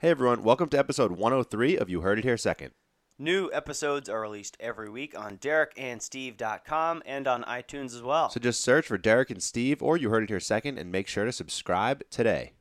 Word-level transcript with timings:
Hey 0.00 0.08
everyone, 0.08 0.42
welcome 0.42 0.70
to 0.70 0.78
episode 0.78 1.12
103 1.12 1.76
of 1.76 1.90
You 1.90 2.00
Heard 2.00 2.18
It 2.20 2.24
Here 2.24 2.38
Second. 2.38 2.70
New 3.18 3.50
episodes 3.52 4.08
are 4.08 4.18
released 4.22 4.56
every 4.58 4.88
week 4.88 5.14
on 5.14 5.36
DerekandSteve.com 5.36 7.02
and 7.04 7.28
on 7.28 7.42
iTunes 7.44 7.94
as 7.94 8.00
well. 8.00 8.30
So 8.30 8.40
just 8.40 8.62
search 8.62 8.86
for 8.86 8.96
Derek 8.96 9.28
and 9.30 9.42
Steve 9.42 9.82
or 9.82 9.98
You 9.98 10.08
Heard 10.08 10.22
It 10.22 10.30
Here 10.30 10.40
Second 10.40 10.78
and 10.78 10.90
make 10.90 11.06
sure 11.06 11.26
to 11.26 11.32
subscribe 11.32 12.02
today. 12.08 12.52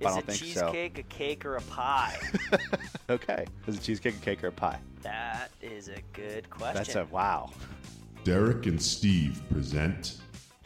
Is 0.00 0.06
I 0.06 0.08
don't 0.08 0.18
a 0.20 0.22
think 0.22 0.38
so. 0.38 0.44
cheesecake 0.72 0.96
a 0.98 1.02
cake 1.02 1.44
or 1.44 1.56
a 1.56 1.62
pie? 1.62 2.16
Okay. 3.10 3.44
Is 3.66 3.76
it 3.76 3.82
cheesecake, 3.82 4.14
a 4.14 4.20
cake, 4.20 4.42
or 4.44 4.46
a 4.46 4.52
pie? 4.52 4.78
that 5.02 5.50
is 5.60 5.88
a 5.88 6.00
good 6.12 6.48
question. 6.48 6.76
That's 6.76 6.94
a 6.94 7.04
wow. 7.12 7.50
Derek 8.22 8.64
and 8.66 8.80
Steve 8.80 9.42
present 9.50 10.16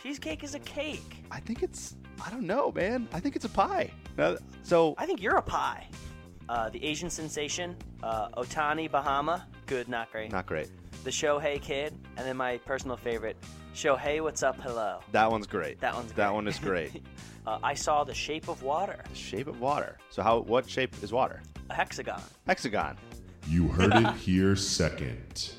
Cheesecake 0.00 0.44
is 0.44 0.54
a 0.54 0.58
cake. 0.60 1.24
I 1.32 1.40
think 1.40 1.62
it's, 1.62 1.96
I 2.24 2.30
don't 2.30 2.46
know, 2.46 2.72
man. 2.72 3.08
I 3.12 3.20
think 3.20 3.36
it's 3.36 3.44
a 3.44 3.48
pie. 3.50 3.90
Uh, 4.18 4.36
so, 4.62 4.94
I 4.98 5.06
think 5.06 5.22
you're 5.22 5.36
a 5.36 5.42
pie. 5.42 5.88
Uh, 6.48 6.68
the 6.68 6.84
Asian 6.84 7.08
sensation, 7.10 7.74
uh, 8.02 8.28
Otani 8.30 8.90
Bahama, 8.90 9.46
good, 9.66 9.88
not 9.88 10.12
great. 10.12 10.30
not 10.30 10.46
great. 10.46 10.68
The 11.04 11.10
Shohei 11.10 11.60
Kid, 11.60 11.94
and 12.16 12.26
then 12.26 12.36
my 12.36 12.58
personal 12.58 12.96
favorite, 12.96 13.36
Shohei, 13.74 14.22
what's 14.22 14.42
up, 14.42 14.60
hello. 14.60 15.00
That 15.12 15.30
one's 15.30 15.46
great. 15.46 15.80
That 15.80 15.94
one's 15.94 16.12
That 16.12 16.26
great. 16.28 16.34
one 16.34 16.48
is 16.48 16.58
great. 16.58 17.02
Uh, 17.46 17.58
I 17.62 17.74
saw 17.74 18.04
The 18.04 18.14
Shape 18.14 18.48
of 18.48 18.62
Water, 18.62 19.04
the 19.06 19.14
shape 19.14 19.48
of 19.48 19.60
water. 19.60 19.98
So 20.08 20.22
how, 20.22 20.38
what 20.38 20.66
shape 20.66 20.94
is 21.02 21.12
water? 21.12 21.42
a 21.68 21.74
hexagon. 21.74 22.22
Hexagon. 22.46 22.96
You 23.48 23.68
Heard 23.68 23.92
It 23.94 24.14
Here 24.14 24.56
Second. 24.56 25.52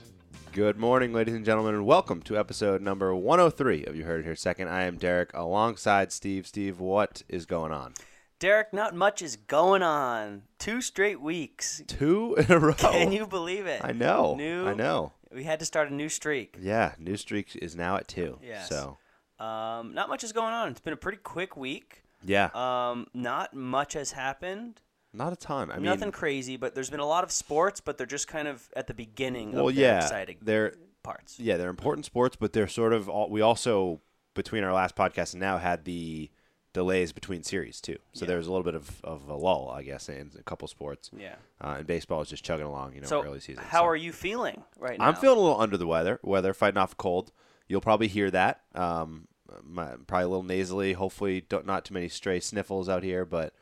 Good 0.56 0.78
morning, 0.78 1.12
ladies 1.12 1.34
and 1.36 1.44
gentlemen, 1.44 1.76
and 1.76 1.86
welcome 1.86 2.22
to 2.22 2.38
episode 2.38 2.82
number 2.82 3.14
103 3.14 3.84
of 3.88 3.96
You 3.98 4.06
Heard 4.06 4.22
It 4.22 4.24
Here 4.24 4.38
Second. 4.38 4.70
I 4.70 4.84
am 4.84 4.96
Derek 4.96 5.32
alongside 5.34 6.14
Steve. 6.14 6.48
Steve, 6.48 6.80
what 6.80 7.24
is 7.28 7.46
going 7.46 7.74
on? 7.74 7.94
Derek, 8.40 8.72
not 8.72 8.96
much 8.96 9.22
is 9.22 9.36
going 9.36 9.84
on. 9.84 10.44
Two 10.58 10.80
straight 10.82 11.20
weeks. 11.20 11.84
Two 11.88 12.36
in 12.36 12.50
a 12.50 12.58
row. 12.58 12.74
Can 12.74 13.12
you 13.12 13.28
believe 13.28 13.66
it? 13.66 13.82
I 13.84 13.92
know. 13.92 14.36
New, 14.36 14.66
I 14.70 14.74
know. 14.74 15.12
We 15.30 15.44
had 15.44 15.60
to 15.60 15.66
start 15.66 15.92
a 15.92 15.94
new 15.94 16.08
streak. 16.08 16.56
Yeah, 16.62 16.94
new 16.98 17.18
streak 17.18 17.54
is 17.58 17.76
now 17.76 17.98
at 17.98 18.08
two. 18.08 18.40
Yes. 18.42 18.70
So 18.70 18.98
Um, 19.44 19.94
not 19.94 20.08
much 20.08 20.24
is 20.24 20.32
going 20.32 20.54
on. 20.54 20.70
It's 20.70 20.80
been 20.80 20.94
a 20.94 20.98
pretty 20.98 21.18
quick 21.18 21.58
week. 21.58 22.04
yeah, 22.24 22.46
Um, 22.54 23.08
not 23.14 23.54
much 23.54 23.92
has 23.92 24.14
happened. 24.14 24.80
Not 25.16 25.34
a 25.34 25.36
ton. 25.36 25.72
I 25.72 25.78
Nothing 25.80 26.08
mean, 26.08 26.12
crazy, 26.12 26.58
but 26.58 26.76
there's 26.76 26.90
been 26.90 27.00
a 27.00 27.06
lot 27.06 27.24
of 27.24 27.32
sports, 27.32 27.80
but 27.82 27.98
they're 27.98 28.08
just 28.08 28.28
kind 28.28 28.48
of 28.48 28.68
at 28.76 28.88
the 28.88 28.94
beginning 28.94 29.52
well, 29.54 29.70
of 29.70 29.76
yeah, 29.76 29.98
exciting 30.04 30.38
they're 30.42 30.76
parts. 31.04 31.40
yeah 31.40 31.58
they're 31.58 31.70
important 31.70 32.06
sports, 32.06 32.36
but 32.36 32.54
they're 32.54 32.68
sort 32.68 32.94
of 32.94 33.10
all. 33.10 33.30
We 33.30 33.42
also 33.42 34.02
between 34.34 34.64
our 34.64 34.74
last 34.74 34.96
podcast 34.96 35.34
and 35.34 35.40
now 35.42 35.58
had 35.58 35.86
the 35.86 36.30
delays 36.74 37.14
between 37.14 37.42
series 37.42 37.80
too. 37.80 37.98
So 38.12 38.26
Yeah. 38.26 38.28
there 38.30 38.38
was 38.38 38.48
a 38.48 38.52
little 38.52 38.66
bit 38.66 38.76
of, 38.76 39.02
of 39.04 39.30
a 39.30 39.36
lull, 39.36 39.70
I 39.74 39.82
guess, 39.82 40.10
in 40.10 40.32
a 40.38 40.44
couple 40.44 40.68
sports. 40.68 41.10
Yeah. 41.18 41.36
Uh, 41.62 41.76
and 41.78 41.88
baseball 41.88 42.22
is 42.22 42.28
just 42.28 42.44
chugging 42.44 42.66
along, 42.66 42.96
you 42.96 43.02
know, 43.02 43.08
So, 43.08 43.24
early 43.24 43.40
season. 43.40 43.64
how 43.64 43.84
so. 43.84 43.86
are 43.88 43.96
you 43.96 44.12
feeling 44.12 44.62
right 44.78 45.00
now? 45.00 45.06
I'm 45.08 45.16
feeling 45.16 45.38
a 45.38 45.42
little 45.42 45.62
under 45.62 45.78
the 45.78 45.88
weather. 45.88 46.20
Weather 46.22 46.54
fighting 46.54 46.78
off 46.78 46.92
a 46.92 46.96
cold. 46.98 47.32
You'll 47.70 47.80
probably 47.80 48.10
hear 48.10 48.30
that. 48.30 48.62
Um, 48.76 49.30
my, 49.64 49.92
probably 50.06 50.26
a 50.26 50.28
little 50.28 50.44
nasally. 50.44 50.92
Hopefully, 50.94 51.46
don't, 51.48 51.66
not 51.66 51.86
too 51.86 51.94
many 51.94 52.10
stray 52.10 52.42
sniffles 52.42 52.90
out 52.90 53.04
here, 53.04 53.24
but 53.24 53.54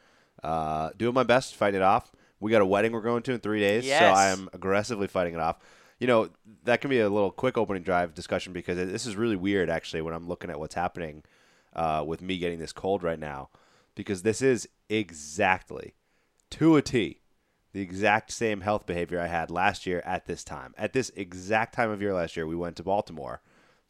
uh, 0.44 0.89
doing 0.97 1.13
my 1.13 1.23
best 1.23 1.52
to 1.52 1.58
fight 1.58 1.75
it 1.75 1.81
off. 1.81 2.11
We 2.39 2.52
got 2.52 2.61
a 2.61 2.66
wedding 2.66 2.91
we're 2.91 3.02
going 3.02 3.23
to 3.23 3.31
in 3.31 3.39
three 3.39 3.61
days, 3.61 3.86
so 3.86 4.05
I 4.05 4.27
am 4.30 4.49
aggressively 4.53 5.08
fighting 5.08 5.33
it 5.33 5.39
off. 5.39 5.58
You 5.99 6.08
know 6.08 6.30
that 6.66 6.81
can 6.81 6.89
be 6.89 6.99
a 6.99 7.09
little 7.09 7.31
quick 7.31 7.58
opening 7.58 7.83
drive 7.83 8.13
discussion 8.13 8.52
because 8.52 8.77
it, 8.77 8.91
this 8.91 9.05
is 9.05 9.16
really 9.16 9.38
weird 9.38 9.69
actually 9.69 10.02
when 10.02 10.14
I'm 10.14 10.27
looking 10.27 10.49
at 10.49 10.59
what's 10.59 10.75
happening 10.75 11.23
uh, 11.73 12.03
with 12.05 12.21
me 12.21 12.38
getting 12.38 12.59
this 12.59 12.73
cold 12.73 13.03
right 13.03 13.19
now, 13.19 13.49
because 13.95 14.23
this 14.23 14.41
is 14.41 14.67
exactly 14.89 15.94
to 16.52 16.75
a 16.75 16.81
T 16.81 17.21
the 17.71 17.81
exact 17.81 18.31
same 18.31 18.61
health 18.61 18.86
behavior 18.86 19.19
I 19.19 19.27
had 19.27 19.49
last 19.49 19.86
year 19.88 20.02
at 20.05 20.25
this 20.27 20.44
time. 20.44 20.73
At 20.77 20.94
this 20.94 21.11
exact 21.16 21.73
time 21.73 21.89
of 21.89 22.02
year 22.02 22.14
last 22.14 22.37
year, 22.37 22.45
we 22.45 22.55
went 22.55 22.76
to 22.77 22.83
Baltimore 22.83 23.42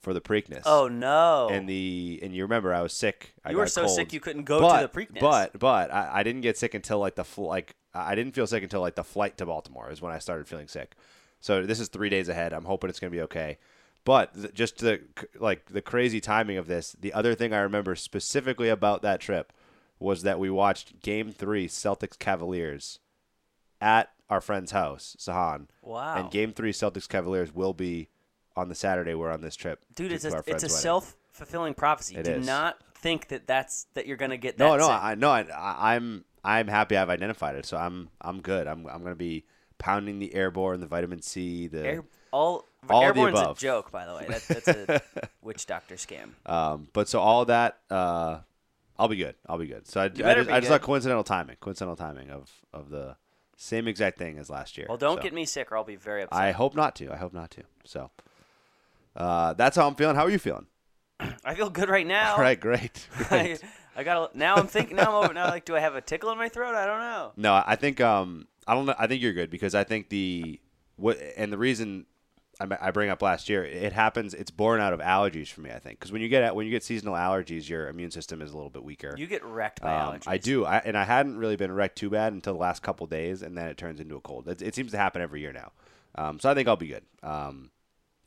for 0.03 0.13
the 0.13 0.21
Preakness. 0.21 0.63
Oh 0.65 0.87
no! 0.87 1.47
and 1.49 1.67
the 1.67 2.19
and 2.21 2.35
you 2.35 2.43
remember 2.43 2.73
I 2.73 2.81
was 2.81 2.93
sick. 2.93 3.33
I 3.43 3.51
you 3.51 3.57
were 3.57 3.67
so 3.67 3.85
cold. 3.85 3.95
sick 3.95 4.13
you 4.13 4.19
couldn't 4.19 4.43
go 4.43 4.59
but, 4.59 4.81
to 4.81 4.87
the 4.87 5.05
Preakness. 5.05 5.21
But 5.21 5.57
but 5.57 5.91
I, 5.91 6.09
I 6.15 6.23
didn't 6.23 6.41
get 6.41 6.57
sick 6.57 6.73
until 6.73 6.99
like 6.99 7.15
the 7.15 7.23
fl- 7.23 7.47
like 7.47 7.75
I 7.93 8.13
didn't 8.13 8.33
feel 8.33 8.45
sick 8.45 8.61
until 8.61 8.81
like 8.81 8.95
the 8.95 9.03
flight 9.03 9.37
to 9.37 9.45
Baltimore 9.45 9.89
is 9.89 10.01
when 10.01 10.11
I 10.11 10.19
started 10.19 10.47
feeling 10.47 10.67
sick. 10.67 10.95
So 11.39 11.65
this 11.65 11.79
is 11.79 11.87
three 11.87 12.09
days 12.09 12.27
ahead. 12.29 12.53
I'm 12.53 12.65
hoping 12.65 12.89
it's 12.89 12.99
gonna 12.99 13.11
be 13.11 13.21
okay. 13.21 13.57
But 14.05 14.33
th- 14.33 14.53
just 14.53 14.79
the 14.79 15.01
like 15.39 15.67
the 15.67 15.81
crazy 15.81 16.19
timing 16.19 16.57
of 16.57 16.67
this. 16.67 16.95
The 16.99 17.13
other 17.13 17.33
thing 17.33 17.53
I 17.53 17.59
remember 17.59 17.95
specifically 17.95 18.69
about 18.69 19.01
that 19.03 19.21
trip 19.21 19.53
was 19.99 20.23
that 20.23 20.37
we 20.37 20.49
watched 20.49 21.01
Game 21.01 21.31
Three 21.31 21.67
Celtics 21.67 22.19
Cavaliers 22.19 22.99
at 23.79 24.11
our 24.29 24.41
friend's 24.41 24.71
house, 24.71 25.15
Sahan. 25.17 25.67
Wow. 25.81 26.15
And 26.17 26.31
Game 26.31 26.51
Three 26.51 26.73
Celtics 26.73 27.07
Cavaliers 27.07 27.55
will 27.55 27.73
be 27.73 28.09
on 28.55 28.69
the 28.69 28.75
Saturday 28.75 29.13
we're 29.13 29.31
on 29.31 29.41
this 29.41 29.55
trip. 29.55 29.83
dude, 29.95 30.11
it's 30.11 30.25
a 30.25 30.43
it's 30.47 30.63
a 30.63 30.69
self 30.69 31.15
fulfilling 31.31 31.73
prophecy. 31.73 32.15
It 32.15 32.23
Do 32.25 32.31
is. 32.33 32.45
not 32.45 32.77
think 32.95 33.29
that 33.29 33.47
that's 33.47 33.87
that 33.95 34.07
you're 34.07 34.17
gonna 34.17 34.37
get 34.37 34.57
that. 34.57 34.63
No, 34.65 34.77
no. 34.77 34.89
I 34.89 35.15
no, 35.15 35.29
I, 35.31 35.95
I'm 35.95 36.25
I'm 36.43 36.67
happy 36.67 36.97
I've 36.97 37.09
identified 37.09 37.55
it, 37.55 37.65
so 37.65 37.77
I'm 37.77 38.09
I'm 38.21 38.41
good. 38.41 38.67
I'm 38.67 38.85
I'm 38.87 39.03
gonna 39.03 39.15
be 39.15 39.45
pounding 39.77 40.19
the 40.19 40.33
airborne, 40.33 40.79
the 40.79 40.87
vitamin 40.87 41.21
C, 41.21 41.67
the 41.67 41.85
Air, 41.85 42.03
all, 42.31 42.67
All 42.89 43.03
airborne's 43.03 43.39
a 43.39 43.53
joke, 43.57 43.91
by 43.91 44.05
the 44.05 44.15
way. 44.15 44.25
That, 44.27 44.41
that's 44.47 44.67
a 44.67 45.01
witch 45.41 45.65
doctor 45.65 45.95
scam. 45.95 46.31
um. 46.45 46.87
But 46.93 47.09
so 47.09 47.19
all 47.19 47.45
that, 47.45 47.79
uh, 47.89 48.39
I'll 48.97 49.07
be 49.07 49.17
good. 49.17 49.35
I'll 49.47 49.57
be 49.57 49.67
good. 49.67 49.87
So 49.87 50.01
I, 50.01 50.05
I 50.05 50.09
just, 50.09 50.49
I 50.49 50.59
just 50.59 50.69
thought 50.69 50.81
coincidental 50.81 51.23
timing, 51.23 51.57
coincidental 51.59 51.95
timing 51.95 52.29
of 52.29 52.51
of 52.73 52.89
the 52.89 53.17
same 53.57 53.87
exact 53.87 54.17
thing 54.17 54.37
as 54.39 54.49
last 54.49 54.77
year. 54.77 54.87
Well, 54.89 54.97
don't 54.97 55.17
So 55.17 55.23
get 55.23 55.33
me 55.33 55.45
sick, 55.45 55.71
or 55.71 55.77
I'll 55.77 55.83
be 55.83 55.95
very 55.95 56.23
upset. 56.23 56.39
I 56.39 56.51
hope 56.51 56.75
not 56.75 56.95
to. 56.97 57.11
I 57.11 57.17
hope 57.17 57.33
not 57.33 57.51
to. 57.51 57.63
So, 57.85 58.09
uh, 59.15 59.53
that's 59.53 59.75
how 59.75 59.87
I'm 59.87 59.95
feeling. 59.95 60.15
How 60.15 60.23
are 60.23 60.29
you 60.29 60.39
feeling? 60.39 60.67
I 61.45 61.55
feel 61.55 61.69
good 61.69 61.89
right 61.89 62.07
now. 62.07 62.33
All 62.33 62.41
right, 62.41 62.59
great. 62.59 63.07
I, 63.19 63.23
great. 63.43 63.63
I 63.95 64.03
got 64.03 64.35
now. 64.35 64.55
I'm 64.55 64.67
thinking 64.67 64.97
now. 64.97 65.19
I'm 65.19 65.25
over 65.25 65.33
now. 65.33 65.47
Like, 65.49 65.65
do 65.65 65.75
I 65.75 65.79
have 65.79 65.95
a 65.95 66.01
tickle 66.01 66.31
in 66.31 66.37
my 66.37 66.49
throat? 66.49 66.75
I 66.75 66.85
don't 66.85 66.99
know. 66.99 67.31
No, 67.37 67.61
I 67.65 67.75
think 67.75 68.01
um 68.01 68.47
I 68.67 68.73
don't 68.73 68.85
know. 68.85 68.95
I 68.97 69.07
think 69.07 69.21
you're 69.21 69.33
good 69.33 69.49
because 69.49 69.75
I 69.75 69.83
think 69.83 70.09
the 70.09 70.59
what 70.95 71.19
and 71.37 71.51
the 71.51 71.57
reason 71.57 72.05
I, 72.59 72.67
I 72.79 72.91
bring 72.91 73.09
up 73.09 73.21
last 73.21 73.49
year 73.49 73.63
it 73.63 73.93
happens. 73.93 74.33
It's 74.33 74.51
born 74.51 74.79
out 74.81 74.93
of 74.93 74.99
allergies 74.99 75.49
for 75.49 75.61
me. 75.61 75.69
I 75.71 75.79
think 75.79 75.99
because 75.99 76.11
when 76.11 76.21
you 76.21 76.29
get 76.29 76.55
when 76.55 76.65
you 76.65 76.71
get 76.71 76.83
seasonal 76.83 77.13
allergies, 77.15 77.69
your 77.69 77.87
immune 77.87 78.11
system 78.11 78.41
is 78.41 78.51
a 78.51 78.55
little 78.55 78.69
bit 78.71 78.83
weaker. 78.83 79.13
You 79.17 79.27
get 79.27 79.43
wrecked 79.43 79.81
by 79.81 79.95
Um, 79.95 80.13
allergies. 80.13 80.27
I 80.27 80.37
do, 80.37 80.65
I, 80.65 80.77
and 80.77 80.97
I 80.97 81.03
hadn't 81.03 81.37
really 81.37 81.55
been 81.55 81.71
wrecked 81.71 81.97
too 81.97 82.09
bad 82.09 82.33
until 82.33 82.53
the 82.53 82.59
last 82.59 82.81
couple 82.81 83.05
days, 83.07 83.41
and 83.43 83.55
then 83.57 83.67
it 83.67 83.77
turns 83.77 83.99
into 83.99 84.15
a 84.15 84.21
cold. 84.21 84.47
It, 84.47 84.61
it 84.61 84.75
seems 84.75 84.91
to 84.91 84.97
happen 84.97 85.21
every 85.21 85.41
year 85.41 85.51
now, 85.53 85.71
um, 86.15 86.39
so 86.39 86.49
I 86.49 86.53
think 86.53 86.67
I'll 86.67 86.75
be 86.75 86.87
good. 86.87 87.03
Um, 87.23 87.71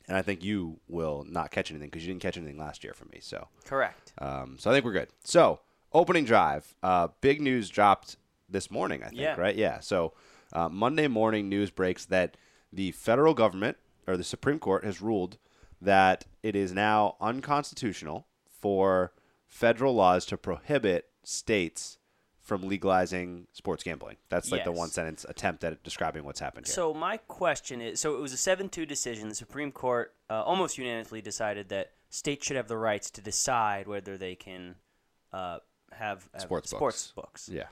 and 0.09 0.17
I 0.17 0.23
think 0.23 0.43
you 0.45 0.81
will 0.89 1.25
not 1.29 1.51
catch 1.51 1.71
anything 1.71 1.89
because 1.89 2.07
you 2.07 2.13
didn't 2.13 2.23
catch 2.23 2.37
anything 2.37 2.59
last 2.59 2.85
year 2.85 2.93
from 2.95 3.09
me. 3.13 3.19
So 3.21 3.49
Correct. 3.65 4.13
um, 4.19 4.57
so 4.59 4.71
I 4.71 4.75
think 4.75 4.85
we're 4.85 4.93
good. 4.93 5.09
So 5.25 5.61
opening 5.93 6.25
drive, 6.25 6.75
uh, 6.83 7.09
big 7.21 7.41
news 7.41 7.69
dropped 7.69 8.17
this 8.49 8.71
morning. 8.71 9.03
I 9.03 9.07
think 9.09 9.21
Yeah. 9.21 9.35
right, 9.41 9.57
yeah. 9.57 9.81
So 9.81 10.13
uh, 10.53 10.69
Monday 10.69 11.09
morning 11.09 11.49
news 11.49 11.71
breaks 11.71 12.05
that 12.07 12.37
the 12.73 12.93
federal 12.93 13.35
government 13.35 13.77
or 14.07 14.17
the 14.17 14.25
Supreme 14.25 14.59
Court 14.59 14.85
has 14.85 15.01
ruled 15.01 15.39
that 15.81 16.25
it 16.43 16.55
is 16.57 16.73
now 16.73 17.17
unconstitutional 17.21 18.27
for 18.49 19.13
federal 19.47 19.95
laws 19.95 20.25
to 20.27 20.37
prohibit 20.37 21.09
states 21.25 21.99
from 22.47 22.63
legalizing 22.63 23.49
sports 23.53 23.83
gambling. 23.83 24.17
That's 24.29 24.53
like 24.53 24.63
the 24.65 24.71
one 24.73 24.89
sentence 24.89 25.27
attempt 25.29 25.65
at 25.65 25.83
describing 25.83 26.25
what's 26.25 26.39
happened 26.39 26.67
here. 26.67 26.75
So 26.75 26.95
my 26.95 27.17
question 27.17 27.83
is: 27.83 28.01
so 28.01 28.15
it 28.17 28.21
was 28.21 28.33
a 28.33 28.37
seven-two 28.37 28.87
decision. 28.87 29.29
The 29.29 29.35
Supreme 29.35 29.73
Court 29.73 30.15
uh, 30.31 30.43
almost 30.45 30.79
unanimously 30.79 31.21
decided 31.21 31.69
that 31.71 31.91
states 32.09 32.47
should 32.47 32.57
have 32.57 32.69
the 32.69 32.77
rights 32.79 33.11
to 33.11 33.21
decide 33.21 33.89
whether 33.89 34.17
they 34.17 34.37
can 34.37 34.77
uh, 35.33 35.59
have, 35.93 36.29
have 36.33 36.43
Sports 36.43 36.71
sports 36.71 37.13
books. 37.15 37.51
yeah. 37.53 37.65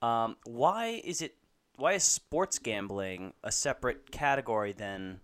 Um, 0.00 0.36
why 0.44 1.02
is 1.04 1.20
it? 1.20 1.34
Why 1.76 1.92
is 1.92 2.02
sports 2.02 2.58
gambling 2.58 3.34
a 3.44 3.52
separate 3.52 4.10
category 4.10 4.72
than 4.72 5.20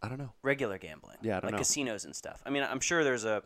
I 0.00 0.08
don't 0.08 0.18
know. 0.18 0.32
regular 0.42 0.78
gambling? 0.78 1.16
Yeah, 1.22 1.38
I 1.38 1.40
don't 1.40 1.46
like 1.46 1.52
know. 1.52 1.58
casinos 1.58 2.04
and 2.04 2.14
stuff. 2.14 2.40
I 2.46 2.50
mean, 2.50 2.62
I'm 2.62 2.80
sure 2.80 3.02
there's 3.02 3.24
a 3.24 3.42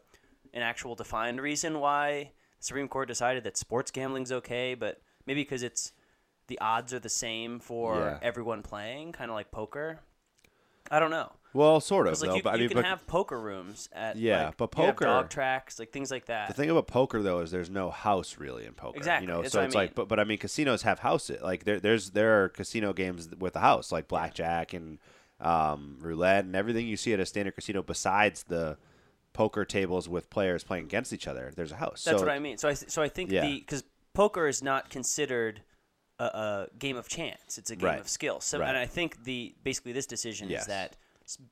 an 0.52 0.60
actual 0.60 0.94
defined 0.94 1.40
reason 1.40 1.80
why 1.80 2.32
Supreme 2.62 2.88
Court 2.88 3.08
decided 3.08 3.44
that 3.44 3.56
sports 3.56 3.90
gambling's 3.90 4.32
okay, 4.32 4.74
but 4.74 5.00
maybe 5.26 5.42
because 5.42 5.62
it's 5.62 5.92
the 6.46 6.58
odds 6.60 6.92
are 6.94 6.98
the 6.98 7.08
same 7.08 7.58
for 7.60 7.96
Yeah. 7.98 8.18
everyone 8.22 8.62
playing, 8.62 9.12
kind 9.12 9.30
of 9.30 9.34
like 9.34 9.50
poker. 9.50 10.00
I 10.90 10.98
don't 10.98 11.10
know. 11.10 11.32
Well, 11.54 11.80
sort 11.80 12.06
of. 12.06 12.20
Like 12.20 12.30
though, 12.30 12.36
you, 12.36 12.42
but 12.42 12.50
I 12.50 12.56
you 12.56 12.60
mean, 12.62 12.68
can 12.70 12.76
but 12.78 12.84
have 12.86 13.06
poker 13.06 13.38
rooms 13.40 13.88
at 13.92 14.16
Yeah, 14.16 14.46
like, 14.46 14.56
but 14.56 14.70
poker- 14.70 15.04
dog 15.04 15.28
tracks 15.30 15.78
like 15.78 15.92
things 15.92 16.10
like 16.10 16.26
that. 16.26 16.48
The 16.48 16.54
thing 16.54 16.70
about 16.70 16.86
poker 16.86 17.22
though 17.22 17.40
is 17.40 17.50
there's 17.50 17.70
no 17.70 17.90
house 17.90 18.38
really 18.38 18.64
in 18.66 18.72
poker. 18.74 18.96
Exactly, 18.96 19.26
You 19.26 19.32
know, 19.32 19.42
that's 19.42 19.52
so 19.52 19.58
what 19.58 19.64
I 19.64 19.66
it's 19.66 19.74
like, 19.74 19.94
but 19.94 20.08
but 20.08 20.18
I 20.18 20.24
mean, 20.24 20.38
casinos 20.38 20.82
have 20.82 20.98
houses. 21.00 21.40
Like 21.42 21.64
there 21.64 21.78
there's 21.80 22.10
there 22.10 22.42
are 22.44 22.48
casino 22.48 22.92
games 22.92 23.28
with 23.38 23.54
a 23.56 23.60
house, 23.60 23.92
like 23.92 24.08
blackjack 24.08 24.72
and 24.72 24.98
um, 25.40 25.96
roulette 26.00 26.44
and 26.44 26.54
everything 26.56 26.86
you 26.86 26.96
see 26.96 27.12
at 27.12 27.20
a 27.20 27.26
standard 27.26 27.54
casino. 27.54 27.82
Besides 27.82 28.44
the 28.44 28.76
poker 29.32 29.64
tables 29.64 30.08
with 30.08 30.28
players 30.30 30.64
playing 30.64 30.84
against 30.84 31.12
each 31.12 31.26
other, 31.26 31.52
there's 31.56 31.72
a 31.72 31.76
house. 31.76 32.04
That's 32.04 32.18
so 32.20 32.26
what 32.26 32.32
I 32.32 32.38
mean. 32.38 32.58
So 32.58 32.68
I 32.68 32.74
th- 32.74 32.90
so 32.90 33.02
I 33.02 33.08
think 33.08 33.30
Yeah. 33.30 33.42
the 33.46 33.58
because 33.60 33.84
poker 34.14 34.46
is 34.46 34.62
not 34.62 34.90
considered 34.90 35.62
a, 36.18 36.24
a 36.24 36.66
game 36.78 36.96
of 36.96 37.08
chance. 37.08 37.58
It's 37.58 37.70
a 37.70 37.76
game 37.76 37.86
Right. 37.88 38.00
of 38.00 38.08
skill. 38.08 38.40
So, 38.40 38.58
Right. 38.58 38.68
and 38.68 38.76
I 38.76 38.86
think 38.86 39.24
the 39.24 39.54
basically 39.64 39.92
this 39.92 40.06
decision 40.06 40.48
Yes. 40.50 40.62
is 40.62 40.66
that 40.68 40.96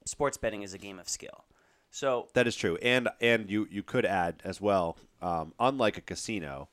sports 0.05 0.37
betting 0.37 0.63
is 0.63 0.75
a 0.75 0.79
game 0.79 0.99
of 0.99 1.09
skill. 1.09 1.45
So 1.91 2.29
That 2.35 2.47
is 2.47 2.55
true, 2.55 2.77
and 2.83 3.09
and 3.21 3.51
you 3.51 3.67
you 3.71 3.83
could 3.83 4.05
add 4.05 4.41
as 4.45 4.61
well, 4.61 4.97
um, 5.23 5.55
unlike 5.59 5.97
a 5.97 6.01
casino, 6.01 6.69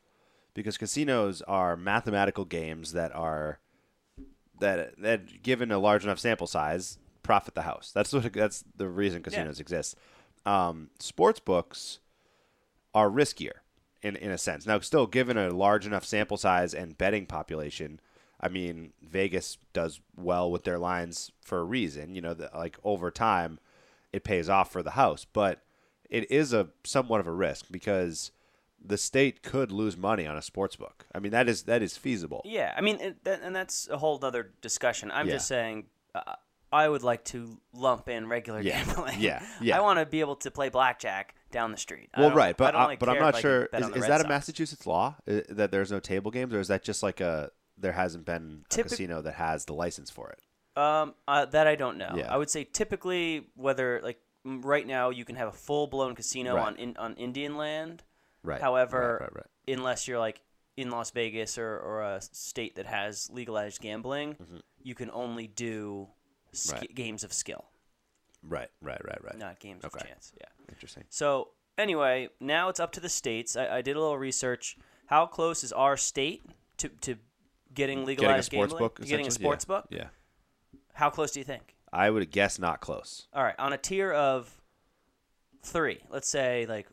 because 0.53 0.77
casinos 0.77 1.41
are 1.43 1.75
mathematical 1.75 2.45
games 2.45 2.91
that 2.93 3.15
are 3.15 3.59
that 4.59 4.99
that 5.01 5.41
given 5.43 5.71
a 5.71 5.79
large 5.79 6.03
enough 6.03 6.19
sample 6.19 6.47
size 6.47 6.97
profit 7.23 7.55
the 7.55 7.63
house. 7.63 7.91
That's 7.93 8.13
what 8.13 8.31
that's 8.33 8.63
the 8.75 8.87
reason 8.87 9.23
casinos 9.23 9.59
exist. 9.59 9.95
Um, 10.47 10.89
sports 10.99 11.39
books 11.39 11.99
are 12.93 13.09
riskier 13.09 13.57
in 14.01 14.15
in 14.15 14.31
a 14.31 14.37
sense. 14.37 14.65
Now, 14.65 14.79
still 14.79 15.07
given 15.07 15.37
a 15.37 15.49
large 15.49 15.85
enough 15.85 16.05
sample 16.05 16.37
size 16.37 16.73
and 16.73 16.97
betting 16.97 17.25
population, 17.25 17.99
I 18.39 18.47
mean 18.47 18.93
Vegas 19.01 19.57
does 19.73 19.99
well 20.15 20.49
with 20.51 20.63
their 20.63 20.79
lines 20.79 21.31
for 21.41 21.59
a 21.59 21.63
reason. 21.63 22.15
You 22.15 22.21
know, 22.21 22.33
that 22.33 22.55
like 22.55 22.77
over 22.83 23.11
time, 23.11 23.59
it 24.13 24.23
pays 24.23 24.47
off 24.49 24.71
for 24.71 24.81
the 24.83 24.91
house, 24.91 25.25
but 25.25 25.63
it 26.09 26.29
is 26.31 26.53
a 26.53 26.69
somewhat 26.83 27.19
of 27.19 27.27
a 27.27 27.31
risk 27.33 27.65
because 27.69 28.31
the 28.83 28.97
state 28.97 29.41
could 29.43 29.71
lose 29.71 29.97
money 29.97 30.25
on 30.25 30.37
a 30.37 30.41
sports 30.41 30.75
book. 30.77 31.05
I 31.13 31.19
mean, 31.19 31.31
that 31.31 31.49
is 31.49 31.63
that 31.63 31.81
is 31.81 31.97
feasible. 31.97 32.41
yeah, 32.45 32.73
I 32.77 32.81
mean, 32.81 32.99
it, 33.01 33.17
and 33.25 33.53
that's 33.55 33.89
a 33.89 33.97
whole 33.97 34.19
other 34.23 34.51
discussion. 34.61 35.11
I'm 35.11 35.27
Yeah. 35.27 35.33
just 35.33 35.47
saying. 35.47 35.87
Uh, 36.15 36.35
I 36.71 36.87
would 36.89 37.03
like 37.03 37.23
to 37.25 37.59
lump 37.73 38.09
in 38.09 38.27
regular 38.27 38.61
Yeah. 38.61 38.83
gambling. 38.83 39.19
Yeah. 39.21 39.45
Yeah. 39.61 39.77
I 39.77 39.81
want 39.81 39.99
to 39.99 40.05
be 40.05 40.19
able 40.19 40.35
to 40.37 40.51
play 40.51 40.69
blackjack 40.69 41.35
down 41.51 41.71
the 41.71 41.77
street. 41.77 42.09
I 42.13 42.19
Well, 42.21 42.29
don't- 42.29 42.37
right, 42.37 42.49
I 42.49 42.53
but 42.53 42.71
don't, 42.71 42.81
I- 42.81 42.85
like, 42.85 42.99
but 42.99 43.09
I'm 43.09 43.19
not 43.19 43.35
I 43.35 43.41
sure. 43.41 43.65
Is, 43.73 43.87
is 43.89 44.07
that 44.07 44.21
a 44.23 44.27
Massachusetts 44.27 44.85
law 44.85 45.15
uh, 45.27 45.41
that 45.49 45.71
there's 45.71 45.91
no 45.91 45.99
table 45.99 46.29
games, 46.31 46.53
or 46.53 46.59
is 46.59 46.67
that 46.67 46.83
just 46.83 47.03
like 47.03 47.21
a 47.21 47.51
there 47.77 47.93
hasn't 47.93 48.25
been 48.25 48.63
a 48.65 48.69
Typic- 48.69 48.89
casino 48.91 49.21
that 49.21 49.35
has 49.35 49.65
the 49.65 49.73
license 49.73 50.09
for 50.09 50.29
it? 50.31 50.41
Um, 50.79 51.15
uh, 51.27 51.45
that 51.45 51.67
I 51.67 51.75
don't 51.75 51.97
know. 51.97 52.13
Yeah. 52.15 52.31
I 52.33 52.37
would 52.37 52.49
say 52.49 52.63
typically 52.63 53.47
whether 53.55 53.99
like 54.03 54.19
right 54.45 54.85
now 54.85 55.09
you 55.09 55.25
can 55.25 55.35
have 55.37 55.47
a 55.47 55.51
full 55.53 55.87
blown 55.87 56.15
casino 56.15 56.55
Right. 56.55 56.67
on 56.67 56.75
in, 56.75 56.97
on 56.97 57.15
Indian 57.15 57.55
land. 57.57 58.03
Right. 58.43 58.61
However, 58.61 59.17
right, 59.21 59.35
right, 59.35 59.75
unless 59.77 60.07
you're 60.07 60.19
like 60.19 60.41
in 60.75 60.91
Las 60.91 61.09
Vegas 61.11 61.57
or, 61.57 61.77
or 61.79 62.03
a 62.03 62.21
state 62.21 62.75
that 62.75 62.85
has 62.85 63.29
legalized 63.31 63.81
gambling, 63.81 64.37
you 64.83 64.93
can 64.95 65.09
only 65.11 65.47
do 65.47 66.07
sk-. 66.57 66.73
Right. 66.73 66.95
games 66.95 67.23
of 67.23 67.31
skill, 67.33 67.65
Right, 68.43 68.69
right, 68.81 69.01
right, 69.03 69.23
right. 69.23 69.37
not 69.37 69.59
games 69.59 69.83
of 69.83 69.91
chance. 69.97 70.31
Yeah. 70.39 70.47
Interesting. 70.69 71.03
So 71.09 71.49
anyway, 71.77 72.29
now 72.39 72.69
it's 72.69 72.79
up 72.79 72.91
to 72.93 72.99
the 72.99 73.09
states. 73.09 73.55
I, 73.55 73.77
I 73.77 73.81
did 73.81 73.95
a 73.95 73.99
little 73.99 74.17
research. 74.17 74.77
How 75.07 75.25
close 75.25 75.63
is 75.63 75.71
our 75.71 75.97
state 75.97 76.43
to, 76.77 76.89
to 77.01 77.15
getting 77.73 78.05
legalized 78.05 78.51
Getting 78.51 78.65
a 78.65 78.69
sports 78.69 78.73
gambling? 78.73 78.79
book. 78.79 79.05
Getting 79.05 79.27
a 79.27 79.31
sports 79.31 79.65
yeah. 79.67 79.75
book? 79.75 79.85
Yeah. 79.89 80.07
How 80.93 81.09
close 81.09 81.31
do 81.31 81.39
you 81.39 81.45
think? 81.45 81.75
I 81.93 82.09
would 82.09 82.29
guess 82.31 82.59
not 82.59 82.81
close. 82.81 83.27
All 83.33 83.43
right, 83.43 83.55
on 83.57 83.71
a 83.73 83.77
tier 83.77 84.11
of 84.11 84.51
three, 85.63 85.99
let's 86.09 86.27
say 86.27 86.65
like 86.67 86.87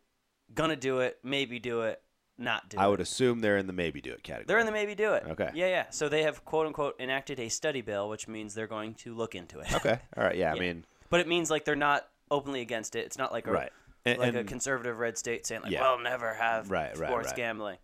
gonna 0.54 0.76
do 0.76 1.00
it, 1.00 1.18
maybe 1.24 1.58
do 1.58 1.82
it, 1.82 2.00
not 2.36 2.68
do 2.68 2.78
I 2.78 2.86
it. 2.86 2.90
would 2.90 3.00
assume 3.00 3.40
they're 3.40 3.56
in 3.58 3.66
the 3.66 3.72
maybe 3.72 4.00
do 4.00 4.12
it 4.12 4.22
category. 4.22 4.46
They're 4.46 4.58
in 4.58 4.66
the 4.66 4.72
maybe 4.72 4.94
do 4.94 5.12
it. 5.14 5.24
Okay. 5.28 5.50
Yeah, 5.54 5.68
yeah. 5.68 5.84
So 5.90 6.08
they 6.08 6.22
have 6.24 6.44
quote 6.44 6.66
unquote 6.66 6.96
enacted 7.00 7.38
a 7.40 7.48
study 7.48 7.80
bill, 7.80 8.08
which 8.08 8.26
means 8.28 8.54
they're 8.54 8.66
going 8.66 8.94
to 8.94 9.14
look 9.14 9.34
into 9.34 9.60
it. 9.60 9.72
Okay. 9.74 9.98
All 10.16 10.24
right. 10.24 10.36
Yeah. 10.36 10.52
I 10.52 10.58
mean, 10.58 10.84
but 11.10 11.20
it 11.20 11.28
means 11.28 11.50
like 11.50 11.64
they're 11.64 11.76
not 11.76 12.08
openly 12.30 12.60
against 12.60 12.96
it. 12.96 13.06
It's 13.06 13.18
not 13.18 13.32
like 13.32 13.46
a 13.46 13.52
right. 13.52 13.72
And, 14.06 14.18
like 14.18 14.34
a 14.34 14.44
conservative 14.44 14.98
red 14.98 15.16
state 15.16 15.46
saying 15.46 15.62
like, 15.62 15.72
Yeah. 15.72 15.80
"Well, 15.80 15.98
never 15.98 16.34
have 16.34 16.70
Right, 16.70 16.94
right, 16.98 17.08
sports 17.08 17.28
right. 17.28 17.36
gambling." 17.36 17.78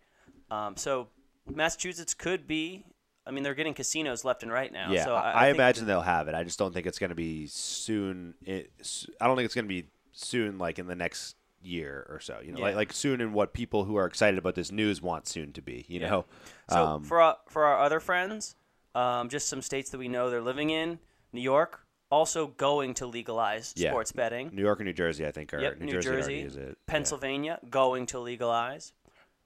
Um, 0.51 0.77
so 0.77 1.07
Massachusetts 1.49 2.13
could 2.13 2.45
be. 2.47 2.85
I 3.25 3.31
mean, 3.31 3.43
they're 3.43 3.55
getting 3.55 3.73
casinos 3.73 4.25
left 4.25 4.43
and 4.43 4.51
right 4.51 4.71
now. 4.71 4.91
yeah, 4.91 5.03
So 5.05 5.15
I, 5.15 5.31
I, 5.31 5.45
I 5.45 5.49
imagine 5.49 5.85
they'll 5.85 6.01
have 6.01 6.27
it. 6.27 6.35
I 6.35 6.43
just 6.43 6.57
don't 6.59 6.73
think 6.73 6.87
it's 6.87 6.97
going 6.99 7.09
to 7.11 7.15
be 7.15 7.47
soon. 7.47 8.33
It, 8.43 8.71
I 9.19 9.27
don't 9.27 9.35
think 9.35 9.45
it's 9.45 9.53
going 9.55 9.65
to 9.65 9.69
be 9.69 9.87
soon, 10.11 10.57
like 10.57 10.79
in 10.79 10.87
the 10.87 10.95
next 10.95 11.35
year 11.63 12.05
or 12.09 12.19
so. 12.19 12.39
You 12.43 12.51
know, 12.53 12.59
like 12.59 12.71
Yeah. 12.71 12.77
like 12.77 12.93
soon 12.93 13.21
in 13.21 13.33
what 13.33 13.53
people 13.53 13.85
who 13.85 13.95
are 13.95 14.05
excited 14.05 14.37
about 14.37 14.55
this 14.55 14.71
news 14.71 15.01
want 15.01 15.27
soon 15.27 15.53
to 15.53 15.61
be. 15.61 15.85
You 15.87 15.99
Yeah. 15.99 16.09
know. 16.09 16.25
So 16.69 16.85
Um, 16.85 17.03
for 17.03 17.21
our, 17.21 17.37
for 17.49 17.65
our 17.65 17.79
other 17.79 17.99
friends, 17.99 18.55
um, 18.95 19.29
just 19.29 19.47
some 19.47 19.61
states 19.61 19.89
that 19.91 19.97
we 19.97 20.07
know 20.07 20.29
they're 20.29 20.41
living 20.41 20.69
in. 20.69 20.99
New 21.33 21.41
York 21.41 21.85
also 22.09 22.47
going 22.47 22.93
to 22.95 23.05
legalize 23.05 23.73
Yeah. 23.77 23.91
sports 23.91 24.11
betting. 24.11 24.49
New 24.53 24.61
York 24.63 24.79
and 24.79 24.85
New 24.87 24.93
Jersey, 24.93 25.25
I 25.25 25.31
think, 25.31 25.53
are 25.53 25.61
Yep, 25.61 25.79
New, 25.79 25.85
New 25.85 25.91
Jersey, 25.93 26.09
Jersey, 26.09 26.39
is 26.41 26.55
it. 26.57 26.67
Yeah. 26.67 26.73
Pennsylvania 26.87 27.59
going 27.69 28.05
to 28.07 28.19
legalize. 28.19 28.91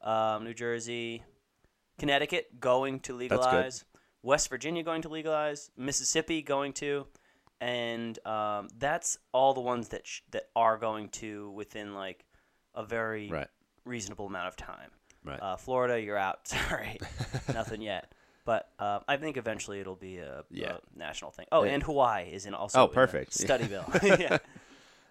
Um, 0.01 0.43
New 0.43 0.53
Jersey, 0.53 1.23
Connecticut 1.97 2.59
going 2.59 2.99
to 3.01 3.13
legalize. 3.13 3.85
West 4.23 4.49
Virginia 4.49 4.81
going 4.83 5.01
to 5.03 5.09
legalize. 5.09 5.69
Mississippi 5.77 6.41
going 6.41 6.73
to, 6.73 7.05
and 7.61 8.17
um, 8.27 8.67
that's 8.77 9.17
all 9.31 9.53
the 9.53 9.61
ones 9.61 9.89
that 9.89 10.05
sh- 10.07 10.21
that 10.31 10.49
are 10.55 10.77
going 10.77 11.09
to 11.09 11.49
within 11.51 11.93
like 11.93 12.25
a 12.73 12.83
very 12.85 13.29
Right. 13.29 13.47
reasonable 13.85 14.25
amount 14.27 14.47
of 14.47 14.55
time. 14.55 14.89
Right. 15.23 15.39
Uh, 15.41 15.55
Florida, 15.57 15.99
you're 16.01 16.17
out. 16.17 16.47
Sorry, 16.47 16.99
nothing 17.53 17.81
yet. 17.81 18.11
But 18.45 18.69
uh, 18.77 18.99
I 19.07 19.17
think 19.17 19.37
eventually 19.37 19.79
it'll 19.79 19.95
be 19.95 20.17
a, 20.19 20.43
Yeah. 20.51 20.77
a 20.77 20.97
national 20.99 21.31
thing. 21.31 21.47
Oh, 21.51 21.63
Yeah. 21.63 21.71
and 21.71 21.81
Hawaii 21.83 22.29
is 22.31 22.45
in 22.45 22.53
also 22.53 22.81
Oh, 22.83 22.87
perfect. 22.87 23.33
study 23.45 23.65
bill. 23.67 23.85
yeah. 24.03 24.37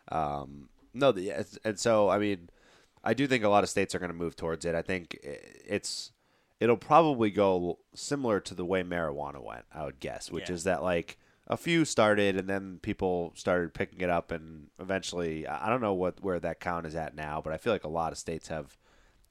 Um, 0.09 0.69
no, 0.93 1.11
the, 1.13 1.33
and 1.65 1.79
so 1.79 2.09
I 2.09 2.19
mean, 2.19 2.49
I 3.03 3.15
do 3.15 3.27
think 3.27 3.43
a 3.45 3.49
lot 3.49 3.65
of 3.65 3.71
states 3.71 3.95
are 3.95 3.99
going 3.99 4.11
to 4.13 4.17
move 4.17 4.37
towards 4.37 4.65
it. 4.65 4.75
I 4.75 4.83
think 4.83 5.19
it's 5.23 6.13
it'll 6.61 6.77
probably 6.77 7.31
go 7.31 7.79
similar 7.95 8.39
to 8.41 8.55
the 8.55 8.65
way 8.65 8.83
marijuana 8.85 9.43
went. 9.43 9.65
I 9.75 9.85
would 9.85 9.99
guess, 9.99 10.31
which 10.31 10.49
Yeah. 10.49 10.55
is 10.55 10.65
that 10.65 10.83
like 10.83 11.19
a 11.47 11.57
few 11.57 11.85
started 11.85 12.37
and 12.37 12.49
then 12.49 12.79
people 12.83 13.33
started 13.37 13.75
picking 13.75 14.01
it 14.01 14.11
up, 14.11 14.31
and 14.33 14.69
eventually, 14.81 15.47
I 15.47 15.69
don't 15.69 15.81
know 15.83 15.95
what 15.95 16.21
where 16.23 16.41
that 16.41 16.61
count 16.61 16.87
is 16.87 16.95
at 16.95 17.15
now, 17.15 17.41
but 17.43 17.53
I 17.53 17.57
feel 17.59 17.73
like 17.73 17.85
a 17.85 17.89
lot 17.89 18.13
of 18.13 18.19
states 18.19 18.49
have 18.49 18.77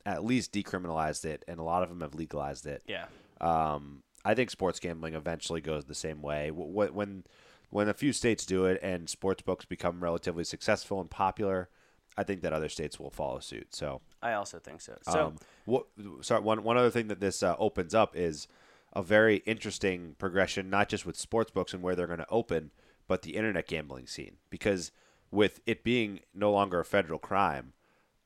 at 0.05 0.23
least 0.23 0.51
decriminalized 0.53 1.25
it, 1.25 1.43
and 1.47 1.59
a 1.59 1.63
lot 1.63 1.81
of 1.83 1.89
them 1.89 2.01
have 2.01 2.13
legalized 2.13 2.65
it. 2.67 2.83
Yeah. 2.87 3.05
Um, 3.41 4.03
I 4.25 4.35
think 4.35 4.49
sports 4.51 4.79
gambling 4.79 5.15
eventually 5.15 5.59
goes 5.61 5.85
the 5.85 5.95
same 5.95 6.21
way. 6.21 6.49
Wh- 6.49 6.71
wh- 6.89 6.95
When 6.95 7.23
when 7.69 7.89
a 7.89 7.93
few 7.93 8.13
states 8.13 8.45
do 8.45 8.65
it 8.65 8.79
and 8.83 9.09
sports 9.09 9.41
books 9.41 9.65
become 9.65 10.03
relatively 10.03 10.43
successful 10.43 11.01
and 11.01 11.09
popular, 11.09 11.69
I 12.15 12.23
think 12.23 12.41
that 12.41 12.53
other 12.53 12.69
states 12.69 12.99
will 12.99 13.09
follow 13.09 13.39
suit. 13.39 13.73
So, 13.73 14.01
I 14.21 14.33
also 14.33 14.59
think 14.59 14.81
so. 14.81 14.97
So 15.01 15.25
um, 15.27 15.35
what? 15.65 15.87
Sorry, 16.21 16.41
one 16.41 16.63
one 16.63 16.77
other 16.77 16.91
thing 16.91 17.07
that 17.07 17.19
this 17.19 17.41
uh, 17.41 17.55
opens 17.57 17.95
up 17.95 18.15
is 18.15 18.47
a 18.93 19.01
very 19.01 19.37
interesting 19.45 20.15
progression, 20.17 20.69
not 20.69 20.87
just 20.89 21.05
with 21.05 21.17
sports 21.17 21.51
books 21.51 21.73
and 21.73 21.81
where 21.81 21.95
they're 21.95 22.07
going 22.07 22.19
to 22.19 22.29
open, 22.29 22.71
but 23.07 23.23
the 23.23 23.35
internet 23.35 23.67
gambling 23.67 24.07
scene. 24.07 24.37
Because 24.49 24.91
with 25.31 25.59
it 25.65 25.83
being 25.83 26.19
no 26.33 26.51
longer 26.51 26.79
a 26.79 26.85
federal 26.85 27.19
crime, 27.19 27.73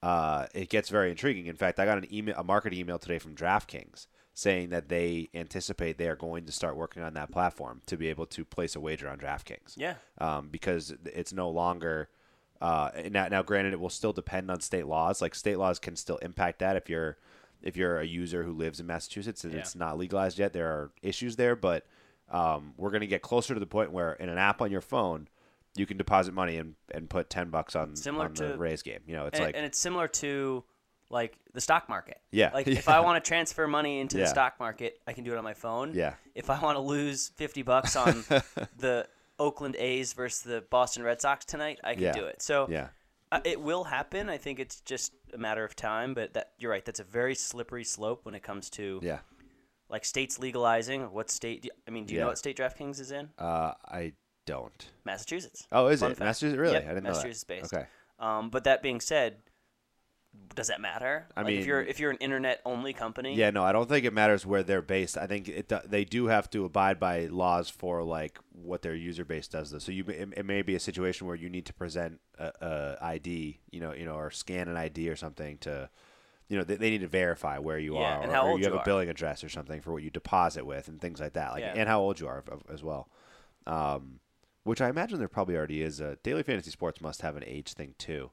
uh, 0.03 0.45
it 0.53 0.69
gets 0.69 0.89
very 0.89 1.09
intriguing. 1.09 1.47
In 1.47 1.55
fact, 1.55 1.79
I 1.79 1.85
got 1.85 1.97
an 1.97 2.13
email, 2.13 2.35
a 2.37 2.43
marketing 2.43 2.79
email 2.79 2.99
today 2.99 3.17
from 3.17 3.35
DraftKings 3.35 4.07
saying 4.33 4.69
that 4.69 4.87
they 4.87 5.29
anticipate 5.33 5.97
they 5.97 6.07
are 6.07 6.15
going 6.15 6.45
to 6.45 6.51
start 6.51 6.75
working 6.75 7.01
on 7.01 7.15
that 7.15 7.31
platform 7.31 7.81
to 7.87 7.97
be 7.97 8.07
able 8.07 8.27
to 8.27 8.45
place 8.45 8.75
a 8.75 8.79
wager 8.79 9.09
on 9.09 9.17
DraftKings 9.17 9.73
yeah. 9.75 9.95
um, 10.19 10.49
because 10.49 10.93
it's 11.05 11.33
no 11.33 11.49
longer. 11.49 12.09
Uh, 12.61 12.89
now, 13.09 13.27
now, 13.27 13.41
granted, 13.41 13.73
it 13.73 13.79
will 13.79 13.89
still 13.89 14.13
depend 14.13 14.51
on 14.51 14.59
state 14.59 14.85
laws. 14.85 15.21
Like 15.21 15.33
state 15.33 15.57
laws 15.57 15.79
can 15.79 15.95
still 15.95 16.17
impact 16.17 16.59
that 16.59 16.75
if 16.75 16.89
you're 16.89 17.17
if 17.61 17.75
you're 17.77 17.99
a 17.99 18.05
user 18.05 18.43
who 18.43 18.51
lives 18.53 18.79
in 18.79 18.87
Massachusetts 18.87 19.43
and 19.43 19.53
Yeah. 19.53 19.59
it's 19.59 19.75
not 19.75 19.97
legalized 19.97 20.39
yet. 20.39 20.53
There 20.53 20.67
are 20.67 20.91
issues 21.01 21.35
there, 21.35 21.55
but 21.55 21.85
um, 22.29 22.73
we're 22.77 22.89
going 22.91 23.01
to 23.01 23.07
get 23.07 23.21
closer 23.21 23.53
to 23.53 23.59
the 23.59 23.65
point 23.65 23.91
where 23.91 24.13
in 24.13 24.29
an 24.29 24.37
app 24.37 24.61
on 24.61 24.71
your 24.71 24.81
phone, 24.81 25.27
you 25.75 25.85
can 25.85 25.97
deposit 25.97 26.33
money 26.33 26.57
and, 26.57 26.75
and 26.91 27.09
put 27.09 27.29
ten 27.29 27.49
bucks 27.49 27.75
on 27.75 27.95
Similar 27.95 28.25
on 28.25 28.33
the 28.33 28.49
to- 28.53 28.57
Rays 28.57 28.81
game. 28.81 28.99
You 29.07 29.15
know, 29.15 29.27
it's 29.27 29.37
and, 29.39 29.45
like 29.47 29.55
and 29.55 29.65
it's 29.65 29.77
similar 29.77 30.07
to 30.09 30.63
like 31.09 31.37
the 31.53 31.61
stock 31.61 31.87
market. 31.87 32.19
Yeah. 32.31 32.51
Like 32.53 32.67
if 32.67 32.89
I 32.97 32.99
want 32.99 33.23
to 33.23 33.27
transfer 33.27 33.65
money 33.67 33.99
into 33.99 34.17
Yeah. 34.17 34.23
the 34.25 34.29
stock 34.29 34.59
market, 34.59 34.99
I 35.07 35.13
can 35.13 35.23
do 35.23 35.31
it 35.33 35.37
on 35.37 35.43
my 35.43 35.53
phone. 35.53 35.93
Yeah. 35.93 36.15
If 36.35 36.49
I 36.49 36.59
want 36.59 36.75
to 36.77 36.81
lose 36.81 37.29
fifty 37.35 37.61
bucks 37.61 37.95
on 37.95 38.23
the 38.77 39.07
Oakland 39.39 39.75
A's 39.77 40.13
versus 40.13 40.41
the 40.41 40.61
Boston 40.69 41.03
Red 41.03 41.21
Sox 41.21 41.45
tonight, 41.45 41.79
I 41.83 41.93
can 41.93 42.03
Yeah. 42.03 42.11
do 42.13 42.25
it. 42.25 42.41
So 42.41 42.67
yeah, 42.69 42.87
uh, 43.31 43.39
it 43.43 43.59
will 43.61 43.83
happen. 43.85 44.29
I 44.29 44.37
think 44.37 44.59
it's 44.59 44.81
just 44.81 45.13
a 45.33 45.37
matter 45.37 45.63
of 45.63 45.75
time. 45.75 46.13
But 46.13 46.33
that 46.33 46.51
you're 46.57 46.71
right. 46.71 46.83
That's 46.85 46.99
a 46.99 47.03
very 47.03 47.35
slippery 47.35 47.83
slope 47.83 48.25
when 48.25 48.35
it 48.35 48.43
comes 48.43 48.69
to 48.71 48.99
yeah. 49.03 49.19
like 49.89 50.05
states 50.05 50.39
legalizing. 50.39 51.11
What 51.11 51.29
state? 51.29 51.61
Do 51.63 51.67
you, 51.67 51.71
I 51.87 51.91
mean, 51.91 52.05
do 52.05 52.13
you 52.13 52.19
Yeah. 52.19 52.23
know 52.25 52.29
what 52.29 52.37
state 52.37 52.57
DraftKings 52.57 52.99
is 52.99 53.11
in? 53.11 53.29
Uh, 53.37 53.73
I 53.85 54.13
don't. 54.45 54.89
Massachusetts. 55.05 55.67
Oh, 55.71 55.87
is 55.87 55.99
Fun 55.99 56.11
it 56.11 56.15
fact. 56.15 56.25
Massachusetts? 56.25 56.59
Really? 56.59 56.73
Yep, 56.73 56.83
I 56.83 56.87
didn't 56.87 57.03
know 57.03 57.09
Massachusetts 57.09 57.43
that. 57.43 57.61
based. 57.61 57.73
Okay. 57.73 57.85
Um, 58.19 58.49
but 58.49 58.63
that 58.63 58.81
being 58.81 58.99
said, 59.01 59.37
does 60.55 60.67
that 60.67 60.81
matter? 60.81 61.27
I 61.35 61.43
Like, 61.43 61.55
if 61.55 61.65
you're 61.65 61.81
if 61.81 61.99
you're 61.99 62.11
an 62.11 62.17
internet 62.17 62.61
only 62.65 62.93
company, 62.93 63.35
Yeah, 63.35 63.51
no, 63.51 63.63
I 63.63 63.71
don't 63.71 63.87
think 63.87 64.05
it 64.05 64.13
matters 64.13 64.45
where 64.45 64.63
they're 64.63 64.81
based. 64.81 65.17
I 65.17 65.27
think 65.27 65.47
it 65.47 65.71
they 65.85 66.03
do 66.03 66.27
have 66.27 66.49
to 66.51 66.65
abide 66.65 66.99
by 66.99 67.27
laws 67.27 67.69
for 67.69 68.03
like 68.03 68.39
what 68.51 68.81
their 68.81 68.95
user 68.95 69.23
base 69.23 69.47
does. 69.47 69.71
Though. 69.71 69.79
So 69.79 69.91
you 69.91 70.03
it, 70.07 70.29
it 70.35 70.45
may 70.45 70.61
be 70.63 70.75
a 70.75 70.79
situation 70.79 71.27
where 71.27 71.35
you 71.35 71.49
need 71.49 71.65
to 71.67 71.73
present 71.73 72.19
a, 72.39 72.51
a 72.61 72.97
ID, 73.05 73.59
you 73.71 73.79
know, 73.79 73.93
you 73.93 74.05
know, 74.05 74.15
or 74.15 74.31
scan 74.31 74.67
an 74.67 74.77
ID 74.77 75.09
or 75.09 75.15
something 75.15 75.57
to 75.59 75.89
you 76.49 76.57
know, 76.57 76.63
they, 76.63 76.75
they 76.75 76.89
need 76.89 77.01
to 77.01 77.07
verify 77.07 77.57
where 77.57 77.77
you 77.77 77.95
Yeah, 77.97 78.15
are, 78.15 78.21
and 78.21 78.31
or, 78.31 78.35
how 78.35 78.47
old 78.47 78.59
you 78.59 78.65
have 78.65 78.73
you 78.73 78.79
a 78.79 78.83
billing 78.85 79.09
address 79.09 79.43
or 79.43 79.49
something 79.49 79.81
for 79.81 79.91
what 79.91 80.01
you 80.01 80.09
deposit 80.09 80.65
with, 80.65 80.87
and 80.87 80.99
things 81.01 81.19
like 81.19 81.33
that, 81.33 81.51
like 81.51 81.61
Yeah. 81.61 81.73
and 81.75 81.89
how 81.89 81.99
old 81.99 82.19
you 82.19 82.27
are 82.27 82.43
as 82.71 82.83
well. 82.83 83.09
Um, 83.65 84.21
which 84.63 84.81
I 84.81 84.89
imagine 84.89 85.19
there 85.19 85.27
probably 85.27 85.55
already 85.55 85.81
is. 85.81 85.99
A 85.99 86.17
daily 86.23 86.43
fantasy 86.43 86.71
sports 86.71 87.01
must 87.01 87.21
have 87.21 87.35
an 87.35 87.43
age 87.45 87.73
thing 87.73 87.95
too, 87.97 88.31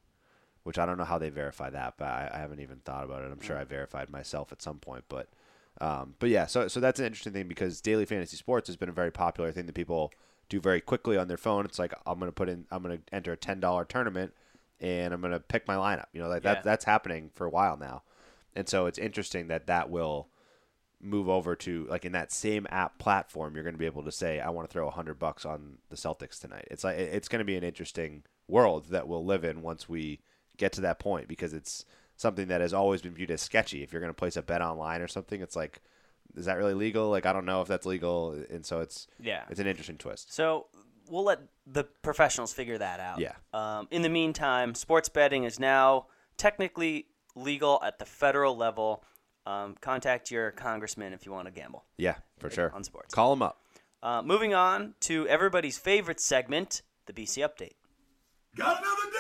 which 0.65 0.79
I 0.79 0.85
don't 0.87 0.99
know 0.99 1.05
how 1.05 1.19
they 1.19 1.31
verify 1.31 1.71
that, 1.71 1.95
but 1.97 2.09
I, 2.09 2.31
I 2.35 2.39
haven't 2.39 2.61
even 2.61 2.79
thought 2.79 3.05
about 3.05 3.23
it. 3.23 3.31
I'm 3.31 3.41
sure 3.41 3.57
I 3.57 3.65
verified 3.65 4.11
myself 4.11 4.51
at 4.51 4.61
some 4.61 4.79
point, 4.79 5.05
but 5.09 5.29
um, 5.81 6.15
but 6.19 6.31
yeah, 6.31 6.47
so 6.47 6.69
so 6.69 6.81
that's 6.81 7.01
an 7.01 7.07
interesting 7.07 7.33
thing 7.33 7.49
because 7.49 7.81
daily 7.81 8.05
fantasy 8.05 8.37
sports 8.37 8.69
has 8.69 8.77
been 8.77 8.89
a 8.89 8.93
very 8.93 9.11
popular 9.11 9.53
thing 9.53 9.67
that 9.67 9.75
people 9.75 10.13
do 10.49 10.61
very 10.61 10.81
quickly 10.81 11.17
on 11.17 11.29
their 11.29 11.37
phone. 11.37 11.65
It's 11.65 11.79
like 11.79 11.93
I'm 12.07 12.19
gonna 12.19 12.33
put 12.33 12.49
in, 12.49 12.67
I'm 12.71 12.83
gonna 12.83 12.99
enter 13.13 13.33
a 13.33 13.37
ten 13.37 13.61
dollar 13.61 13.85
tournament, 13.85 14.33
and 14.81 15.13
I'm 15.13 15.21
gonna 15.21 15.41
pick 15.41 15.67
my 15.69 15.77
lineup. 15.77 16.07
You 16.13 16.23
know, 16.23 16.29
like 16.29 16.45
Yeah. 16.45 16.55
that 16.55 16.65
that's 16.65 16.85
happening 16.85 17.31
for 17.35 17.45
a 17.47 17.51
while 17.51 17.77
now, 17.77 18.03
and 18.55 18.69
so 18.69 18.87
it's 18.87 18.99
interesting 18.99 19.49
that 19.49 19.67
that 19.67 19.91
will 19.91 20.29
move 21.01 21.29
over 21.29 21.55
to 21.55 21.87
like 21.91 22.07
in 22.07 22.13
that 22.13 22.33
same 22.33 22.67
app 22.71 22.99
platform. 22.99 23.55
You're 23.55 23.65
gonna 23.65 23.77
be 23.77 23.85
able 23.87 24.05
to 24.05 24.13
say, 24.13 24.41
I 24.41 24.49
want 24.51 24.69
to 24.69 24.73
throw 24.73 24.89
a 24.89 24.93
hundred 24.93 25.19
bucks 25.19 25.45
on 25.45 25.79
the 25.91 25.97
Celtics 25.97 26.41
tonight. 26.41 26.67
It's 26.71 26.85
like 26.85 26.97
it's 26.97 27.29
gonna 27.29 27.45
be 27.45 27.57
an 27.57 27.65
interesting 27.65 28.23
world 28.49 28.87
that 28.91 29.09
we'll 29.09 29.25
live 29.25 29.45
in 29.45 29.61
once 29.61 29.89
we 29.89 30.21
get 30.57 30.73
to 30.75 30.81
that 30.83 30.99
point 30.99 31.29
because 31.29 31.53
it's 31.55 31.85
something 32.17 32.49
that 32.49 32.61
has 32.61 32.73
always 32.73 33.03
been 33.03 33.15
viewed 33.15 33.31
as 33.31 33.43
sketchy. 33.43 33.83
If 33.83 33.93
you're 33.93 34.01
going 34.01 34.11
to 34.11 34.15
place 34.17 34.37
a 34.37 34.43
bet 34.43 34.63
online 34.63 35.01
or 35.01 35.09
something, 35.09 35.41
it's 35.41 35.57
like, 35.57 35.81
is 36.37 36.47
that 36.47 36.57
really 36.59 36.75
legal? 36.75 37.11
Like, 37.11 37.27
I 37.27 37.33
don't 37.33 37.45
know 37.45 37.61
if 37.63 37.69
that's 37.69 37.87
legal, 37.87 38.33
and 38.51 38.65
so 38.65 38.81
it's 38.81 39.07
Yeah. 39.21 39.45
it's 39.51 39.61
an 39.61 39.67
interesting 39.67 39.99
twist. 39.99 40.33
So 40.33 40.67
we'll 41.09 41.25
let 41.25 41.41
the 41.67 41.85
professionals 41.85 42.53
figure 42.53 42.79
that 42.79 42.99
out. 43.01 43.19
Yeah. 43.21 43.33
Um, 43.53 43.89
in 43.91 44.03
the 44.03 44.09
meantime, 44.09 44.75
sports 44.75 45.09
betting 45.09 45.45
is 45.45 45.59
now 45.61 46.07
technically 46.37 47.07
legal 47.35 47.81
at 47.85 47.99
the 47.99 48.05
federal 48.05 48.57
level. 48.57 49.05
Um, 49.47 49.75
contact 49.81 50.31
your 50.31 50.51
congressman 50.53 51.13
if 51.13 51.27
you 51.27 51.33
want 51.33 51.47
to 51.49 51.53
gamble 51.53 51.85
Yeah, 51.99 52.15
for 52.39 52.49
sure. 52.49 52.73
on 52.75 52.83
sports. 52.83 53.15
Call 53.15 53.31
them 53.31 53.43
up. 53.43 53.61
Uh, 54.03 54.23
moving 54.23 54.55
on 54.55 54.95
to 55.01 55.29
everybody's 55.29 55.77
favorite 55.79 56.21
segment, 56.21 56.81
the 57.07 57.13
BC 57.13 57.43
Update. 57.43 57.75
Got 58.57 58.81
another 58.83 59.11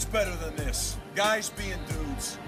What's 0.00 0.12
better 0.12 0.34
than 0.36 0.56
this? 0.56 0.96
Guys 1.14 1.50
being 1.50 1.76
dudes. 1.86 2.38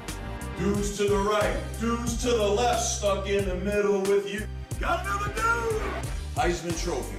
Dudes 0.59 0.97
to 0.97 1.05
the 1.05 1.19
right, 1.19 1.55
dudes 1.83 2.17
to 2.23 2.31
the 2.31 2.49
left, 2.49 2.81
stuck 2.81 3.29
in 3.29 3.47
the 3.47 3.57
middle 3.57 4.01
with 4.01 4.33
you. 4.33 4.47
Got 4.81 5.05
another 5.05 5.27
dude! 5.35 5.83
Heisman 6.35 6.83
Trophy, 6.83 7.19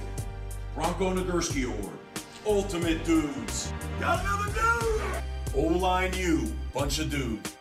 Bronco 0.74 1.14
Nagurski 1.14 1.66
Award, 1.66 1.96
Ultimate 2.44 3.04
Dudes, 3.04 3.72
Got 4.00 4.24
another 4.24 4.52
dude! 4.52 5.22
O-Line 5.54 6.12
U, 6.14 6.52
bunch 6.72 6.98
of 6.98 7.12
dudes. 7.12 7.56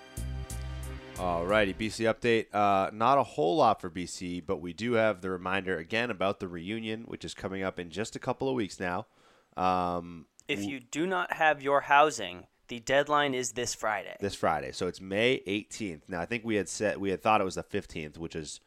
Alrighty, 1.17 1.75
BC 1.75 2.11
update. 2.11 2.47
Uh, 2.51 2.89
not 2.91 3.19
a 3.19 3.23
whole 3.23 3.57
lot 3.57 3.81
for 3.81 3.91
BC, 3.91 4.43
but 4.43 4.61
we 4.61 4.73
do 4.73 4.93
have 4.93 5.21
the 5.21 5.29
reminder 5.29 5.77
again 5.77 6.09
about 6.09 6.39
the 6.39 6.47
reunion, 6.47 7.03
which 7.03 7.23
is 7.23 7.35
coming 7.35 7.61
up 7.61 7.77
in 7.77 7.91
just 7.91 8.15
a 8.15 8.19
couple 8.19 8.49
of 8.49 8.55
weeks 8.55 8.79
now. 8.79 9.05
Um, 9.55 10.25
If 10.47 10.63
you 10.65 10.79
do 10.79 11.05
not 11.05 11.33
have 11.33 11.61
your 11.61 11.81
housing, 11.81 12.47
the 12.67 12.79
deadline 12.79 13.33
is 13.33 13.51
this 13.53 13.73
Friday. 13.75 14.15
this 14.19 14.35
Friday. 14.35 14.71
So 14.71 14.87
it's 14.87 15.01
May 15.01 15.41
18th. 15.47 16.01
Now 16.07 16.21
I 16.21 16.25
think 16.25 16.43
we 16.43 16.55
had 16.55 16.69
said 16.69 16.97
we 16.97 17.09
had 17.09 17.21
thought 17.21 17.41
it 17.41 17.45
was 17.45 17.55
the 17.55 17.63
15th, 17.63 18.17
which 18.17 18.35
is 18.35 18.59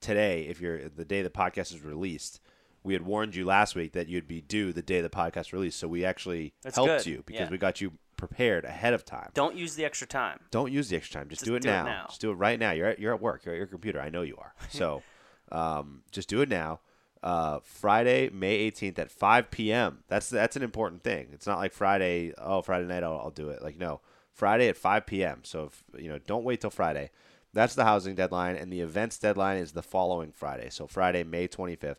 today. 0.00 0.42
If 0.44 0.60
you're 0.60 0.88
the 0.88 1.04
day 1.04 1.22
the 1.22 1.30
podcast 1.30 1.72
is 1.74 1.82
released, 1.82 2.40
we 2.82 2.92
had 2.94 3.02
warned 3.02 3.34
you 3.34 3.44
last 3.44 3.74
week 3.74 3.92
that 3.92 4.08
you'd 4.08 4.26
be 4.26 4.40
due 4.40 4.72
the 4.72 4.82
day 4.82 5.00
the 5.00 5.08
podcast 5.10 5.52
released. 5.52 5.78
So 5.78 5.86
we 5.88 6.04
actually 6.04 6.52
That's 6.62 6.76
helped 6.76 7.04
good. 7.04 7.06
you 7.06 7.22
because 7.26 7.42
Yeah. 7.42 7.50
we 7.50 7.58
got 7.58 7.80
you 7.80 7.92
prepared 8.16 8.64
ahead 8.64 8.94
of 8.94 9.04
time. 9.04 9.30
Don't 9.34 9.56
use 9.56 9.74
the 9.74 9.84
extra 9.84 10.06
time. 10.06 10.38
Don't 10.50 10.70
use 10.72 10.88
the 10.88 10.96
extra 10.96 11.20
time. 11.20 11.28
Just, 11.28 11.40
Just 11.40 11.46
do, 11.50 11.54
it, 11.56 11.62
do 11.62 11.68
it 11.68 11.72
now. 11.72 11.84
now. 11.84 12.04
Just 12.08 12.20
do 12.20 12.30
it 12.30 12.34
right 12.34 12.58
now. 12.58 12.70
You're 12.70 12.88
at, 12.88 12.98
you're 13.00 13.14
at 13.14 13.20
work. 13.20 13.44
You're 13.44 13.54
at 13.54 13.58
your 13.58 13.66
computer. 13.66 14.00
I 14.00 14.10
know 14.10 14.22
you 14.22 14.36
are. 14.38 14.54
So 14.70 15.02
um, 15.50 16.02
just 16.12 16.28
do 16.28 16.40
it 16.40 16.48
now. 16.48 16.80
Uh, 17.22 17.60
Friday, 17.62 18.28
May 18.30 18.68
18th 18.70 18.98
at 18.98 19.10
5 19.10 19.50
p.m. 19.50 19.98
That's 20.08 20.28
that's 20.28 20.56
an 20.56 20.62
important 20.62 21.04
thing. 21.04 21.28
It's 21.32 21.46
not 21.46 21.58
like 21.58 21.72
Friday. 21.72 22.32
Oh, 22.36 22.62
Friday 22.62 22.86
night 22.86 23.04
I'll, 23.04 23.18
I'll 23.18 23.30
do 23.30 23.50
it. 23.50 23.62
Like 23.62 23.78
no, 23.78 24.00
Friday 24.32 24.68
at 24.68 24.76
5 24.76 25.06
p.m. 25.06 25.40
So 25.44 25.64
if 25.66 25.84
you 26.02 26.08
know, 26.08 26.18
don't 26.18 26.44
wait 26.44 26.60
till 26.60 26.70
Friday. 26.70 27.10
That's 27.54 27.74
the 27.74 27.84
housing 27.84 28.14
deadline, 28.14 28.56
and 28.56 28.72
the 28.72 28.80
events 28.80 29.18
deadline 29.18 29.58
is 29.58 29.72
the 29.72 29.82
following 29.82 30.32
Friday. 30.32 30.68
So 30.70 30.86
Friday, 30.86 31.22
May 31.22 31.46
25th, 31.48 31.96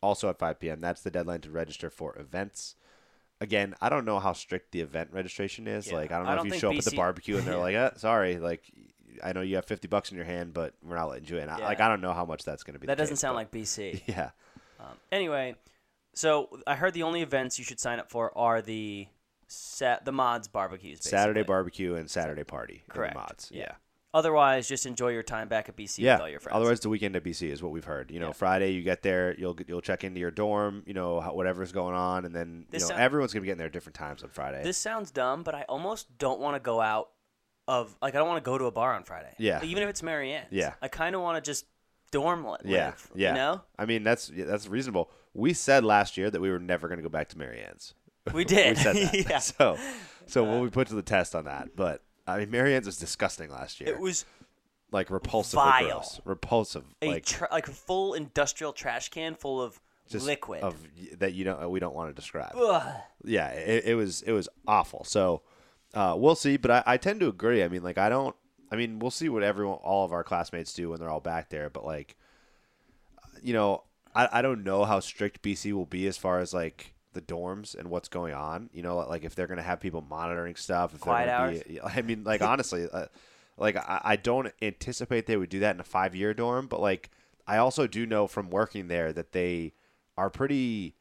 also 0.00 0.30
at 0.30 0.38
5 0.38 0.58
p.m. 0.58 0.80
That's 0.80 1.02
the 1.02 1.10
deadline 1.10 1.42
to 1.42 1.50
register 1.50 1.90
for 1.90 2.18
events. 2.18 2.76
Again, 3.40 3.74
I 3.82 3.90
don't 3.90 4.06
know 4.06 4.18
how 4.18 4.32
strict 4.32 4.72
the 4.72 4.80
event 4.80 5.10
registration 5.12 5.68
is. 5.68 5.88
Yeah. 5.88 5.96
Like, 5.96 6.12
I 6.12 6.18
don't 6.18 6.26
I 6.26 6.30
know 6.30 6.36
don't 6.38 6.46
if 6.46 6.54
you 6.54 6.58
show 6.60 6.70
up 6.70 6.78
at 6.78 6.84
the 6.84 6.96
barbecue 6.96 7.36
and 7.36 7.46
they're 7.46 7.58
like, 7.68 7.74
eh, 7.74 7.90
"Sorry, 7.98 8.38
like, 8.38 8.62
I 9.22 9.34
know 9.34 9.42
you 9.42 9.56
have 9.56 9.66
50 9.66 9.86
bucks 9.88 10.10
in 10.10 10.16
your 10.16 10.24
hand, 10.24 10.54
but 10.54 10.72
we're 10.82 10.96
not 10.96 11.10
letting 11.10 11.28
you 11.28 11.36
in." 11.36 11.50
I 11.50 11.58
Like, 11.58 11.80
I 11.80 11.88
don't 11.88 12.00
know 12.00 12.14
how 12.14 12.24
much 12.24 12.44
that's 12.44 12.62
going 12.64 12.72
to 12.72 12.80
be. 12.80 12.86
That 12.86 12.96
doesn't 12.96 13.16
case, 13.16 13.20
sound 13.20 13.34
but- 13.34 13.40
like 13.40 13.50
BC. 13.52 14.02
Yeah, 14.06 14.30
Um, 14.80 14.96
anyway, 15.12 15.54
so 16.14 16.60
I 16.66 16.74
heard 16.74 16.94
the 16.94 17.02
only 17.02 17.22
events 17.22 17.58
you 17.58 17.64
should 17.64 17.80
sign 17.80 17.98
up 17.98 18.10
for 18.10 18.36
are 18.36 18.62
the 18.62 19.06
sa- 19.46 19.98
the 20.04 20.12
mods 20.12 20.48
barbecues. 20.48 21.02
Saturday 21.02 21.42
barbecue 21.42 21.94
and 21.94 22.10
Saturday 22.10 22.44
party. 22.44 22.82
Correct. 22.88 23.14
mods. 23.14 23.50
Yeah. 23.52 23.60
Yeah. 23.62 23.72
Otherwise, 24.14 24.66
just 24.66 24.86
enjoy 24.86 25.08
your 25.10 25.22
time 25.22 25.46
back 25.46 25.68
at 25.68 25.76
BC 25.76 25.98
Yeah. 26.02 26.14
with 26.14 26.22
all 26.22 26.28
your 26.30 26.40
friends. 26.40 26.56
Otherwise, 26.56 26.80
the 26.80 26.88
weekend 26.88 27.14
at 27.16 27.22
BC 27.22 27.50
is 27.50 27.62
what 27.62 27.70
we've 27.70 27.84
heard. 27.84 28.10
You 28.10 28.18
know, 28.18 28.28
Yeah. 28.28 28.32
Friday 28.32 28.70
you 28.70 28.82
get 28.82 29.02
there, 29.02 29.34
you'll 29.38 29.52
get- 29.52 29.68
you'll 29.68 29.82
check 29.82 30.04
into 30.04 30.18
your 30.20 30.30
dorm. 30.30 30.82
You 30.86 30.94
know, 30.94 31.20
whatever's 31.20 31.70
going 31.70 31.94
on, 31.94 32.24
and 32.24 32.34
then 32.34 32.66
you 32.72 32.78
know 32.78 32.86
sound- 32.86 33.00
everyone's 33.00 33.34
gonna 33.34 33.42
be 33.42 33.46
getting 33.46 33.58
there 33.58 33.66
at 33.66 33.72
different 33.74 33.94
times 33.96 34.22
on 34.22 34.30
Friday. 34.30 34.62
this 34.62 34.78
sounds 34.78 35.10
dumb, 35.10 35.42
but 35.42 35.54
I 35.54 35.62
almost 35.68 36.16
don't 36.16 36.40
want 36.40 36.54
to 36.54 36.60
go 36.60 36.80
out 36.80 37.10
of 37.68 37.94
like 38.00 38.14
I 38.14 38.18
don't 38.18 38.28
want 38.28 38.42
to 38.42 38.48
go 38.48 38.56
to 38.56 38.64
a 38.66 38.70
bar 38.70 38.94
on 38.94 39.02
Friday. 39.04 39.34
Yeah. 39.38 39.62
even 39.62 39.82
if 39.82 39.88
it's 39.90 40.02
Mary 40.02 40.32
Ann's. 40.32 40.46
Yeah. 40.50 40.74
I 40.80 40.88
kind 40.88 41.14
of 41.14 41.20
want 41.20 41.36
to 41.44 41.46
just 41.46 41.66
live. 42.22 42.60
yeah, 42.64 42.92
yeah. 43.14 43.28
You 43.30 43.34
know, 43.34 43.60
I 43.78 43.86
mean, 43.86 44.02
that's 44.02 44.30
yeah, 44.30 44.44
that's 44.44 44.68
reasonable. 44.68 45.10
We 45.34 45.52
said 45.52 45.84
last 45.84 46.16
year 46.16 46.30
that 46.30 46.40
we 46.40 46.50
were 46.50 46.58
never 46.58 46.88
gonna 46.88 47.02
go 47.02 47.08
back 47.08 47.28
to 47.30 47.38
Mary 47.38 47.60
Ann's. 47.60 47.94
we 48.32 48.44
did. 48.46 48.76
we 48.76 48.82
said 48.82 48.96
that. 48.96 49.14
yeah. 49.30 49.38
So, 49.38 49.78
so 50.26 50.44
we'll 50.44 50.64
be 50.64 50.70
put 50.70 50.88
to 50.88 50.94
the 50.94 51.02
test 51.02 51.34
on 51.34 51.44
that. 51.44 51.76
But 51.76 52.02
I 52.26 52.38
mean, 52.38 52.50
Mary 52.50 52.74
Ann's 52.74 52.86
was 52.86 52.98
disgusting 52.98 53.50
last 53.50 53.80
year. 53.80 53.90
It 53.90 54.00
was 54.00 54.24
like 54.90 55.10
repulsive, 55.10 55.58
vile. 55.58 55.86
gross, 55.88 56.20
repulsive, 56.24 56.84
a 57.02 57.08
like 57.08 57.24
tr- 57.26 57.44
like 57.50 57.68
a 57.68 57.72
full 57.72 58.14
industrial 58.14 58.72
trash 58.72 59.08
can 59.10 59.34
full 59.34 59.60
of 59.62 59.80
just 60.08 60.26
liquid. 60.26 60.62
of 60.62 60.76
that 61.18 61.34
you 61.34 61.44
don't 61.44 61.70
we 61.70 61.80
don't 61.80 61.94
want 61.94 62.08
to 62.10 62.14
describe. 62.14 62.52
Ugh. 62.56 62.94
yeah, 63.24 63.48
it, 63.50 63.84
it 63.86 63.94
was 63.94 64.22
it 64.22 64.32
was 64.32 64.48
awful. 64.66 65.04
So 65.04 65.42
uh, 65.94 66.14
we'll 66.16 66.34
see, 66.34 66.56
but 66.56 66.70
I, 66.70 66.82
I 66.86 66.96
tend 66.96 67.20
to 67.20 67.28
agree. 67.28 67.62
I 67.62 67.68
mean, 67.68 67.82
like 67.82 67.98
I 67.98 68.08
don't. 68.08 68.34
I 68.70 68.76
mean, 68.76 68.98
we'll 68.98 69.10
see 69.10 69.28
what 69.28 69.42
everyone, 69.42 69.78
all 69.82 70.04
of 70.04 70.12
our 70.12 70.24
classmates 70.24 70.72
do 70.74 70.90
when 70.90 71.00
they're 71.00 71.10
all 71.10 71.20
back 71.20 71.50
there. 71.50 71.70
But 71.70 71.84
like, 71.84 72.16
you 73.42 73.52
know, 73.52 73.84
I, 74.14 74.28
I 74.32 74.42
don't 74.42 74.64
know 74.64 74.84
how 74.84 75.00
strict 75.00 75.42
BC 75.42 75.72
will 75.72 75.86
be 75.86 76.06
as 76.06 76.16
far 76.16 76.40
as 76.40 76.52
like 76.52 76.94
the 77.12 77.20
dorms 77.20 77.76
and 77.76 77.88
what's 77.88 78.08
going 78.08 78.34
on. 78.34 78.70
You 78.72 78.82
know, 78.82 78.96
like 78.98 79.24
if 79.24 79.34
they're 79.34 79.46
gonna 79.46 79.62
have 79.62 79.80
people 79.80 80.04
monitoring 80.08 80.56
stuff. 80.56 80.94
If 80.94 81.00
Quiet 81.00 81.26
they're 81.26 81.64
Be, 81.64 81.80
I 81.80 82.02
mean, 82.02 82.24
like 82.24 82.42
honestly, 82.42 82.88
uh, 82.92 83.06
like 83.56 83.76
I, 83.76 84.00
I 84.04 84.16
don't 84.16 84.52
anticipate 84.62 85.26
they 85.26 85.36
would 85.36 85.50
do 85.50 85.60
that 85.60 85.74
in 85.74 85.80
a 85.80 85.84
five 85.84 86.14
year 86.14 86.34
dorm. 86.34 86.66
But 86.66 86.80
like, 86.80 87.10
I 87.46 87.58
also 87.58 87.86
do 87.86 88.06
know 88.06 88.26
from 88.26 88.50
working 88.50 88.88
there 88.88 89.12
that 89.12 89.32
they 89.32 89.72
are 90.16 90.30
pretty 90.30 90.94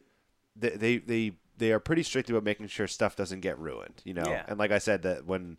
they 0.55 0.69
they 0.69 0.97
they, 0.97 1.31
they 1.57 1.71
are 1.71 1.79
pretty 1.79 2.03
strict 2.03 2.29
about 2.29 2.43
making 2.43 2.67
sure 2.67 2.87
stuff 2.87 3.15
doesn't 3.15 3.41
get 3.41 3.57
ruined, 3.59 4.01
you 4.03 4.13
know. 4.13 4.27
Yeah. 4.27 4.45
And 4.47 4.59
like 4.59 4.71
I 4.71 4.79
said, 4.79 5.03
that 5.03 5.25
when 5.25 5.57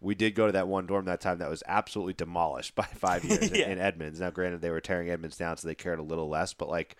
we 0.00 0.14
did 0.14 0.34
go 0.34 0.46
to 0.46 0.52
that 0.52 0.68
one 0.68 0.86
dorm 0.86 1.06
that 1.06 1.20
time, 1.20 1.38
that 1.38 1.48
was 1.50 1.62
absolutely 1.66 2.12
demolished 2.14 2.74
by 2.76 2.84
five 2.84 3.24
years 3.24 3.50
in- 3.50 3.54
Yeah. 3.54 3.68
in, 3.70 3.78
Edmonds. 3.78 4.20
Now, 4.20 4.30
granted, 4.30 4.60
they 4.60 4.70
were 4.70 4.80
tearing 4.80 5.10
Edmonds 5.10 5.36
down, 5.36 5.56
so 5.56 5.66
they 5.68 5.74
cared 5.74 5.98
a 5.98 6.02
little 6.02 6.28
less, 6.28 6.52
but 6.54 6.68
like 6.68 6.96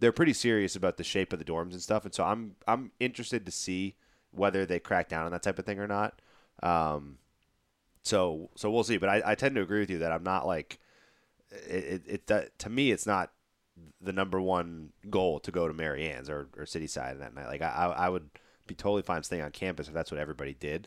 they're 0.00 0.12
pretty 0.12 0.32
serious 0.32 0.76
about 0.76 0.96
the 0.96 1.04
shape 1.04 1.32
of 1.32 1.38
the 1.40 1.44
dorms 1.44 1.72
and 1.72 1.82
stuff. 1.82 2.04
And 2.04 2.14
so 2.14 2.24
I'm 2.24 2.54
I'm 2.66 2.92
interested 3.00 3.44
to 3.46 3.52
see 3.52 3.96
whether 4.30 4.64
they 4.66 4.78
crack 4.78 5.08
down 5.08 5.24
on 5.24 5.32
that 5.32 5.42
type 5.42 5.58
of 5.58 5.64
thing 5.66 5.80
or 5.80 5.88
not. 5.88 6.20
Um, 6.62 7.18
so 8.02 8.50
so 8.54 8.70
we'll 8.70 8.84
see. 8.84 8.96
But 8.98 9.08
I, 9.08 9.22
I 9.26 9.34
tend 9.34 9.54
to 9.56 9.62
agree 9.62 9.80
with 9.80 9.90
you 9.90 9.98
that 9.98 10.12
I'm 10.12 10.22
not 10.22 10.46
like 10.46 10.78
it. 11.50 12.02
it, 12.06 12.26
that, 12.28 12.58
to 12.60 12.70
me, 12.70 12.90
it's 12.92 13.06
not 13.06 13.32
the 14.00 14.12
number 14.12 14.40
one 14.40 14.90
goal 15.10 15.40
to 15.40 15.50
go 15.50 15.66
to 15.68 15.74
Mary 15.74 16.08
Ann's 16.08 16.30
or, 16.30 16.48
or 16.56 16.66
City 16.66 16.86
Side 16.86 17.18
that 17.20 17.34
night. 17.34 17.46
Like 17.48 17.62
I 17.62 17.92
I 17.96 18.08
would 18.08 18.30
be 18.66 18.74
totally 18.74 19.02
fine 19.02 19.22
staying 19.22 19.42
on 19.42 19.50
campus 19.50 19.88
if 19.88 19.94
that's 19.94 20.10
what 20.12 20.20
everybody 20.20 20.54
did. 20.54 20.86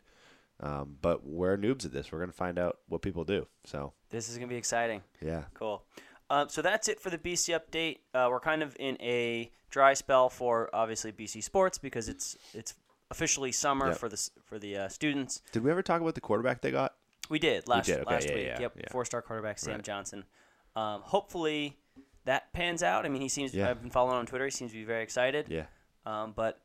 Um, 0.62 0.96
but 1.02 1.26
we're 1.26 1.56
noobs 1.58 1.84
at 1.84 1.92
this. 1.92 2.12
We're 2.12 2.20
gonna 2.20 2.32
find 2.32 2.58
out 2.58 2.78
what 2.88 3.02
people 3.02 3.24
do. 3.24 3.46
So 3.64 3.92
This 4.10 4.28
is 4.28 4.36
gonna 4.36 4.46
be 4.48 4.56
exciting. 4.56 5.02
yeah, 5.20 5.44
Cool. 5.54 5.84
Um, 6.30 6.48
so 6.48 6.62
that's 6.62 6.88
it 6.88 6.98
for 7.00 7.10
the 7.10 7.18
BC 7.18 7.52
update. 7.58 7.98
Uh, 8.14 8.28
we're 8.30 8.40
kind 8.40 8.62
of 8.62 8.74
in 8.80 8.96
a 9.02 9.50
dry 9.70 9.92
spell 9.94 10.28
for 10.30 10.70
obviously 10.72 11.12
BC 11.12 11.42
sports 11.42 11.76
because 11.78 12.08
it's 12.08 12.36
it's 12.54 12.74
officially 13.10 13.52
summer 13.52 13.88
Yep. 13.88 13.96
for 13.98 14.08
the 14.08 14.30
for 14.44 14.58
the 14.58 14.76
uh, 14.76 14.88
students. 14.88 15.42
did 15.52 15.62
we 15.64 15.70
ever 15.70 15.82
talk 15.82 16.00
about 16.00 16.14
the 16.14 16.20
quarterback 16.22 16.62
they 16.62 16.70
got? 16.70 16.94
We 17.28 17.38
did 17.38 17.68
last 17.68 17.86
did, 17.86 18.00
okay, 18.00 18.10
last 18.14 18.28
yeah, 18.28 18.34
week. 18.34 18.46
yeah, 18.46 18.60
yep, 18.60 18.72
yeah. 18.76 18.84
four 18.90 19.04
star 19.04 19.20
quarterback 19.20 19.58
Sam 19.58 19.74
Right. 19.74 19.82
Johnson. 19.84 20.24
Um, 20.74 21.02
hopefully 21.02 21.76
that 22.24 22.52
pans 22.52 22.82
out. 22.82 23.04
I 23.04 23.08
mean, 23.10 23.20
he 23.20 23.28
seems. 23.28 23.52
Yeah. 23.54 23.68
I've 23.68 23.82
been 23.82 23.90
following 23.90 24.16
on 24.16 24.26
Twitter. 24.26 24.44
He 24.46 24.50
seems 24.50 24.70
to 24.72 24.78
be 24.78 24.84
very 24.84 25.02
excited. 25.02 25.46
Yeah, 25.50 25.66
Um, 26.06 26.32
but 26.34 26.60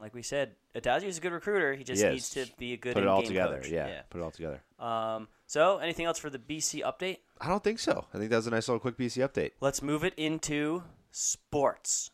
like 0.00 0.14
we 0.14 0.22
said, 0.22 0.54
Addazio 0.74 1.04
is 1.04 1.18
a 1.18 1.20
good 1.20 1.32
recruiter. 1.32 1.74
He 1.74 1.84
just 1.84 2.02
He 2.02 2.08
needs 2.08 2.30
to 2.30 2.46
be 2.58 2.72
a 2.72 2.76
good 2.76 2.94
Put 2.94 3.02
it 3.02 3.08
all 3.08 3.18
in-game 3.18 3.28
together. 3.28 3.56
coach. 3.60 3.68
Yeah, 3.70 4.02
Put 4.08 4.20
it 4.20 4.24
all 4.24 4.30
together. 4.30 4.62
Um, 4.78 5.28
so, 5.46 5.78
anything 5.78 6.06
else 6.06 6.18
for 6.18 6.30
the 6.30 6.38
BC 6.38 6.82
update? 6.82 7.18
I 7.40 7.48
don't 7.48 7.62
think 7.62 7.78
so. 7.78 8.06
I 8.14 8.18
think 8.18 8.30
that 8.30 8.36
was 8.36 8.46
a 8.46 8.50
nice 8.50 8.68
little 8.68 8.80
quick 8.80 8.96
BC 8.96 9.26
update. 9.28 9.52
Let's 9.60 9.82
move 9.82 10.04
it 10.04 10.14
into 10.16 10.82
sports. 11.10 12.10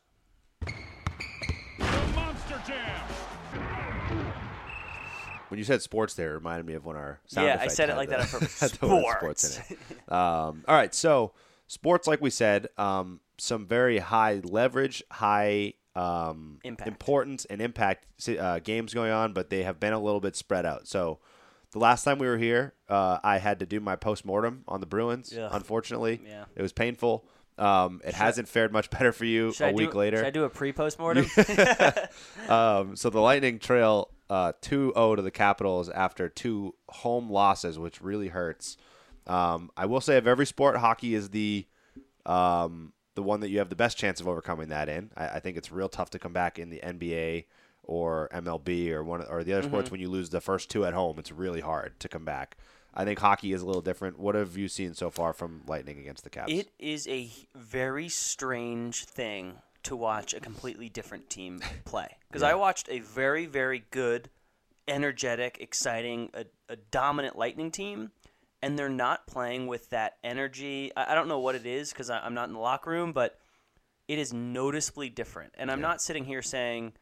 When 5.49 5.59
you 5.59 5.65
said 5.65 5.81
sports, 5.81 6.15
there 6.15 6.33
it 6.33 6.35
reminded 6.35 6.67
me 6.67 6.75
of 6.75 6.85
when 6.85 6.97
our 6.97 7.21
sound 7.27 7.47
Yeah, 7.47 7.53
I 7.53 7.57
effect 7.57 7.73
said 7.73 7.89
it 7.89 7.93
had 7.93 7.99
like 7.99 8.09
the- 8.09 8.17
that 8.17 8.21
on 8.23 8.41
purpose. 8.41 8.61
had 8.61 8.71
the 8.73 8.87
word 8.89 9.05
sports 9.19 9.59
in 9.71 9.77
it. 9.77 10.13
Um, 10.13 10.65
all 10.67 10.75
right, 10.75 10.93
so 10.93 11.33
sports, 11.69 12.09
like 12.09 12.21
we 12.21 12.31
said, 12.31 12.67
um, 12.77 13.21
some 13.39 13.65
very 13.67 13.99
high 13.99 14.41
leverage, 14.43 15.05
high 15.11 15.75
um, 15.97 16.59
Impact. 16.65 16.89
importance 16.89 17.45
and 17.47 17.61
impact 17.63 18.07
uh, 18.29 18.59
games 18.61 18.93
going 18.95 19.11
on, 19.13 19.33
but 19.33 19.51
they 19.51 19.63
have 19.63 19.81
been 19.81 19.93
a 19.93 19.99
little 20.01 20.21
bit 20.21 20.37
spread 20.37 20.67
out. 20.67 20.87
So 20.87 21.19
the 21.73 21.79
last 21.79 22.05
time 22.05 22.19
we 22.19 22.27
were 22.27 22.39
here, 22.39 22.75
uh, 22.89 23.19
I 23.25 23.39
had 23.39 23.59
to 23.61 23.67
do 23.67 23.81
my 23.81 23.97
post 23.97 24.25
mortem 24.25 24.63
on 24.69 24.81
the 24.81 24.87
Bruins. 24.87 25.33
Ugh. 25.37 25.49
Unfortunately, 25.53 26.21
Yeah. 26.25 26.45
it 26.55 26.63
was 26.63 26.73
painful. 26.73 27.27
Um, 27.59 28.03
it 28.05 28.13
hasn't 28.13 28.49
fared 28.49 28.71
much 28.73 28.91
better 28.91 29.13
for 29.13 29.25
you 29.25 29.53
Should 29.53 29.65
a 29.65 29.69
I 29.69 29.73
week 29.73 29.93
do, 29.93 29.99
later. 29.99 30.19
Should 30.19 30.27
I 30.27 30.31
do 30.31 30.45
a 30.45 30.51
pre-post 30.51 30.99
mortem? 30.99 31.27
Um, 32.49 32.97
so 32.97 33.11
the 33.11 33.21
Lightning 33.21 33.59
trail 33.59 34.11
uh, 34.31 34.53
2-0 34.63 35.17
to 35.17 35.23
the 35.23 35.31
Capitals 35.31 35.89
after 35.89 36.29
two 36.29 36.75
home 36.89 37.31
losses, 37.31 37.79
which 37.79 38.01
really 38.01 38.29
hurts. 38.29 38.77
Um, 39.27 39.71
I 39.77 39.87
will 39.87 40.01
say 40.01 40.17
of 40.19 40.27
every 40.27 40.47
sport, 40.47 40.77
hockey 40.77 41.15
is 41.15 41.31
the 41.31 41.67
um, 42.25 42.93
the 43.17 43.23
one 43.23 43.41
that 43.41 43.49
you 43.49 43.59
have 43.59 43.69
the 43.69 43.75
best 43.77 43.99
chance 43.99 44.21
of 44.21 44.29
overcoming 44.29 44.69
that 44.69 44.89
in. 44.89 45.11
I, 45.17 45.29
I 45.29 45.41
think 45.41 45.57
it's 45.57 45.73
real 45.73 45.89
tough 45.89 46.11
to 46.11 46.19
come 46.21 46.33
back 46.33 46.59
in 46.59 46.71
the 46.71 46.79
NBA 46.79 47.47
or 47.83 48.29
MLB 48.33 48.91
or 48.93 49.03
one 49.03 49.23
or 49.23 49.43
the 49.43 49.53
other 49.55 49.63
Mm-hmm. 49.63 49.71
sports 49.71 49.91
when 49.91 50.01
you 50.01 50.09
lose 50.09 50.31
the 50.31 50.41
first 50.41 50.71
two 50.71 50.85
at 50.87 50.95
home. 50.95 51.19
It's 51.19 51.33
really 51.33 51.61
hard 51.61 51.99
to 52.01 52.09
come 52.09 52.25
back. 52.25 52.57
I 52.95 53.05
think 53.05 53.19
hockey 53.19 53.53
is 53.53 53.61
a 53.61 53.67
little 53.67 53.83
different. 53.83 54.19
What 54.19 54.35
have 54.35 54.57
you 54.57 54.69
seen 54.69 54.95
so 54.95 55.11
far 55.11 55.33
from 55.33 55.63
Lightning 55.67 55.99
against 55.99 56.25
the 56.25 56.31
Caps? 56.31 56.51
It 56.53 56.71
is 56.79 57.07
a 57.09 57.31
very 57.55 58.09
strange 58.09 59.05
thing 59.05 59.55
to 59.83 59.95
watch 59.95 60.33
a 60.33 60.41
completely 60.41 60.89
different 60.89 61.29
team 61.29 61.61
play. 61.85 62.09
Because 62.29 62.43
I 62.43 62.55
watched 62.55 62.89
a 62.91 63.01
very, 63.01 63.45
very 63.47 63.85
good, 63.91 64.31
energetic, 64.89 65.59
exciting, 65.61 66.31
a, 66.35 66.45
a 66.69 66.77
dominant 66.77 67.37
Lightning 67.37 67.71
team, 67.71 68.11
and 68.67 68.79
they're 68.79 68.89
not 68.89 69.27
playing 69.27 69.67
with 69.67 69.89
that 69.91 70.17
energy. 70.25 70.91
I, 70.97 71.13
I 71.13 71.15
don't 71.15 71.29
know 71.29 71.39
what 71.41 71.55
it 71.55 71.67
is 71.67 71.91
because 71.93 72.11
I'm 72.11 72.35
not 72.35 72.49
in 72.49 72.55
the 72.55 72.61
locker 72.61 72.91
room, 72.91 73.13
but 73.13 73.39
it 74.09 74.19
is 74.19 74.33
noticeably 74.33 75.09
different. 75.09 75.55
And 75.59 75.71
I'm 75.71 75.81
not 75.81 76.01
sitting 76.03 76.25
here 76.25 76.43
saying 76.43 76.93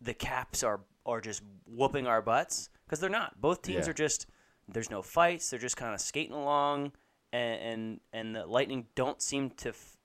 the 0.00 0.14
Caps 0.14 0.62
are 0.62 0.80
are 1.06 1.20
just 1.20 1.42
whooping 1.66 2.06
our 2.06 2.22
butts 2.22 2.70
because 2.86 2.98
they're 3.00 3.10
not. 3.10 3.40
Both 3.40 3.62
teams 3.62 3.86
Yeah. 3.86 3.90
are 3.90 3.94
just 3.94 4.26
there's 4.68 4.90
no 4.90 5.02
fights. 5.02 5.50
They're 5.50 5.58
just 5.58 5.76
kind 5.76 5.92
of 5.94 6.00
skating 6.00 6.34
along, 6.34 6.92
and 7.32 7.60
and, 7.60 8.00
and 8.12 8.36
the 8.36 8.46
Lightning 8.46 8.86
don't 8.94 9.20
seem 9.20 9.50
to 9.50 9.70
f- 9.70 9.96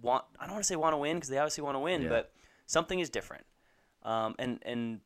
want. 0.00 0.24
I 0.38 0.44
don't 0.44 0.52
want 0.54 0.64
to 0.64 0.68
say 0.68 0.76
want 0.76 0.92
to 0.94 0.98
win 0.98 1.16
because 1.16 1.28
they 1.30 1.38
obviously 1.38 1.64
want 1.64 1.74
to 1.74 1.80
win, 1.80 2.02
Yeah. 2.02 2.08
but 2.08 2.32
something 2.66 2.98
is 3.00 3.10
different. 3.10 3.44
Um, 4.04 4.34
and 4.38 4.58
and 4.64 5.00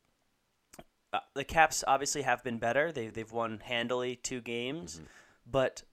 uh, 1.13 1.19
the 1.33 1.43
Caps 1.43 1.83
obviously 1.87 2.21
have 2.21 2.43
been 2.43 2.59
better. 2.59 2.91
They 2.91 3.07
they've 3.07 3.31
won 3.31 3.61
handily 3.63 4.15
two 4.15 4.41
games, 4.41 4.95
Mm-hmm. 4.97 5.05
But 5.49 5.83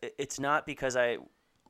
it's 0.00 0.38
not 0.38 0.66
because 0.66 0.96
I 0.96 1.18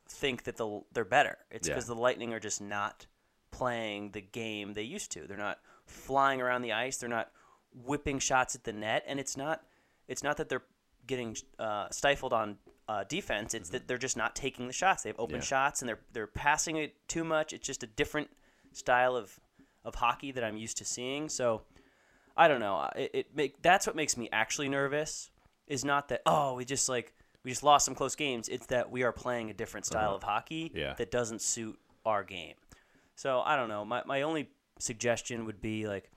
think 0.09 0.45
that 0.45 0.57
the 0.57 0.83
they're 0.93 1.05
better. 1.05 1.39
It's 1.51 1.69
Yeah. 1.69 1.75
because 1.75 1.87
the 1.87 1.95
Lightning 1.95 2.33
are 2.33 2.41
just 2.41 2.61
not 2.61 3.07
playing 3.51 4.11
the 4.13 4.21
game 4.21 4.75
they 4.75 4.83
used 4.83 5.11
to. 5.13 5.27
They're 5.27 5.37
not 5.37 5.61
flying 5.87 6.41
around 6.41 6.63
the 6.63 6.73
ice. 6.73 6.99
They're 6.99 7.09
not 7.09 7.31
whipping 7.75 8.19
shots 8.19 8.55
at 8.55 8.65
the 8.65 8.73
net, 8.73 9.05
and 9.07 9.19
it's 9.21 9.37
not 9.37 9.65
it's 10.07 10.23
not 10.23 10.37
that 10.39 10.49
they're 10.49 10.65
getting 11.07 11.37
uh, 11.59 11.89
stifled 11.91 12.33
on 12.33 12.59
uh, 12.89 13.05
defense. 13.05 13.53
It's 13.55 13.69
that 13.71 13.87
they're 13.89 13.99
just 13.99 14.17
not 14.17 14.35
taking 14.35 14.67
the 14.67 14.73
shots. 14.73 15.03
They 15.03 15.11
have 15.11 15.21
open 15.21 15.37
Yeah. 15.37 15.43
shots, 15.43 15.83
and 15.83 15.89
they're 15.89 16.01
they're 16.13 16.27
passing 16.27 16.77
it 16.77 16.97
too 17.09 17.25
much. 17.25 17.53
It's 17.53 17.67
just 17.67 17.83
a 17.83 17.87
different 17.87 18.31
style 18.73 19.17
of 19.17 19.39
of 19.85 19.95
hockey 19.97 20.33
that 20.33 20.45
I'm 20.45 20.57
used 20.57 20.77
to 20.79 20.85
seeing. 20.85 21.29
So 21.29 21.63
I 22.37 22.49
don't 22.49 22.61
know. 22.61 22.89
It, 22.97 23.11
it 23.15 23.37
make 23.37 23.63
that's 23.63 23.87
what 23.87 23.97
makes 23.97 24.17
me 24.17 24.29
actually 24.33 24.69
nervous. 24.69 25.31
Is 25.67 25.85
not 25.85 26.09
that 26.09 26.23
oh 26.25 26.55
we 26.55 26.65
just 26.65 26.89
like 26.89 27.13
we 27.49 27.53
just 27.53 27.63
lost 27.63 27.87
some 27.87 27.95
close 27.95 28.15
games. 28.15 28.51
It's 28.51 28.67
that 28.67 28.91
we 28.91 29.05
are 29.05 29.13
playing 29.13 29.49
a 29.49 29.55
different 29.55 29.87
uh-huh. 29.87 30.01
style 30.01 30.15
of 30.15 30.23
hockey 30.23 30.71
Yeah. 30.75 30.93
that 30.99 31.11
doesn't 31.11 31.41
suit 31.41 31.79
our 32.05 32.23
game. 32.23 32.57
So 33.15 33.41
I 33.41 33.57
don't 33.57 33.71
know. 33.71 33.87
My 33.87 34.03
my 34.05 34.21
only 34.21 34.51
suggestion 34.79 35.47
would 35.47 35.63
be 35.63 35.89
like 35.89 36.11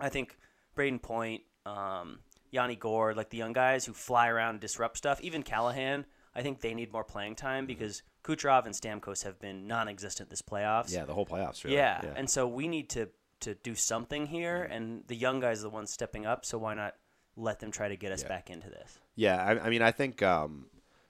I 0.00 0.08
think 0.08 0.38
Brayden 0.74 1.02
Point, 1.02 1.42
um, 1.66 2.20
Yanni 2.50 2.76
Gourde, 2.76 3.14
like 3.14 3.28
the 3.28 3.36
young 3.36 3.52
guys 3.52 3.84
who 3.84 3.92
fly 3.92 4.28
around 4.28 4.52
and 4.52 4.60
disrupt 4.60 4.96
stuff. 4.96 5.20
Even 5.20 5.42
Callahan, 5.42 6.06
I 6.34 6.40
think 6.40 6.62
they 6.62 6.72
need 6.72 6.90
more 6.90 7.04
playing 7.04 7.34
time 7.34 7.64
mm-hmm. 7.64 7.66
because 7.66 8.02
Kucherov 8.24 8.64
and 8.64 8.74
Stamkos 8.74 9.22
have 9.24 9.38
been 9.38 9.66
non-existent 9.66 10.30
this 10.30 10.40
playoffs. 10.40 10.90
yeah, 10.90 11.04
the 11.04 11.12
whole 11.12 11.26
playoffs. 11.26 11.62
Really. 11.62 11.76
Yeah, 11.76 12.00
and 12.16 12.30
so 12.30 12.48
we 12.48 12.68
need 12.68 12.88
to 12.90 13.10
to 13.40 13.54
do 13.54 13.74
something 13.74 14.24
here, 14.24 14.62
mm-hmm. 14.64 14.72
and 14.72 15.04
the 15.08 15.16
young 15.16 15.40
guys 15.40 15.60
are 15.60 15.64
the 15.64 15.76
ones 15.76 15.92
stepping 15.92 16.24
up. 16.24 16.46
So 16.46 16.56
why 16.56 16.72
not 16.72 16.94
let 17.36 17.60
them 17.60 17.70
try 17.70 17.88
to 17.88 17.96
get 17.96 18.12
us 18.12 18.22
Yeah. 18.22 18.28
back 18.28 18.50
into 18.50 18.68
this? 18.68 18.98
Yeah, 19.16 19.42
I, 19.42 19.66
I 19.66 19.70
mean, 19.70 19.82
I 19.82 19.90
think 19.90 20.22
um, 20.22 20.66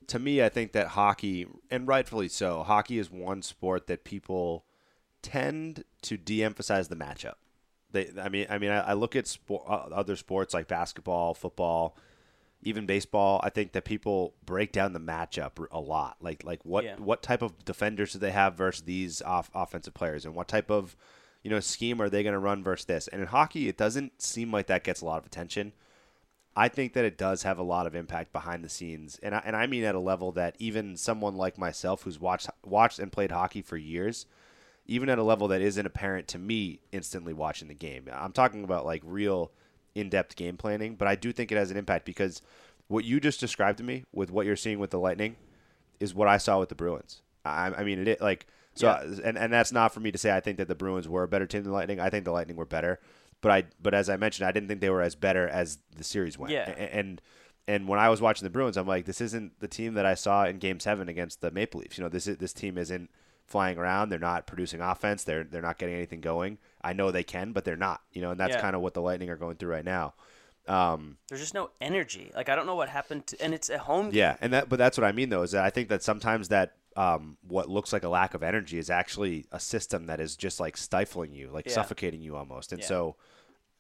to 0.09 0.19
me, 0.19 0.43
I 0.43 0.49
think 0.49 0.73
that 0.73 0.89
hockey, 0.89 1.47
and 1.71 1.87
rightfully 1.89 2.29
so, 2.29 2.63
hockey 2.63 2.99
is 2.99 3.11
one 3.11 3.43
sport 3.43 3.87
that 3.87 4.05
people 4.05 4.65
tend 5.23 5.85
to 6.03 6.17
de-emphasize 6.17 6.89
the 6.89 6.97
matchup. 6.97 7.35
They, 7.93 8.11
I 8.21 8.29
mean, 8.29 8.47
I 8.51 8.59
mean, 8.59 8.71
I, 8.71 8.81
I 8.81 8.93
look 8.95 9.15
at 9.17 9.27
sport, 9.27 9.65
uh, 9.69 9.95
other 9.95 10.17
sports 10.17 10.53
like 10.53 10.67
basketball, 10.69 11.33
football, 11.33 11.97
even 12.63 12.87
baseball. 12.87 13.41
I 13.45 13.51
think 13.51 13.73
that 13.73 13.85
people 13.85 14.35
break 14.45 14.73
down 14.73 14.93
the 14.93 15.01
matchup 15.01 15.65
a 15.71 15.79
lot. 15.81 16.17
Like, 16.21 16.43
like 16.45 16.65
what 16.65 16.85
Yeah. 16.85 16.97
what 16.97 17.23
type 17.23 17.41
of 17.43 17.65
defenders 17.65 18.13
do 18.13 18.19
they 18.19 18.33
have 18.33 18.55
versus 18.55 18.83
these 18.85 19.23
off, 19.23 19.51
offensive 19.55 19.95
players, 19.95 20.25
and 20.25 20.35
what 20.35 20.49
type 20.49 20.71
of 20.71 20.97
you 21.43 21.51
know 21.51 21.61
scheme 21.61 22.01
are 22.03 22.09
they 22.11 22.23
going 22.25 22.33
to 22.33 22.39
run 22.39 22.65
versus 22.65 22.87
this? 22.87 23.07
And 23.09 23.21
in 23.23 23.29
hockey, 23.29 23.69
it 23.69 23.77
doesn't 23.77 24.21
seem 24.21 24.51
like 24.51 24.67
that 24.67 24.83
gets 24.83 25.01
a 25.01 25.05
lot 25.05 25.19
of 25.19 25.27
attention. 25.27 25.73
I 26.57 26.69
think 26.69 26.93
that 26.93 27.05
it 27.05 27.19
does 27.19 27.43
have 27.43 27.59
a 27.59 27.63
lot 27.65 27.87
of 27.87 27.95
impact 27.97 28.33
behind 28.33 28.65
the 28.65 28.69
scenes, 28.69 29.19
and 29.23 29.35
I, 29.35 29.43
and 29.45 29.57
I 29.57 29.67
mean 29.67 29.83
at 29.85 29.95
a 29.97 30.01
level 30.01 30.31
that 30.33 30.55
even 30.59 30.97
someone 30.97 31.37
like 31.37 31.59
myself, 31.59 32.03
who's 32.03 32.21
watched 32.21 32.49
watched 32.65 32.99
and 33.01 33.11
played 33.11 33.33
hockey 33.33 33.61
for 33.61 33.77
years, 33.77 34.27
even 34.87 35.09
at 35.09 35.19
a 35.19 35.23
level 35.25 35.49
that 35.49 35.61
isn't 35.61 35.87
apparent 35.87 36.29
to 36.29 36.39
me 36.39 36.79
instantly 36.93 37.33
watching 37.33 37.69
the 37.69 37.75
game. 37.75 38.09
I'm 38.13 38.33
talking 38.33 38.63
about 38.63 38.87
like 38.87 39.03
real 39.05 39.51
in-depth 39.97 40.37
game 40.37 40.57
planning, 40.57 40.95
but 40.95 41.09
I 41.09 41.15
do 41.17 41.33
think 41.33 41.51
it 41.51 41.57
has 41.57 41.71
an 41.71 41.77
impact 41.77 42.05
because 42.05 42.41
what 42.89 43.05
you 43.05 43.19
just 43.19 43.41
described 43.41 43.79
to 43.79 43.85
me 43.85 44.05
with 44.13 44.31
what 44.31 44.47
you're 44.47 44.57
seeing 44.57 44.79
with 44.79 44.91
the 44.91 44.99
Lightning 44.99 45.37
is 46.01 46.15
what 46.15 46.29
I 46.29 46.37
saw 46.37 46.61
with 46.61 46.69
the 46.69 46.75
Bruins. 46.75 47.23
I, 47.45 47.73
I 47.77 47.85
mean, 47.85 48.07
it 48.07 48.21
like 48.21 48.47
so, 48.75 48.87
Yeah. 48.89 49.17
and 49.25 49.39
and 49.39 49.53
that's 49.53 49.73
not 49.73 49.93
for 49.95 50.01
me 50.01 50.13
to 50.13 50.19
say 50.19 50.35
I 50.37 50.41
think 50.41 50.59
that 50.59 50.69
the 50.69 50.75
Bruins 50.75 51.09
were 51.09 51.23
a 51.25 51.29
better 51.29 51.47
team 51.47 51.63
than 51.63 51.71
the 51.73 51.77
Lightning. 51.77 51.99
I 52.01 52.11
think 52.11 52.25
the 52.25 52.33
Lightning 52.33 52.57
were 52.57 52.65
better, 52.67 53.01
but 53.45 53.53
I 53.53 53.65
but 53.81 53.95
as 53.95 54.09
I 54.11 54.17
mentioned, 54.17 54.49
I 54.49 54.53
didn't 54.53 54.69
think 54.69 54.81
they 54.81 54.91
were 54.91 55.03
as 55.03 55.15
better 55.15 55.47
as 55.47 55.79
the 55.97 56.03
series 56.03 56.37
went. 56.37 56.53
Yeah. 56.53 56.69
A- 56.69 56.95
and 56.97 57.21
and 57.69 57.87
when 57.89 57.99
I 58.01 58.09
was 58.09 58.21
watching 58.21 58.45
the 58.45 58.51
Bruins, 58.51 58.77
I'm 58.77 58.87
like, 58.87 59.05
this 59.07 59.21
isn't 59.21 59.61
the 59.61 59.69
team 59.69 59.95
that 59.95 60.05
I 60.05 60.15
saw 60.15 60.45
in 60.45 60.59
Game 60.59 60.81
Seven 60.81 61.09
against 61.09 61.41
the 61.41 61.51
Maple 61.51 61.81
Leafs. 61.81 61.97
You 61.97 62.05
know, 62.05 62.11
this 62.11 62.27
is, 62.27 62.37
this 62.39 62.53
team 62.53 62.77
isn't 62.77 63.09
flying 63.47 63.79
around. 63.79 64.09
They're 64.09 64.19
not 64.19 64.47
producing 64.47 64.81
offense. 64.81 65.25
They're 65.25 65.45
they're 65.45 65.63
not 65.63 65.79
getting 65.79 65.95
anything 65.95 66.21
going. 66.21 66.59
I 66.83 66.93
know 66.95 67.11
they 67.11 67.23
can, 67.25 67.53
but 67.53 67.65
they're 67.65 67.77
not. 67.77 68.01
You 68.13 68.23
know, 68.23 68.31
and 68.33 68.41
that's 68.41 68.55
Yeah. 68.57 68.61
kind 68.61 68.75
of 68.77 68.83
what 68.83 68.95
the 68.95 69.01
Lightning 69.03 69.31
are 69.31 69.37
going 69.37 69.57
through 69.57 69.71
right 69.71 69.85
now. 69.85 70.15
Um, 70.67 71.19
There's 71.29 71.43
just 71.43 71.53
no 71.55 71.71
energy. 71.81 72.33
Like 72.35 72.49
I 72.49 72.57
don't 72.57 72.65
know 72.67 72.75
what 72.75 72.89
happened 72.89 73.27
to, 73.29 73.43
and 73.43 73.53
it's 73.53 73.69
a 73.69 73.77
home. 73.79 74.11
yeah, 74.13 74.37
and 74.41 74.53
that, 74.55 74.69
but 74.71 74.79
that's 74.79 74.97
what 74.97 75.05
I 75.05 75.13
mean 75.13 75.29
though 75.29 75.43
is 75.43 75.51
that 75.53 75.63
I 75.63 75.69
think 75.71 75.89
that 75.91 76.03
sometimes 76.03 76.49
that 76.49 76.77
um, 76.97 77.37
what 77.47 77.69
looks 77.69 77.93
like 77.93 78.03
a 78.05 78.09
lack 78.09 78.33
of 78.35 78.43
energy 78.43 78.79
is 78.79 78.89
actually 78.89 79.47
a 79.53 79.59
system 79.61 80.07
that 80.07 80.21
is 80.21 80.37
just 80.37 80.61
like 80.61 80.77
stifling 80.79 81.33
you, 81.33 81.51
like 81.51 81.67
Yeah. 81.67 81.73
suffocating 81.73 82.23
you 82.23 82.37
almost. 82.37 82.73
And 82.73 82.81
Yeah. 82.81 82.87
so 82.87 83.17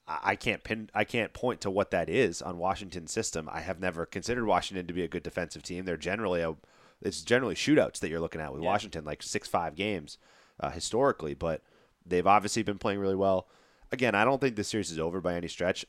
I 0.06 0.18
I 0.32 0.36
can't 0.36 0.62
pin, 0.64 0.90
I 0.94 1.04
can't 1.04 1.32
point 1.32 1.60
to 1.62 1.70
what 1.70 1.90
that 1.92 2.08
is 2.08 2.42
on 2.42 2.58
Washington's 2.58 3.12
system. 3.12 3.48
I 3.52 3.60
have 3.60 3.80
never 3.80 4.04
considered 4.06 4.46
Washington 4.46 4.86
to 4.86 4.92
be 4.92 5.02
a 5.02 5.08
good 5.08 5.22
defensive 5.22 5.62
team. 5.62 5.84
They're 5.84 5.96
generally 5.96 6.42
a, 6.42 6.54
it's 7.02 7.22
generally 7.22 7.54
shootouts 7.54 7.98
that 8.00 8.08
you're 8.10 8.20
looking 8.20 8.40
at 8.40 8.52
with 8.52 8.62
Yeah. 8.62 8.68
Washington, 8.68 9.04
like 9.04 9.22
six 9.22 9.48
five 9.48 9.74
games 9.76 10.18
uh, 10.60 10.70
historically, 10.70 11.34
but 11.34 11.62
they've 12.06 12.26
obviously 12.26 12.62
been 12.62 12.78
playing 12.78 12.98
really 13.00 13.14
well. 13.16 13.48
Again, 13.92 14.14
I 14.14 14.24
don't 14.24 14.40
think 14.40 14.56
this 14.56 14.68
series 14.68 14.90
is 14.90 14.98
over 14.98 15.20
by 15.20 15.34
any 15.34 15.48
stretch. 15.48 15.84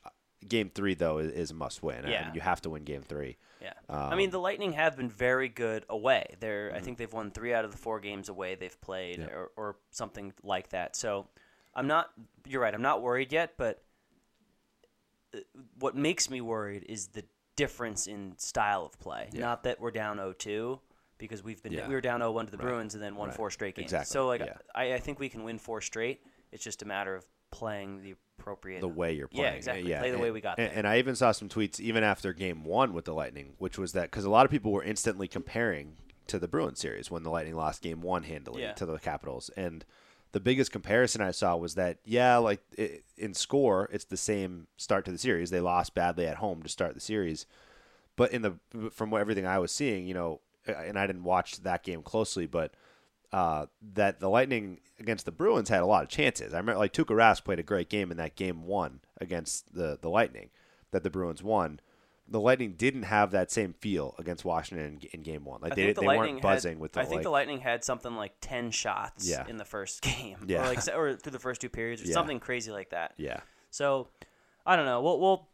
Game 0.48 0.70
three 0.74 0.94
though 0.94 1.18
is, 1.18 1.32
is 1.32 1.52
a 1.52 1.54
must 1.56 1.82
win. 1.84 2.06
I 2.06 2.10
Yeah. 2.12 2.26
mean, 2.26 2.36
you 2.36 2.42
have 2.42 2.62
to 2.62 2.70
win 2.70 2.84
game 2.84 3.02
three. 3.02 3.38
Yeah. 3.62 3.74
I 3.90 4.16
mean, 4.16 4.30
the 4.30 4.40
Lightning 4.40 4.74
have 4.74 4.96
been 4.96 5.10
very 5.10 5.50
good 5.50 5.86
away. 5.90 6.36
They're, 6.40 6.72
I 6.76 6.82
think 6.82 7.00
they've 7.00 7.12
won 7.12 7.32
three 7.32 7.52
out 7.54 7.66
of 7.66 7.72
the 7.72 7.78
four 7.78 8.00
games 8.00 8.30
away 8.30 8.54
they've 8.54 8.80
played, 8.80 9.22
or, 9.22 9.50
or 9.58 9.76
something 9.90 10.34
like 10.44 10.70
that. 10.70 10.96
So, 10.96 11.28
I'm 11.74 11.88
not. 11.88 12.12
You're 12.46 12.62
right. 12.62 12.74
I'm 12.74 12.84
not 12.84 13.02
worried 13.02 13.34
yet. 13.34 13.54
But 13.58 13.82
what 15.80 15.96
makes 15.96 16.30
me 16.30 16.42
worried 16.42 16.86
is 16.88 17.08
the 17.08 17.24
difference 17.56 18.08
in 18.08 18.34
style 18.38 18.86
of 18.86 19.00
play. 19.00 19.30
Not 19.34 19.64
that 19.64 19.80
we're 19.80 19.92
down 19.92 20.18
0-2 20.18 20.80
because 21.18 21.44
we've 21.44 21.62
been 21.64 21.72
Yeah. 21.72 21.88
we 21.88 21.94
were 21.94 22.02
down 22.02 22.20
0-1 22.22 22.46
to 22.46 22.52
the 22.52 22.58
Bruins 22.58 22.94
and 22.96 23.04
then 23.04 23.16
won 23.16 23.30
Right. 23.30 23.38
four 23.38 23.50
straight 23.50 23.76
games. 23.76 23.86
Exactly. 23.86 24.12
So 24.12 24.28
like 24.28 24.42
Yeah. 24.42 24.58
I, 24.74 24.94
I 24.96 25.00
think 25.00 25.20
we 25.20 25.30
can 25.30 25.44
win 25.44 25.58
four 25.58 25.80
straight. 25.82 26.22
It's 26.52 26.64
just 26.64 26.82
a 26.82 26.86
matter 26.86 27.16
of 27.16 27.26
playing 27.52 28.02
the 28.04 28.16
appropriate 28.38 28.82
the 28.82 28.88
way 28.90 29.14
you're 29.14 29.30
playing. 29.30 29.46
Yeah, 29.46 29.58
exactly. 29.58 29.90
Yeah, 29.90 30.00
Play 30.02 30.10
the 30.10 30.16
and, 30.16 30.24
way 30.24 30.32
we 30.32 30.42
got 30.42 30.60
And, 30.60 30.70
there. 30.70 30.78
and 30.78 30.86
I 30.88 30.98
even 31.00 31.16
saw 31.16 31.32
some 31.32 31.48
tweets 31.48 31.80
even 31.80 32.04
after 32.04 32.34
Game 32.34 32.66
One 32.66 32.92
with 32.94 33.06
the 33.06 33.14
Lightning, 33.14 33.54
which 33.58 33.78
was 33.78 33.94
that 33.94 34.12
because 34.12 34.26
a 34.26 34.30
lot 34.30 34.44
of 34.46 34.52
people 34.52 34.74
were 34.74 34.84
instantly 34.84 35.30
comparing 35.30 35.96
to 36.28 36.38
the 36.40 36.48
Bruins 36.50 36.80
series 36.82 37.10
when 37.10 37.24
the 37.24 37.30
Lightning 37.30 37.56
lost 37.56 37.82
Game 37.82 38.02
One 38.02 38.24
handily 38.24 38.64
Yeah. 38.64 38.74
to 38.74 38.86
the 38.86 38.98
Capitals, 39.00 39.50
and 39.56 39.86
the 40.32 40.40
biggest 40.40 40.72
comparison 40.72 41.22
I 41.22 41.32
saw 41.32 41.56
was 41.56 41.76
that 41.76 41.98
yeah, 42.04 42.38
like 42.38 42.62
i 42.78 43.00
in 43.18 43.34
score, 43.34 43.90
it's 43.92 44.06
the 44.06 44.18
same 44.18 44.68
start 44.78 45.06
to 45.06 45.12
the 45.12 45.18
series. 45.18 45.50
They 45.50 45.62
lost 45.62 45.94
badly 45.94 46.28
at 46.28 46.38
home 46.38 46.62
to 46.64 46.70
start 46.70 46.94
the 46.94 47.00
series, 47.00 47.46
but 48.16 48.32
in 48.32 48.42
the 48.42 48.56
from 48.92 49.14
everything 49.14 49.46
I 49.46 49.60
was 49.60 49.72
seeing, 49.72 50.06
you 50.06 50.14
know, 50.14 50.42
and 50.68 50.98
I 50.98 51.08
didn't 51.08 51.24
watch 51.24 51.62
that 51.62 51.84
game 51.84 52.02
closely, 52.02 52.46
but 52.48 52.74
uh, 53.32 53.66
that 53.94 54.20
the 54.20 54.30
Lightning 54.30 54.80
against 55.00 55.26
the 55.26 55.32
Bruins 55.32 55.70
had 55.70 55.82
a 55.82 55.86
lot 55.86 56.04
of 56.04 56.10
chances. 56.10 56.54
I 56.54 56.58
remember 56.58 56.80
like 56.80 56.94
Tuukka 56.94 57.16
Rask 57.16 57.44
played 57.44 57.60
a 57.60 57.64
great 57.64 57.90
game 57.90 58.12
in 58.12 58.18
that 58.18 58.36
game 58.36 58.64
one 58.64 59.02
against 59.20 59.74
the 59.74 59.98
the 60.02 60.10
Lightning 60.10 60.50
that 60.92 61.04
the 61.04 61.10
Bruins 61.10 61.44
won. 61.44 61.80
The 62.28 62.40
Lightning 62.40 62.74
didn't 62.76 63.04
have 63.04 63.32
that 63.32 63.52
same 63.52 63.74
feel 63.74 64.16
against 64.18 64.44
Washington 64.44 65.00
in, 65.04 65.10
in 65.14 65.22
game 65.22 65.46
one. 65.46 65.62
Like 65.62 65.76
they, 65.76 65.94
the 65.94 66.02
they 66.02 66.08
Lightning 66.08 66.34
weren't 66.36 66.42
buzzing 66.42 66.74
had, 66.74 66.80
with 66.80 66.94
the 66.94 67.02
I 67.02 67.04
think 67.04 67.16
like, 67.18 67.24
the 67.24 67.30
Lightning 67.30 67.60
had 67.60 67.84
something 67.84 68.16
like 68.16 68.34
ten 68.42 68.72
shots 68.72 69.30
Yeah. 69.30 69.46
in 69.48 69.58
the 69.58 69.66
first 69.66 70.02
game, 70.02 70.38
Yeah. 70.48 70.64
or 70.64 70.66
like 70.74 70.80
or 70.96 71.16
through 71.16 71.32
the 71.32 71.40
first 71.40 71.62
two 71.62 71.70
periods, 71.70 72.02
or 72.04 72.08
Yeah. 72.08 72.14
something 72.14 72.40
crazy 72.40 72.72
like 72.72 72.90
that. 72.90 73.14
yeah 73.18 73.42
So 73.70 74.08
I 74.66 74.76
don't 74.76 74.86
know. 74.86 75.02
We'll, 75.02 75.20
we'll 75.20 75.48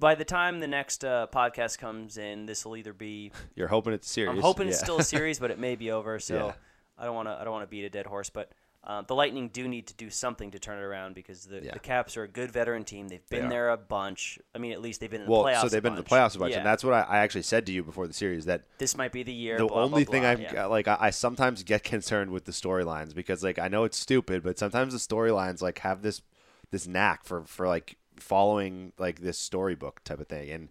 by 0.00 0.14
the 0.16 0.24
time 0.24 0.58
the 0.60 0.66
next 0.68 1.04
uh, 1.04 1.26
podcast 1.32 1.78
comes 1.78 2.18
in, 2.18 2.46
this 2.46 2.64
will 2.64 2.76
either 2.76 2.92
be. 2.92 3.30
you're 3.54 3.68
hoping 3.68 3.92
it's 3.92 4.10
serious. 4.10 4.34
I'm 4.34 4.40
hoping 4.42 4.68
it's 4.68 4.78
still 4.80 4.98
a 4.98 5.04
series, 5.14 5.38
but 5.38 5.50
it 5.52 5.58
may 5.58 5.76
be 5.76 5.90
over. 5.92 6.18
So 6.18 6.34
Yeah. 6.48 6.52
I 6.98 7.04
don't 7.04 7.14
want 7.14 7.28
to. 7.28 7.32
I 7.40 7.44
don't 7.44 7.52
want 7.52 7.62
to 7.62 7.70
beat 7.70 7.84
a 7.84 7.90
dead 7.90 8.06
horse, 8.06 8.28
but. 8.30 8.50
Uh, 8.88 9.02
the 9.02 9.14
Lightning 9.14 9.50
do 9.50 9.68
need 9.68 9.86
to 9.86 9.94
do 9.94 10.08
something 10.08 10.50
to 10.50 10.58
turn 10.58 10.78
it 10.78 10.82
around 10.82 11.14
because 11.14 11.44
the, 11.44 11.62
Yeah. 11.62 11.72
the 11.74 11.78
Caps 11.78 12.16
are 12.16 12.22
a 12.22 12.28
good 12.28 12.50
veteran 12.50 12.84
team. 12.84 13.08
They've 13.08 13.28
been 13.28 13.44
are. 13.44 13.50
there 13.50 13.68
a 13.68 13.76
bunch. 13.76 14.38
I 14.54 14.58
mean, 14.58 14.72
at 14.72 14.80
least 14.80 15.00
they've 15.00 15.10
been 15.10 15.20
in 15.20 15.26
the 15.26 15.30
well, 15.30 15.44
playoffs. 15.44 15.60
so 15.60 15.68
they've 15.68 15.78
a 15.80 15.82
been 15.82 15.92
in 15.92 15.98
the 15.98 16.08
playoffs 16.08 16.36
a 16.36 16.38
bunch, 16.38 16.52
Yeah. 16.52 16.58
and 16.58 16.66
that's 16.66 16.82
what 16.82 16.94
I, 16.94 17.02
I 17.02 17.18
actually 17.18 17.42
said 17.42 17.66
to 17.66 17.72
you 17.72 17.84
before 17.84 18.06
the 18.06 18.14
series 18.14 18.46
that 18.46 18.62
this 18.78 18.96
might 18.96 19.12
be 19.12 19.22
the 19.22 19.32
year. 19.32 19.58
the 19.58 19.66
blah, 19.66 19.82
only 19.82 20.04
blah, 20.04 20.12
thing 20.12 20.24
I'm 20.24 20.40
yeah. 20.40 20.64
like 20.64 20.88
I, 20.88 20.96
I 20.98 21.10
sometimes 21.10 21.62
get 21.64 21.84
concerned 21.94 22.30
with 22.30 22.46
the 22.46 22.52
storylines 22.52 23.14
because 23.14 23.44
like 23.44 23.58
I 23.58 23.68
know 23.68 23.84
it's 23.84 23.98
stupid, 23.98 24.42
but 24.42 24.58
sometimes 24.58 24.94
the 24.94 24.98
storylines 24.98 25.60
like 25.60 25.80
have 25.80 26.00
this 26.00 26.22
this 26.70 26.86
knack 26.86 27.24
for 27.24 27.44
for 27.44 27.68
like 27.68 27.98
following 28.16 28.94
like 28.98 29.20
this 29.20 29.38
storybook 29.38 30.02
type 30.02 30.18
of 30.20 30.28
thing. 30.28 30.48
And 30.50 30.68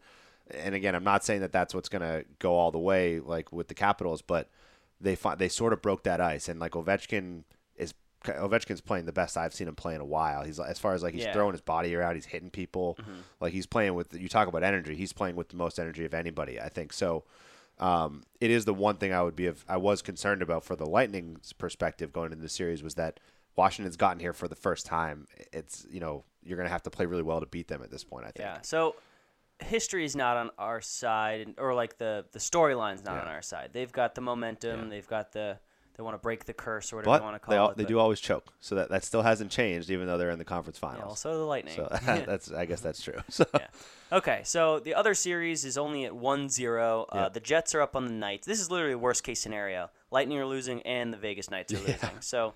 and 0.50 0.74
again, 0.74 0.96
I'm 0.96 1.04
not 1.04 1.24
saying 1.24 1.42
that 1.42 1.52
that's 1.52 1.76
what's 1.76 1.88
gonna 1.88 2.24
go 2.40 2.56
all 2.56 2.72
the 2.72 2.80
way 2.80 3.20
like 3.20 3.52
with 3.52 3.68
the 3.68 3.76
Capitals, 3.76 4.24
but 4.24 4.50
they 5.00 5.16
find 5.16 5.38
they 5.38 5.50
sort 5.50 5.72
of 5.72 5.84
broke 5.84 6.02
that 6.02 6.20
ice, 6.20 6.50
and 6.50 6.60
like 6.60 6.72
Ovechkin. 6.72 7.44
Ovechkin's 8.24 8.82
playing 8.82 9.06
the 9.06 9.14
best 9.14 9.38
I've 9.38 9.54
seen 9.54 9.68
him 9.68 9.76
play 9.76 9.96
in 9.96 10.02
a 10.02 10.06
while. 10.06 10.44
He's 10.44 10.60
as 10.60 10.80
far 10.80 10.94
as 10.94 11.04
like 11.04 11.14
he's 11.14 11.24
Yeah. 11.26 11.34
throwing 11.34 11.54
his 11.54 11.62
body 11.62 11.96
around, 11.96 12.16
he's 12.16 12.26
hitting 12.26 12.50
people. 12.50 12.98
Like 13.40 13.54
he's 13.54 13.66
playing 13.68 13.94
with. 13.96 14.14
You 14.14 14.28
talk 14.30 14.48
about 14.48 14.64
energy. 14.64 14.96
He's 14.96 15.14
playing 15.14 15.36
with 15.36 15.50
the 15.50 15.56
most 15.56 15.80
energy 15.80 16.04
of 16.06 16.14
anybody. 16.14 16.60
I 16.60 16.70
think 16.70 16.94
so 16.94 17.24
um, 17.80 18.24
it 18.42 18.50
is 18.50 18.66
the 18.66 18.74
one 18.74 18.96
thing 18.98 19.14
I 19.14 19.22
would 19.22 19.36
be 19.36 19.52
I 19.68 19.78
was 19.78 20.02
concerned 20.02 20.42
about 20.42 20.64
for 20.64 20.76
the 20.76 20.86
Lightning's 20.88 21.54
perspective 21.54 22.12
going 22.12 22.32
into 22.32 22.42
the 22.42 22.50
series 22.50 22.82
was 22.82 22.96
that 22.96 23.20
Washington's 23.56 23.98
gotten 23.98 24.20
here 24.20 24.34
for 24.34 24.48
the 24.48 24.56
first 24.56 24.86
time. 24.88 25.28
It's 25.54 25.86
you 25.90 26.00
know 26.00 26.24
you're 26.44 26.58
going 26.58 26.66
to 26.68 26.72
have 26.72 26.84
to 26.84 26.90
play 26.90 27.06
really 27.06 27.24
well 27.24 27.40
to 27.40 27.46
beat 27.46 27.68
them 27.68 27.84
at 27.84 27.92
this 27.92 28.04
point. 28.04 28.24
I 28.26 28.32
think. 28.32 28.40
Yeah. 28.40 28.62
So 28.64 28.96
history 29.60 30.06
is 30.06 30.16
not 30.16 30.38
on 30.38 30.50
our 30.58 30.82
side, 30.82 31.54
or 31.60 31.74
like 31.76 31.98
the 32.00 32.26
the 32.32 32.40
storyline's 32.40 33.04
not 33.06 33.16
Yeah. 33.16 33.22
on 33.22 33.28
our 33.28 33.42
side. 33.44 33.70
They've 33.74 33.92
got 33.92 34.16
the 34.16 34.22
momentum. 34.22 34.90
They've 34.90 35.08
got 35.08 35.32
the 35.34 35.60
they 35.98 36.04
want 36.04 36.14
to 36.14 36.20
break 36.22 36.46
the 36.46 36.54
curse 36.54 36.94
or 36.94 36.98
whatever 36.98 37.18
you 37.18 37.24
want 37.24 37.36
to 37.36 37.40
call 37.40 37.52
they 37.52 37.58
all, 37.58 37.70
it. 37.72 37.78
they 37.78 37.84
but- 37.84 37.90
do 37.90 38.00
always 38.00 38.20
choke, 38.20 38.46
so 38.60 38.76
that, 38.76 38.90
that 38.90 39.04
still 39.04 39.24
hasn't 39.24 39.52
changed, 39.52 39.90
even 39.90 40.08
though 40.08 40.18
they're 40.18 40.30
in 40.32 40.40
the 40.40 40.46
conference 40.46 40.80
Yeah, 40.82 40.90
finals. 40.90 41.06
well, 41.06 41.16
so 41.16 41.38
the 41.38 41.44
Lightning. 41.44 41.76
so 41.76 41.88
that's 42.06 42.52
I 42.52 42.66
guess 42.66 42.82
that's 42.82 43.02
true. 43.02 43.16
So 43.30 43.46
yeah. 43.54 43.68
Okay, 44.12 44.42
so 44.44 44.80
the 44.80 44.94
other 44.94 45.14
series 45.14 45.66
is 45.66 45.78
only 45.78 46.06
at 46.06 46.14
1-0. 46.14 47.02
Uh, 47.02 47.06
Yeah. 47.14 47.30
The 47.30 47.40
Jets 47.42 47.76
are 47.76 47.82
up 47.82 47.96
on 47.96 48.06
the 48.06 48.12
Knights. 48.14 48.48
This 48.48 48.62
is 48.62 48.72
literally 48.72 48.94
a 48.94 48.98
worst 48.98 49.24
case 49.24 49.42
scenario. 49.42 49.90
Lightning 50.12 50.38
are 50.38 50.46
losing 50.46 50.82
and 50.84 51.12
the 51.12 51.18
Vegas 51.18 51.52
Knights 51.52 51.74
are 51.74 51.78
losing. 51.80 51.98
So 52.22 52.54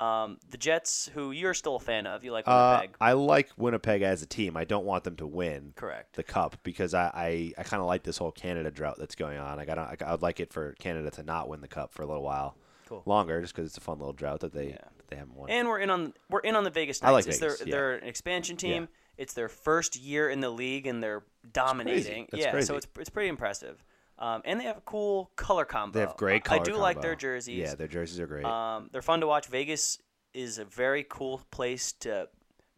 um, 0.00 0.38
the 0.50 0.56
Jets, 0.58 1.08
who 1.14 1.30
you're 1.30 1.54
still 1.54 1.76
a 1.76 1.80
fan 1.80 2.06
of, 2.06 2.24
you 2.24 2.32
like 2.32 2.44
uh, 2.48 2.78
Winnipeg. 2.80 2.96
I 3.00 3.12
like 3.12 3.50
Winnipeg 3.56 4.02
as 4.02 4.22
a 4.22 4.26
team. 4.26 4.56
I 4.56 4.64
don't 4.64 4.84
want 4.84 5.04
them 5.04 5.14
to 5.16 5.26
win. 5.26 5.72
Correct. 5.76 6.16
the 6.16 6.22
cup 6.22 6.56
because 6.64 6.92
I, 6.92 7.04
I, 7.14 7.52
I 7.56 7.62
kind 7.62 7.80
of 7.80 7.86
like 7.86 8.02
this 8.02 8.18
whole 8.18 8.32
Canada 8.32 8.70
drought 8.70 8.96
that's 8.98 9.14
going 9.14 9.38
on. 9.38 9.58
Like 9.58 9.68
I 9.68 9.74
don't 9.76 10.02
I 10.02 10.10
would 10.10 10.22
like 10.22 10.40
it 10.40 10.52
for 10.52 10.72
Canada 10.80 11.10
to 11.12 11.22
not 11.22 11.48
win 11.48 11.60
the 11.60 11.68
cup 11.68 11.92
for 11.92 12.02
a 12.02 12.06
little 12.06 12.22
while 12.24 12.56
Cool. 12.90 13.02
longer, 13.06 13.40
just 13.40 13.54
because 13.54 13.68
it's 13.70 13.78
a 13.78 13.80
fun 13.80 13.98
little 13.98 14.12
drought 14.12 14.40
that 14.40 14.52
they 14.52 14.70
Yeah. 14.70 14.78
that 14.96 15.08
they 15.08 15.16
haven't 15.16 15.34
won. 15.36 15.48
And 15.48 15.66
we're 15.68 15.78
in 15.78 15.88
on 15.90 16.12
we're 16.28 16.40
in 16.40 16.56
on 16.56 16.64
the 16.64 16.70
Vegas 16.70 17.00
Knights. 17.00 17.08
I 17.08 17.12
like 17.12 17.26
it's 17.26 17.38
Vegas, 17.38 17.58
their, 17.60 17.68
yeah. 17.68 17.72
They're 17.74 17.94
an 17.94 18.08
expansion 18.08 18.56
team. 18.56 18.88
It's 19.16 19.32
their 19.34 19.48
first 19.48 19.96
year 19.96 20.28
in 20.28 20.40
the 20.40 20.50
league, 20.50 20.86
and 20.86 21.02
they're 21.02 21.22
dominating. 21.52 22.26
That's 22.30 22.42
yeah, 22.42 22.50
crazy. 22.50 22.66
so 22.66 22.76
it's 22.76 22.86
it's 22.98 23.10
pretty 23.10 23.28
impressive. 23.28 23.82
Um, 24.18 24.42
and 24.44 24.60
they 24.60 24.64
have 24.64 24.76
a 24.76 24.82
cool 24.82 25.30
color 25.36 25.64
combo. 25.64 25.94
they 25.98 26.04
have 26.04 26.16
great 26.16 26.42
I 26.46 26.58
color. 26.58 26.64
do 26.64 26.76
like 26.76 27.00
their 27.00 27.14
jerseys. 27.16 27.56
Yeah, 27.56 27.74
their 27.74 27.88
jerseys 27.88 28.20
are 28.20 28.26
great. 28.26 28.44
Um, 28.44 28.90
they're 28.92 29.00
fun 29.02 29.20
to 29.20 29.26
watch. 29.26 29.46
Vegas 29.46 29.98
is 30.34 30.58
a 30.58 30.64
very 30.64 31.06
cool 31.08 31.40
place 31.50 31.92
to 31.92 32.28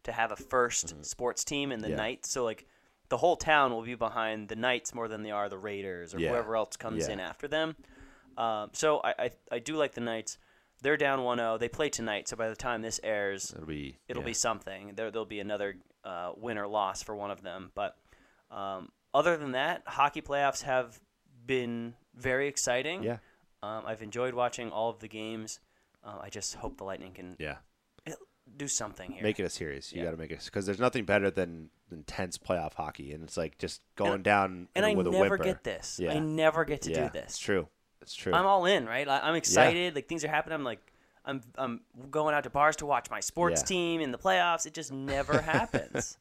to 0.03 0.11
have 0.11 0.31
a 0.31 0.35
1st 0.35 1.05
sports 1.05 1.43
team 1.45 1.71
in 1.71 1.79
the 1.79 1.87
Mm-hmm. 1.87 1.91
Yeah. 1.91 2.03
Knights. 2.03 2.29
So 2.29 2.43
like 2.43 2.65
the 3.09 3.17
whole 3.17 3.35
town 3.37 3.71
will 3.71 3.83
be 3.83 3.95
behind 3.95 4.49
the 4.49 4.55
Knights 4.55 4.93
more 4.93 5.07
than 5.07 5.23
they 5.23 5.31
are 5.31 5.47
the 5.49 5.57
Raiders 5.57 6.13
or 6.13 6.19
Yeah. 6.19 6.29
whoever 6.31 6.55
else 6.57 6.75
comes 6.77 7.07
Yeah. 7.07 7.13
in 7.13 7.19
after 7.21 7.47
them. 7.47 7.75
Um, 8.37 8.69
so 8.73 8.99
I, 9.03 9.13
I 9.19 9.31
I 9.53 9.59
do 9.59 9.75
like 9.75 9.93
the 9.93 10.01
Knights. 10.01 10.37
They're 10.81 10.97
down 10.97 11.19
1-0. 11.19 11.59
They 11.59 11.69
play 11.69 11.87
tonight, 11.89 12.27
so 12.27 12.35
by 12.35 12.49
the 12.49 12.55
time 12.57 12.81
this 12.81 12.99
airs, 13.03 13.51
It'll 13.53 13.65
be 13.65 13.97
it'll 14.07 14.21
yeah. 14.23 14.27
be 14.27 14.33
something. 14.33 14.93
There 14.95 15.11
there'll 15.11 15.25
be 15.25 15.39
another 15.39 15.75
uh, 16.03 16.33
win 16.35 16.57
or 16.57 16.67
loss 16.67 17.01
for 17.03 17.15
one 17.15 17.31
of 17.31 17.41
them. 17.41 17.71
But 17.73 17.95
um, 18.51 18.89
other 19.13 19.37
than 19.37 19.51
that, 19.53 19.83
hockey 19.85 20.21
playoffs 20.21 20.63
have 20.63 20.99
been 21.45 21.93
very 22.15 22.47
exciting. 22.47 23.03
yeah 23.03 23.17
Um, 23.61 23.83
I've 23.85 24.01
enjoyed 24.01 24.33
watching 24.33 24.71
all 24.71 24.89
of 24.89 24.99
the 24.99 25.07
games. 25.07 25.59
Uh, 26.03 26.17
I 26.21 26.29
just 26.29 26.55
hope 26.55 26.77
the 26.77 26.83
Lightning 26.83 27.13
can 27.13 27.35
yeah 27.39 27.57
do 28.57 28.67
something 28.67 29.09
here. 29.11 29.23
make 29.23 29.39
it 29.39 29.43
a 29.43 29.49
series. 29.49 29.91
You 29.93 29.99
Yeah. 29.99 30.05
got 30.05 30.11
to 30.11 30.17
make 30.17 30.31
it 30.31 30.41
because 30.43 30.65
there's 30.65 30.79
nothing 30.79 31.05
better 31.05 31.31
than 31.31 31.69
intense 31.91 32.37
playoff 32.37 32.73
hockey, 32.73 33.13
and 33.13 33.23
it's 33.23 33.37
like 33.37 33.57
just 33.57 33.81
going 33.95 34.21
down 34.21 34.67
and 34.75 34.85
I 34.85 34.93
with 34.95 35.07
a 35.07 35.11
never 35.11 35.21
whimper. 35.37 35.43
get 35.45 35.63
this. 35.63 35.97
Yeah. 35.97 36.11
I 36.13 36.19
never 36.19 36.65
get 36.65 36.81
to 36.83 36.91
yeah, 36.91 37.05
do 37.07 37.09
this. 37.13 37.23
It's 37.31 37.37
true. 37.39 37.69
It's 38.03 38.13
true. 38.13 38.33
I'm 38.33 38.45
all 38.45 38.65
in, 38.65 38.85
right? 38.85 39.07
I, 39.07 39.19
I'm 39.21 39.35
excited. 39.35 39.95
Like 39.95 40.07
things 40.07 40.23
are 40.23 40.27
happening. 40.29 40.53
I'm 40.55 40.63
like, 40.63 40.93
I'm 41.25 41.41
I'm 41.57 41.81
going 42.11 42.35
out 42.35 42.43
to 42.43 42.49
bars 42.49 42.75
to 42.77 42.85
watch 42.85 43.09
my 43.09 43.19
sports 43.19 43.61
Yeah. 43.61 43.65
team 43.65 44.01
in 44.01 44.11
the 44.11 44.17
playoffs. 44.17 44.65
It 44.65 44.73
just 44.73 44.91
never 44.91 45.41
happens. 45.53 46.17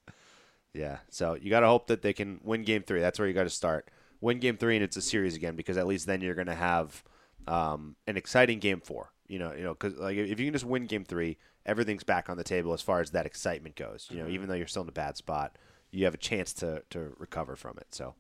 Yeah. 0.73 0.99
So 1.11 1.35
you 1.35 1.51
got 1.51 1.61
to 1.61 1.67
hope 1.67 1.89
that 1.89 2.01
they 2.03 2.13
can 2.13 2.41
win 2.43 2.63
game 2.63 2.83
three. 2.83 3.01
That's 3.01 3.19
where 3.19 3.29
you 3.29 3.35
got 3.35 3.45
to 3.45 3.51
start. 3.51 3.91
Win 4.21 4.39
game 4.39 4.57
three, 4.57 4.77
and 4.77 4.85
it's 4.85 4.97
a 4.97 5.03
series 5.03 5.35
again 5.37 5.57
because 5.57 5.77
at 5.77 5.87
least 5.87 6.07
then 6.07 6.21
you're 6.21 6.35
going 6.37 6.47
to 6.47 6.55
have 6.55 7.03
um, 7.49 7.97
an 8.07 8.17
exciting 8.17 8.59
game 8.61 8.81
four. 8.81 9.13
You 9.27 9.39
know, 9.41 9.53
you 9.53 9.63
know, 9.65 9.75
because 9.75 9.99
like 9.99 10.17
if 10.17 10.39
you 10.39 10.47
can 10.47 10.53
just 10.53 10.65
win 10.65 10.87
game 10.87 11.05
three, 11.05 11.39
everything's 11.67 12.05
back 12.05 12.31
on 12.31 12.37
the 12.37 12.45
table 12.45 12.73
as 12.73 12.81
far 12.83 13.01
as 13.01 13.11
that 13.11 13.27
excitement 13.27 13.75
goes. 13.77 14.07
You 14.11 14.23
know, 14.23 14.29
even 14.29 14.49
though 14.49 14.55
you're 14.55 14.67
still 14.69 14.83
in 14.83 14.89
a 14.89 14.93
bad 14.93 15.17
spot, 15.17 15.57
you 15.91 16.05
have 16.05 16.15
a 16.15 16.19
chance 16.19 16.53
to 16.55 16.83
to 16.91 17.15
recover 17.19 17.57
from 17.57 17.79
it. 17.79 17.89
So, 17.91 18.15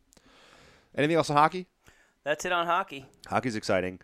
anything 0.96 1.16
else 1.16 1.30
on 1.30 1.36
hockey? 1.36 1.68
That's 2.24 2.44
it 2.44 2.52
on 2.52 2.66
hockey. 2.66 3.06
Hockey's 3.26 3.56
exciting. 3.56 4.00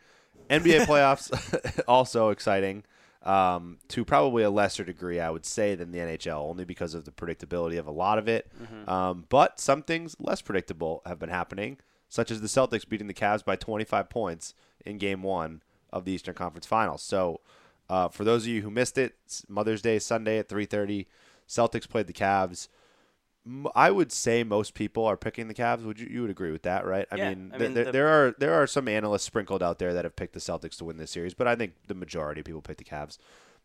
NBA 0.50 0.80
playoffs 0.86 1.82
also 1.88 2.30
exciting. 2.30 2.84
Um, 3.22 3.78
to 3.88 4.04
probably 4.04 4.44
a 4.44 4.50
lesser 4.50 4.84
degree, 4.84 5.20
I 5.20 5.28
would 5.28 5.44
say, 5.44 5.74
than 5.74 5.90
the 5.90 5.98
NHL, 5.98 6.48
only 6.48 6.64
because 6.64 6.94
of 6.94 7.04
the 7.04 7.10
predictability 7.10 7.78
of 7.78 7.86
a 7.86 7.90
lot 7.90 8.16
of 8.16 8.28
it. 8.28 8.50
Um, 8.86 9.26
but 9.28 9.60
some 9.60 9.82
things 9.82 10.16
less 10.20 10.40
predictable 10.40 11.02
have 11.04 11.18
been 11.18 11.28
happening, 11.28 11.78
such 12.08 12.30
as 12.30 12.40
the 12.40 12.46
Celtics 12.46 12.88
beating 12.88 13.08
the 13.08 13.14
Cavs 13.14 13.44
by 13.44 13.56
25 13.56 14.08
points 14.08 14.54
in 14.86 14.98
Game 14.98 15.22
One 15.22 15.62
of 15.92 16.04
the 16.04 16.12
Eastern 16.12 16.34
Conference 16.34 16.64
Finals. 16.64 17.02
So, 17.02 17.40
uh, 17.90 18.08
for 18.08 18.22
those 18.24 18.44
of 18.44 18.48
you 18.48 18.62
who 18.62 18.70
missed 18.70 18.96
it, 18.96 19.16
Mother's 19.48 19.82
Day 19.82 19.98
Sunday 19.98 20.38
at 20.38 20.48
3:30. 20.48 21.06
Celtics 21.48 21.88
played 21.88 22.06
the 22.06 22.12
Cavs. 22.12 22.68
I 23.74 23.90
would 23.90 24.12
say 24.12 24.44
most 24.44 24.74
people 24.74 25.04
are 25.06 25.16
picking 25.16 25.48
the 25.48 25.54
Cavs. 25.54 25.82
Would 25.84 26.00
you? 26.00 26.08
You 26.10 26.22
would 26.22 26.30
agree 26.30 26.50
with 26.52 26.62
that, 26.62 26.84
right? 26.84 27.06
I 27.10 27.16
Yeah, 27.16 27.28
mean, 27.30 27.52
I 27.54 27.58
mean, 27.58 27.74
there, 27.74 27.84
the- 27.84 27.92
there 27.92 28.08
are 28.08 28.34
there 28.38 28.54
are 28.54 28.66
some 28.66 28.88
analysts 28.88 29.24
sprinkled 29.24 29.62
out 29.62 29.78
there 29.78 29.94
that 29.94 30.04
have 30.04 30.16
picked 30.16 30.34
the 30.34 30.40
Celtics 30.40 30.76
to 30.78 30.84
win 30.84 30.96
this 30.96 31.10
series, 31.10 31.34
but 31.34 31.46
I 31.46 31.54
think 31.56 31.74
the 31.86 31.94
majority 31.94 32.40
of 32.40 32.46
people 32.46 32.62
pick 32.62 32.78
the 32.78 32.84
Cavs. 32.84 33.18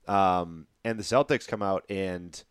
Um, 0.07 0.67
and 0.83 0.99
the 0.99 1.03
Celtics 1.03 1.47
come 1.47 1.61
out 1.61 1.85
and 1.89 2.43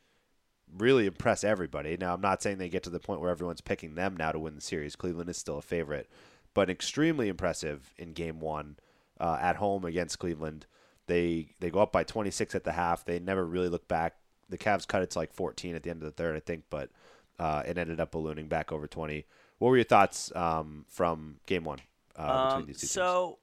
really 0.76 1.06
impress 1.06 1.44
everybody. 1.44 1.96
Now, 1.98 2.14
I'm 2.14 2.20
not 2.20 2.42
saying 2.42 2.58
they 2.58 2.68
get 2.68 2.82
to 2.84 2.90
the 2.90 2.98
point 3.00 3.20
where 3.20 3.30
everyone's 3.30 3.60
picking 3.60 3.94
them 3.94 4.16
now 4.16 4.32
to 4.32 4.38
win 4.38 4.54
the 4.54 4.60
series. 4.60 4.96
Cleveland 4.96 5.28
is 5.30 5.36
still 5.36 5.58
a 5.58 5.62
favorite, 5.62 6.08
but 6.54 6.70
extremely 6.70 7.28
impressive 7.28 7.92
in 7.98 8.12
Game 8.14 8.40
One 8.40 8.76
uh, 9.20 9.38
at 9.40 9.56
home 9.56 9.84
against 9.84 10.18
Cleveland. 10.18 10.66
They 11.06 11.54
they 11.60 11.70
go 11.70 11.80
up 11.80 11.92
by 11.92 12.04
26 12.04 12.54
at 12.54 12.64
the 12.64 12.72
half. 12.72 13.04
They 13.04 13.18
never 13.18 13.44
really 13.44 13.68
look 13.68 13.86
back. 13.88 14.16
The 14.48 14.58
Cavs 14.58 14.86
cut 14.86 15.02
it 15.02 15.10
to 15.10 15.18
like 15.18 15.32
14 15.32 15.74
at 15.74 15.82
the 15.82 15.90
end 15.90 16.02
of 16.02 16.06
the 16.06 16.12
third, 16.12 16.36
I 16.36 16.40
think, 16.40 16.64
but 16.70 16.90
uh, 17.38 17.62
it 17.66 17.78
ended 17.78 18.00
up 18.00 18.12
ballooning 18.12 18.48
back 18.48 18.72
over 18.72 18.86
20. 18.86 19.24
What 19.58 19.68
were 19.68 19.76
your 19.76 19.84
thoughts 19.84 20.30
um, 20.34 20.84
from 20.88 21.36
Game 21.46 21.64
One 21.64 21.78
uh, 22.16 22.22
between 22.56 22.60
Um, 22.62 22.66
these 22.66 22.76
two 22.76 22.80
teams? 22.82 22.90
so 22.92 23.38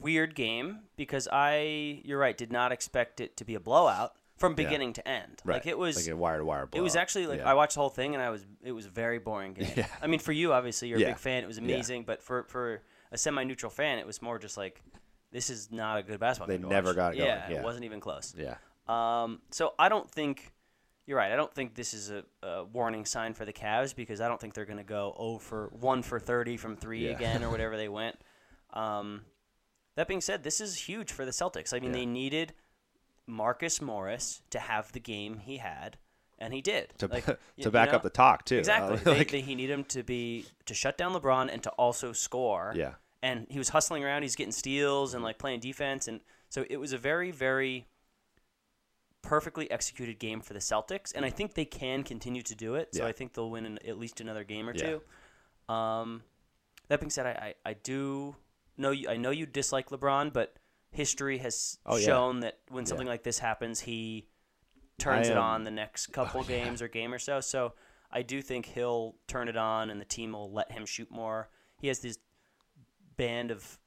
weird 0.00 0.34
game 0.34 0.80
because 0.96 1.28
I, 1.30 2.00
you're 2.04 2.18
right, 2.18 2.36
did 2.36 2.52
not 2.52 2.72
expect 2.72 3.20
it 3.20 3.36
to 3.38 3.44
be 3.44 3.54
a 3.54 3.60
blowout. 3.60 4.12
from 4.36 4.54
beginning 4.54 4.92
to 4.94 5.06
end. 5.06 5.40
Right. 5.44 5.56
Like 5.56 5.66
it 5.66 5.76
was 5.78 5.96
like 5.96 6.12
a 6.12 6.16
wire 6.16 6.38
to 6.38 6.44
wire. 6.44 6.66
Blowout. 6.66 6.80
It 6.80 6.82
was 6.82 6.96
actually 6.96 7.26
like 7.26 7.40
Yeah. 7.40 7.50
I 7.50 7.54
watched 7.54 7.74
the 7.74 7.80
whole 7.80 7.90
thing 7.90 8.14
and 8.14 8.22
I 8.22 8.30
was 8.30 8.44
it 8.62 8.72
was 8.72 8.86
a 8.86 8.90
very 8.90 9.18
boring 9.18 9.52
game. 9.54 9.68
Yeah. 9.76 9.86
I 10.02 10.06
mean, 10.06 10.18
for 10.20 10.32
you, 10.32 10.52
obviously, 10.54 10.88
you're 10.88 10.98
a 10.98 11.04
big 11.04 11.18
fan. 11.18 11.44
It 11.44 11.46
was 11.46 11.58
Yeah. 11.58 11.64
amazing, 11.64 12.04
but 12.04 12.22
for 12.22 12.44
for 12.44 12.80
a 13.12 13.18
semi-neutral 13.18 13.70
fan, 13.70 13.98
it 13.98 14.06
was 14.06 14.22
more 14.22 14.38
just 14.38 14.56
like 14.56 14.80
this 15.30 15.50
is 15.50 15.70
not 15.70 15.98
a 15.98 16.02
good 16.02 16.18
basketball 16.20 16.48
They 16.48 16.54
game. 16.54 16.62
to 16.62 16.68
never 16.68 16.88
watch. 16.88 16.96
got 16.96 17.14
it 17.14 17.18
going, 17.18 17.28
Yeah, 17.28 17.50
yeah. 17.50 17.56
it 17.58 17.62
wasn't 17.64 17.84
even 17.84 18.00
close. 18.00 18.34
Yeah. 18.36 18.54
Um, 18.88 19.40
so 19.50 19.74
I 19.78 19.88
don't 19.90 20.10
think 20.10 20.52
you're 21.10 21.18
right. 21.18 21.32
I 21.32 21.36
don't 21.36 21.52
think 21.52 21.74
this 21.74 21.92
is 21.92 22.08
a, 22.12 22.22
a 22.46 22.62
warning 22.64 23.04
sign 23.04 23.34
for 23.34 23.44
the 23.44 23.52
Cavs 23.52 23.96
because 23.96 24.20
I 24.20 24.28
don't 24.28 24.40
think 24.40 24.54
they're 24.54 24.64
going 24.64 24.78
to 24.78 24.84
go 24.84 25.12
0 25.18 25.38
for 25.40 25.66
1 25.80 26.02
for 26.04 26.20
30 26.20 26.56
from 26.56 26.76
3 26.76 27.04
Yeah. 27.06 27.10
again 27.10 27.42
or 27.42 27.50
whatever 27.54 27.76
they 27.76 27.88
went. 27.88 28.16
Um, 28.72 29.22
that 29.96 30.06
being 30.06 30.20
said, 30.20 30.44
this 30.44 30.60
is 30.60 30.76
huge 30.76 31.10
for 31.10 31.24
the 31.24 31.32
Celtics. 31.32 31.74
I 31.74 31.80
mean, 31.80 31.90
Yeah. 31.90 31.98
they 31.98 32.06
needed 32.06 32.52
Marcus 33.26 33.80
Morris 33.82 34.42
to 34.50 34.60
have 34.60 34.92
the 34.92 35.00
game 35.00 35.38
he 35.38 35.56
had, 35.56 35.98
and 36.38 36.54
he 36.54 36.60
did. 36.60 36.92
To, 36.98 37.08
Like, 37.08 37.24
to 37.26 37.38
you 37.56 37.70
back 37.72 37.90
know? 37.90 37.96
up 37.96 38.02
the 38.04 38.10
talk 38.10 38.44
too. 38.44 38.58
Exactly. 38.58 38.94
Uh, 38.98 39.00
they, 39.04 39.18
like- 39.18 39.30
they, 39.32 39.40
he 39.40 39.56
needed 39.56 39.72
him 39.74 39.84
to 39.86 40.04
be 40.04 40.46
to 40.66 40.74
shut 40.74 40.96
down 40.96 41.12
LeBron 41.12 41.52
and 41.52 41.60
to 41.64 41.70
also 41.70 42.12
score. 42.12 42.72
yeah. 42.76 42.94
And 43.22 43.46
he 43.50 43.58
was 43.58 43.68
hustling 43.70 44.02
around. 44.04 44.22
He's 44.22 44.36
getting 44.36 44.52
steals 44.52 45.12
and 45.12 45.22
like 45.24 45.38
playing 45.38 45.60
defense, 45.60 46.08
and 46.08 46.20
so 46.48 46.64
it 46.70 46.78
was 46.78 46.94
a 46.94 46.98
very, 46.98 47.30
very 47.32 47.86
perfectly 49.22 49.70
executed 49.70 50.18
game 50.18 50.40
for 50.40 50.54
the 50.54 50.60
Celtics. 50.60 51.12
And 51.14 51.24
I 51.24 51.30
think 51.30 51.54
they 51.54 51.64
can 51.64 52.02
continue 52.02 52.42
to 52.42 52.54
do 52.54 52.74
it. 52.74 52.94
So 52.94 53.02
Yeah. 53.02 53.08
I 53.08 53.12
think 53.12 53.34
they'll 53.34 53.50
win 53.50 53.66
in 53.66 53.78
at 53.86 53.98
least 53.98 54.20
another 54.20 54.44
game 54.44 54.68
or 54.68 54.74
Yeah. 54.74 54.98
two. 55.68 55.72
Um, 55.74 56.22
that 56.88 57.00
being 57.00 57.10
said, 57.10 57.26
I, 57.26 57.54
I, 57.64 57.70
I 57.70 57.72
do 57.74 58.34
know 58.76 58.90
you. 58.90 59.08
I 59.08 59.16
know 59.16 59.30
you 59.30 59.46
dislike 59.46 59.90
LeBron, 59.90 60.32
but 60.32 60.56
history 60.90 61.38
has 61.38 61.78
Oh, 61.86 61.96
yeah. 61.96 62.06
shown 62.06 62.40
that 62.40 62.58
when 62.68 62.84
Yeah. 62.84 62.88
something 62.88 63.06
like 63.06 63.22
this 63.22 63.38
happens, 63.38 63.80
he 63.80 64.26
turns 64.98 65.28
it 65.28 65.36
on 65.36 65.64
the 65.64 65.70
next 65.70 66.06
couple 66.12 66.40
Oh, 66.40 66.44
yeah. 66.48 66.64
games 66.64 66.82
or 66.82 66.88
game 66.88 67.12
or 67.14 67.18
so. 67.18 67.40
So 67.40 67.74
I 68.10 68.22
do 68.22 68.42
think 68.42 68.66
he'll 68.66 69.14
turn 69.28 69.48
it 69.48 69.56
on, 69.56 69.90
and 69.90 70.00
the 70.00 70.04
team 70.04 70.32
will 70.32 70.50
let 70.50 70.72
him 70.72 70.84
shoot 70.86 71.10
more. 71.10 71.48
He 71.78 71.86
has 71.88 72.00
this 72.00 72.18
band 73.16 73.50
of 73.52 73.78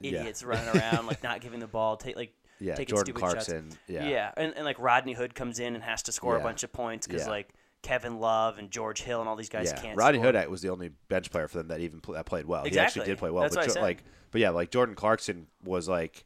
Yeah. 0.00 0.20
idiots 0.20 0.42
running 0.44 0.68
around, 0.68 1.06
like 1.06 1.22
not 1.22 1.40
giving 1.40 1.60
the 1.60 1.68
ball, 1.68 1.96
take 1.96 2.16
like 2.16 2.34
Yeah. 2.60 2.74
taking 2.74 2.94
Jordan 2.94 3.06
stupid 3.14 3.18
Clarkson. 3.20 3.70
shots. 3.70 3.80
Yeah. 3.88 4.32
and, 4.36 4.54
and 4.56 4.64
like 4.64 4.78
Rodney 4.78 5.12
Hood 5.12 5.34
comes 5.34 5.58
in 5.58 5.74
and 5.74 5.82
has 5.84 6.02
to 6.04 6.12
score 6.12 6.34
Yeah. 6.34 6.40
a 6.40 6.44
bunch 6.44 6.62
of 6.62 6.72
points 6.72 7.06
because 7.06 7.22
Yeah. 7.24 7.30
like 7.30 7.52
Kevin 7.82 8.18
Love 8.18 8.58
and 8.58 8.70
George 8.70 9.02
Hill 9.02 9.20
and 9.20 9.28
all 9.28 9.36
these 9.36 9.48
guys 9.50 9.72
yeah. 9.74 9.80
can't. 9.80 9.96
Rodney 9.98 10.18
score. 10.20 10.32
Hood 10.32 10.48
was 10.48 10.62
the 10.62 10.70
only 10.70 10.90
bench 11.08 11.30
player 11.30 11.48
for 11.48 11.58
them 11.58 11.68
that 11.68 11.80
even 11.80 12.00
pl- 12.00 12.14
that 12.14 12.26
played 12.26 12.46
well. 12.46 12.62
He 12.62 12.68
Exactly. 12.68 13.00
actually 13.02 13.12
did 13.12 13.18
play 13.18 13.30
well. 13.30 13.42
That's 13.42 13.56
but 13.56 13.66
Jo- 13.66 13.72
said. 13.74 13.82
like, 13.82 14.04
but 14.30 14.40
yeah, 14.40 14.50
like 14.50 14.70
Jordan 14.70 14.94
Clarkson 14.94 15.46
was 15.62 15.88
like, 15.88 16.24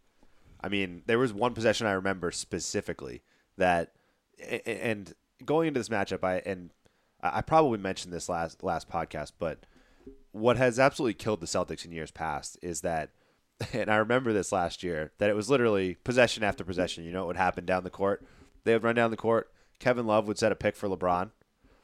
I 0.60 0.68
mean, 0.68 1.02
there 1.06 1.18
was 1.18 1.32
one 1.32 1.54
possession 1.54 1.86
I 1.86 1.92
remember 1.92 2.30
specifically 2.30 3.22
that, 3.56 3.92
and 4.66 5.12
going 5.44 5.68
into 5.68 5.80
this 5.80 5.88
matchup, 5.88 6.22
I 6.24 6.36
and 6.46 6.70
I 7.22 7.38
I 7.38 7.40
probably 7.42 7.78
mentioned 7.78 8.12
this 8.12 8.28
last 8.28 8.62
last 8.62 8.88
podcast, 8.88 9.32
but 9.38 9.66
what 10.32 10.56
has 10.56 10.78
absolutely 10.78 11.14
killed 11.14 11.40
the 11.40 11.46
Celtics 11.46 11.84
in 11.84 11.90
years 11.92 12.10
past 12.12 12.56
is 12.62 12.82
that, 12.82 13.10
and 13.72 13.90
I 13.90 13.96
remember 13.96 14.32
this 14.32 14.52
last 14.52 14.82
year, 14.82 15.12
that 15.18 15.30
it 15.30 15.36
was 15.36 15.50
literally 15.50 15.96
possession 16.04 16.44
after 16.44 16.64
possession. 16.64 17.04
You 17.04 17.12
know 17.12 17.20
what 17.20 17.28
would 17.28 17.36
happen 17.36 17.64
down 17.64 17.84
the 17.84 17.90
court? 17.90 18.24
They 18.64 18.72
would 18.72 18.82
run 18.84 18.94
down 18.94 19.10
the 19.10 19.16
court. 19.16 19.50
Kevin 19.78 20.06
Love 20.06 20.26
would 20.28 20.38
set 20.38 20.52
a 20.52 20.56
pick 20.56 20.76
for 20.76 20.88
LeBron. 20.88 21.30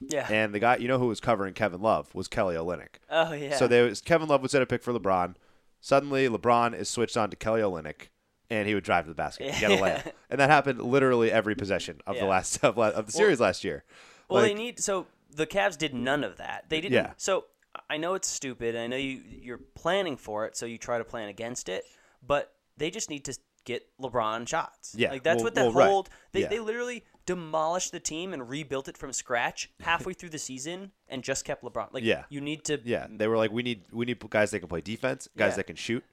Yeah. 0.01 0.27
And 0.31 0.55
the 0.55 0.59
guy, 0.59 0.77
you 0.77 0.89
know, 0.89 0.99
who 0.99 1.07
was 1.07 1.21
covering 1.21 1.55
Kevin 1.55 1.81
Love 1.81 2.15
was 2.15 2.29
Kelly 2.29 2.57
Olynyk. 2.57 2.97
oh 3.11 3.33
yeah. 3.33 3.57
So 3.57 3.67
there 3.67 3.85
was 3.85 4.01
Kevin 4.01 4.29
Love 4.29 4.43
would 4.43 4.51
set 4.51 4.63
a 4.63 4.67
pick 4.67 4.83
for 4.83 4.93
LeBron. 4.93 5.35
Suddenly, 5.81 6.29
LeBron 6.29 6.75
is 6.75 6.89
switched 6.89 7.17
on 7.17 7.31
to 7.31 7.37
Kelly 7.37 7.61
Olynyk, 7.61 8.09
and 8.51 8.67
he 8.67 8.75
would 8.75 8.85
drive 8.85 9.05
to 9.05 9.11
the 9.11 9.15
basket, 9.15 9.49
and 9.49 9.61
get 9.61 9.71
a 9.71 9.77
layup, 9.77 10.13
and 10.31 10.41
that 10.41 10.49
happened 10.49 10.81
literally 10.81 11.31
every 11.31 11.55
possession 11.55 12.01
of 12.07 12.17
the 12.17 12.25
last 12.25 12.57
of, 12.65 12.79
of 12.79 13.07
the 13.07 13.13
series 13.13 13.41
last 13.41 13.65
year. 13.65 13.85
Well, 14.29 14.43
they 14.43 14.55
need 14.55 14.81
so 14.81 15.07
the 15.31 15.47
Cavs 15.47 15.77
did 15.77 15.95
none 15.95 16.25
of 16.25 16.37
that. 16.39 16.65
They 16.69 16.81
didn't. 16.81 16.95
Yeah. 16.95 17.13
So 17.17 17.47
I 17.91 17.97
know 17.99 18.15
it's 18.15 18.29
stupid. 18.29 18.77
I 18.77 18.87
know 18.87 18.97
you 18.97 19.21
you're 19.29 19.61
planning 19.75 20.17
for 20.17 20.47
it, 20.47 20.57
so 20.57 20.67
you 20.67 20.79
try 20.79 20.99
to 20.99 21.05
plan 21.05 21.29
against 21.29 21.69
it. 21.69 21.85
But 22.27 22.53
they 22.77 22.91
just 22.91 23.11
need 23.11 23.25
to 23.27 23.39
get 23.65 23.87
LeBron 24.01 24.47
shots. 24.49 24.95
Yeah, 24.97 25.11
like 25.11 25.23
that's 25.23 25.37
well- 25.39 25.45
what 25.45 25.55
that 25.55 25.73
well, 25.75 26.03
right. 26.03 26.09
they 26.33 26.41
Yeah. 26.43 26.49
they 26.49 26.59
literally 26.61 27.05
demolished 27.27 27.93
the 27.93 28.01
team 28.01 28.33
and 28.35 28.49
rebuilt 28.51 28.87
it 28.89 28.99
from 28.99 29.13
scratch 29.13 29.71
halfway 29.81 30.13
through 30.13 30.29
the 30.29 30.39
season 30.39 30.93
and 31.09 31.23
just 31.23 31.45
kept 31.47 31.63
LeBron. 31.65 31.93
Like 31.93 32.05
Yeah. 32.05 32.25
you 32.29 32.41
need 32.43 32.65
to 32.65 32.81
yeah, 32.85 33.07
they 33.11 33.27
were 33.29 33.37
like, 33.39 33.51
we 33.51 33.63
need 33.63 33.85
we 33.93 34.05
need 34.05 34.19
guys 34.31 34.51
that 34.51 34.61
can 34.61 34.69
play 34.69 34.81
defense, 34.83 35.29
guys 35.37 35.53
Yeah. 35.53 35.57
that 35.57 35.65
can 35.65 35.77
shoot, 35.77 36.05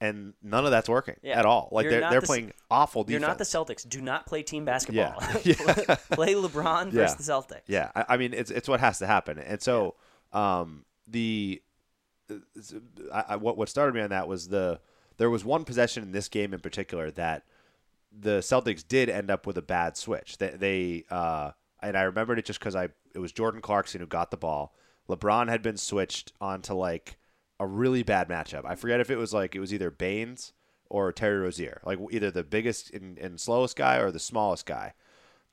and 0.00 0.34
none 0.42 0.64
of 0.64 0.70
that's 0.70 0.88
working 0.88 1.16
Yeah. 1.22 1.38
at 1.38 1.46
all. 1.46 1.68
Like 1.72 1.84
You're 1.84 1.92
they're 2.00 2.10
they're 2.10 2.20
the 2.20 2.26
playing 2.26 2.52
awful 2.70 3.02
defense. 3.02 3.20
You're 3.20 3.28
not 3.28 3.38
the 3.38 3.44
Celtics. 3.44 3.88
Do 3.88 4.00
not 4.00 4.26
play 4.26 4.42
team 4.44 4.64
basketball. 4.64 5.20
Yeah. 5.44 5.54
play 6.12 6.34
LeBron 6.34 6.90
versus 6.92 7.16
the 7.26 7.32
Celtics. 7.32 7.62
Yeah, 7.66 7.90
I, 7.96 8.04
I 8.10 8.16
mean 8.16 8.32
it's 8.34 8.50
it's 8.52 8.68
what 8.68 8.78
has 8.80 8.98
to 9.00 9.06
happen, 9.08 9.38
and 9.38 9.60
so 9.60 9.94
um, 10.32 10.84
the 11.10 11.62
I, 13.12 13.36
what 13.36 13.56
what 13.56 13.68
started 13.68 13.94
me 13.94 14.00
on 14.00 14.10
that 14.10 14.28
was 14.28 14.48
the 14.48 14.80
there 15.18 15.30
was 15.30 15.44
one 15.44 15.64
possession 15.64 16.02
in 16.02 16.12
this 16.12 16.28
game 16.28 16.54
in 16.54 16.60
particular 16.60 17.10
that 17.12 17.44
the 18.16 18.38
Celtics 18.38 18.86
did 18.86 19.08
end 19.08 19.30
up 19.30 19.46
with 19.46 19.56
a 19.56 19.62
bad 19.62 19.96
switch. 19.96 20.38
They, 20.38 20.50
they 20.50 21.04
uh, 21.10 21.52
and 21.82 21.96
I 21.96 22.02
remembered 22.02 22.38
it 22.38 22.44
just 22.44 22.58
because 22.58 22.76
I 22.76 22.88
it 23.14 23.18
was 23.18 23.32
Jordan 23.32 23.60
Clarkson 23.60 24.00
who 24.00 24.06
got 24.06 24.30
the 24.30 24.36
ball. 24.36 24.74
LeBron 25.08 25.48
had 25.48 25.62
been 25.62 25.76
switched 25.76 26.32
onto 26.40 26.74
like 26.74 27.18
a 27.58 27.66
really 27.66 28.02
bad 28.02 28.28
matchup. 28.28 28.64
I 28.64 28.76
forget 28.76 29.00
if 29.00 29.10
it 29.10 29.16
was 29.16 29.34
like 29.34 29.54
it 29.54 29.60
was 29.60 29.74
either 29.74 29.90
Baynes 29.90 30.52
or 30.88 31.12
Terry 31.12 31.38
Rozier, 31.38 31.80
like 31.84 31.98
either 32.10 32.30
the 32.30 32.44
biggest 32.44 32.92
and, 32.92 33.18
and 33.18 33.40
slowest 33.40 33.76
guy 33.76 33.96
or 33.98 34.10
the 34.10 34.18
smallest 34.18 34.66
guy 34.66 34.94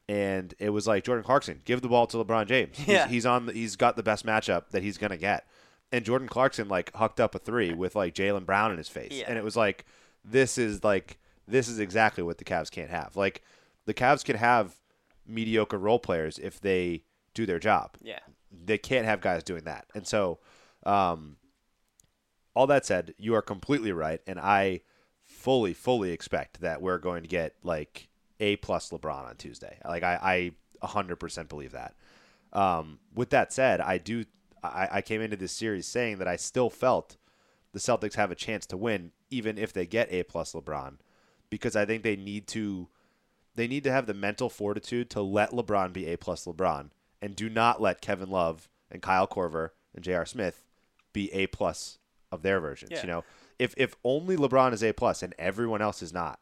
and 0.09 0.53
it 0.59 0.69
was 0.69 0.87
like 0.87 1.03
Jordan 1.03 1.23
Clarkson, 1.23 1.61
give 1.65 1.81
the 1.81 1.89
ball 1.89 2.07
to 2.07 2.17
LeBron 2.17 2.47
James. 2.47 2.77
He's, 2.77 2.87
Yeah. 2.87 3.07
he's 3.07 3.25
on. 3.25 3.47
The, 3.47 3.53
he's 3.53 3.75
got 3.75 3.95
the 3.95 4.03
best 4.03 4.25
matchup 4.25 4.69
that 4.71 4.83
he's 4.83 4.97
gonna 4.97 5.17
get. 5.17 5.47
And 5.91 6.03
Jordan 6.03 6.27
Clarkson 6.27 6.67
like 6.67 6.93
hucked 6.95 7.19
up 7.19 7.33
a 7.35 7.39
three 7.39 7.73
with 7.73 7.95
like 7.95 8.13
Jaylen 8.13 8.45
Brown 8.45 8.71
in 8.71 8.77
his 8.77 8.89
face, 8.89 9.11
Yeah. 9.13 9.25
and 9.27 9.37
it 9.37 9.43
was 9.43 9.55
like 9.55 9.85
this 10.25 10.57
is 10.57 10.83
like 10.83 11.17
this 11.47 11.67
is 11.69 11.79
exactly 11.79 12.23
what 12.23 12.37
the 12.37 12.43
Cavs 12.45 12.69
can't 12.69 12.89
have. 12.89 13.15
Like 13.15 13.41
the 13.85 13.93
Cavs 13.93 14.23
can 14.25 14.35
have 14.35 14.75
mediocre 15.25 15.77
role 15.77 15.99
players 15.99 16.37
if 16.39 16.59
they 16.59 17.03
do 17.33 17.45
their 17.45 17.59
job. 17.59 17.91
Yeah. 18.01 18.19
They 18.65 18.77
can't 18.77 19.05
have 19.05 19.21
guys 19.21 19.43
doing 19.43 19.63
that. 19.65 19.85
And 19.95 20.05
so, 20.07 20.39
um, 20.85 21.37
all 22.53 22.67
that 22.67 22.85
said, 22.85 23.13
you 23.17 23.35
are 23.35 23.41
completely 23.41 23.91
right, 23.91 24.19
and 24.25 24.39
I 24.39 24.81
fully, 25.23 25.73
fully 25.73 26.11
expect 26.11 26.61
that 26.61 26.81
we're 26.81 26.97
going 26.97 27.21
to 27.23 27.29
get 27.29 27.53
like 27.63 28.06
a 28.39 28.55
plus 28.57 28.89
LeBron 28.89 29.27
on 29.27 29.35
Tuesday. 29.35 29.77
Like 29.85 30.03
I, 30.03 30.51
I 30.81 30.85
100% 30.85 31.49
believe 31.49 31.71
that. 31.71 31.95
Um, 32.53 32.99
with 33.13 33.29
that 33.31 33.51
said, 33.53 33.81
I 33.81 33.97
do. 33.97 34.25
I, 34.63 34.87
I 34.93 35.01
came 35.01 35.21
into 35.21 35.37
this 35.37 35.51
series 35.51 35.85
saying 35.85 36.17
that 36.17 36.27
I 36.27 36.35
still 36.35 36.69
felt 36.69 37.17
the 37.73 37.79
Celtics 37.79 38.15
have 38.15 38.31
a 38.31 38.35
chance 38.35 38.65
to 38.67 38.77
win, 38.77 39.11
even 39.29 39.57
if 39.57 39.73
they 39.73 39.85
get 39.85 40.11
a 40.11 40.23
plus 40.23 40.53
LeBron, 40.53 40.97
because 41.49 41.75
I 41.75 41.85
think 41.85 42.03
they 42.03 42.15
need 42.15 42.47
to. 42.49 42.87
They 43.55 43.67
need 43.67 43.83
to 43.85 43.91
have 43.91 44.05
the 44.05 44.13
mental 44.13 44.49
fortitude 44.49 45.09
to 45.11 45.21
let 45.21 45.49
LeBron 45.49 45.91
be 45.91 46.05
a 46.07 46.17
plus 46.17 46.45
LeBron, 46.45 46.91
and 47.21 47.35
do 47.35 47.49
not 47.49 47.81
let 47.81 48.01
Kevin 48.01 48.29
Love 48.29 48.69
and 48.91 49.01
Kyle 49.01 49.27
Korver 49.27 49.71
and 49.95 50.03
J.R. 50.03 50.25
Smith 50.27 50.63
be 51.11 51.33
a 51.33 51.47
plus 51.47 51.97
of 52.31 52.43
their 52.43 52.59
versions. 52.59 52.91
Yeah. 52.91 53.01
You 53.01 53.07
know, 53.07 53.23
if 53.59 53.73
if 53.77 53.95
only 54.03 54.37
LeBron 54.37 54.73
is 54.73 54.83
a 54.83 54.93
plus 54.93 55.23
and 55.23 55.33
everyone 55.37 55.81
else 55.81 56.01
is 56.01 56.13
not, 56.13 56.39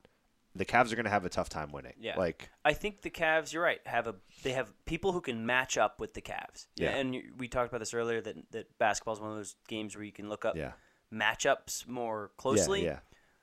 the 0.55 0.65
Cavs 0.65 0.91
are 0.91 0.95
going 0.95 1.05
to 1.05 1.11
have 1.11 1.25
a 1.25 1.29
tough 1.29 1.49
time 1.49 1.71
winning. 1.71 1.93
Yeah. 1.99 2.17
like 2.17 2.49
I 2.63 2.73
think 2.73 3.01
the 3.01 3.09
Cavs. 3.09 3.51
You're 3.51 3.63
right. 3.63 3.81
Have 3.85 4.07
a 4.07 4.15
they 4.43 4.53
have 4.53 4.73
people 4.85 5.11
who 5.11 5.21
can 5.21 5.45
match 5.45 5.77
up 5.77 5.99
with 5.99 6.13
the 6.13 6.21
Cavs. 6.21 6.67
Yeah. 6.75 6.95
And 6.95 7.15
we 7.37 7.47
talked 7.47 7.69
about 7.69 7.79
this 7.79 7.93
earlier 7.93 8.21
that 8.21 8.51
that 8.51 8.77
basketball 8.77 9.13
is 9.15 9.19
one 9.19 9.31
of 9.31 9.37
those 9.37 9.55
games 9.67 9.95
where 9.95 10.05
you 10.05 10.13
can 10.13 10.29
look 10.29 10.45
up 10.45 10.55
yeah, 10.55 10.71
matchups 11.13 11.87
more 11.87 12.31
closely. 12.37 12.83
yeah, 12.83 12.89
yeah. 12.89 12.99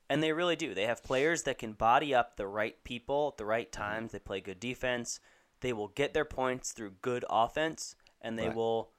And 0.09 0.22
they 0.22 0.33
really 0.33 0.57
do. 0.57 0.75
They 0.75 0.87
have 0.87 1.03
players 1.03 1.44
that 1.44 1.59
can 1.59 1.72
body 1.72 2.14
up 2.14 2.37
the 2.37 2.46
right 2.46 2.83
people 2.85 3.29
at 3.33 3.38
the 3.38 3.44
right 3.44 3.70
mm-hmm. 3.70 3.83
times. 3.83 4.12
They 4.12 4.18
play 4.18 4.40
good 4.40 4.61
defense. 4.61 5.20
They 5.61 5.72
will 5.72 5.88
get 5.88 6.12
their 6.12 6.25
points 6.25 6.72
through 6.72 6.94
good 7.03 7.25
offense, 7.31 7.94
and 8.20 8.38
they 8.38 8.48
Right. 8.48 8.57
will 8.57 8.90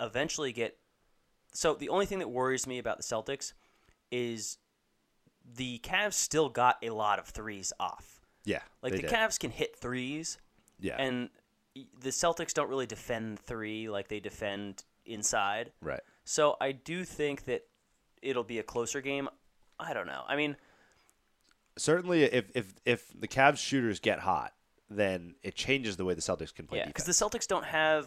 eventually 0.00 0.52
get. 0.52 0.78
So 1.52 1.74
the 1.74 1.88
only 1.88 2.06
thing 2.06 2.20
that 2.20 2.30
worries 2.30 2.66
me 2.66 2.78
about 2.78 2.96
the 2.96 3.04
Celtics 3.04 3.52
is 4.10 4.58
the 5.44 5.78
Cavs 5.80 6.14
still 6.14 6.48
got 6.48 6.76
a 6.82 6.90
lot 6.90 7.18
of 7.18 7.26
threes 7.26 7.72
off. 7.78 8.20
yeah. 8.44 8.60
Like 8.82 8.92
the 8.92 9.02
did. 9.02 9.10
Cavs 9.10 9.38
can 9.38 9.50
hit 9.50 9.76
threes, 9.76 10.38
yeah, 10.80 10.96
and 10.98 11.30
the 11.74 12.10
Celtics 12.10 12.52
don't 12.54 12.68
really 12.68 12.86
defend 12.86 13.38
three 13.40 13.88
like 13.88 14.08
they 14.08 14.20
defend 14.20 14.84
inside. 15.06 15.72
right. 15.80 16.00
So 16.24 16.56
I 16.60 16.72
do 16.72 17.04
think 17.04 17.44
that 17.44 17.62
it'll 18.22 18.44
be 18.44 18.58
a 18.58 18.62
closer 18.62 19.00
game. 19.00 19.28
I 19.78 19.92
don't 19.92 20.06
know. 20.06 20.22
I 20.26 20.36
mean, 20.36 20.56
Certainly, 21.76 22.22
if 22.24 22.50
if 22.54 22.74
if 22.84 23.12
the 23.18 23.26
Cavs 23.26 23.58
shooters 23.58 23.98
get 23.98 24.20
hot, 24.20 24.52
then 24.88 25.34
it 25.42 25.56
changes 25.56 25.96
the 25.96 26.04
way 26.04 26.14
the 26.14 26.20
Celtics 26.20 26.54
can 26.54 26.66
play 26.66 26.78
yeah, 26.78 26.86
because 26.86 27.04
the 27.04 27.12
Celtics 27.12 27.48
don't 27.48 27.64
have 27.64 28.06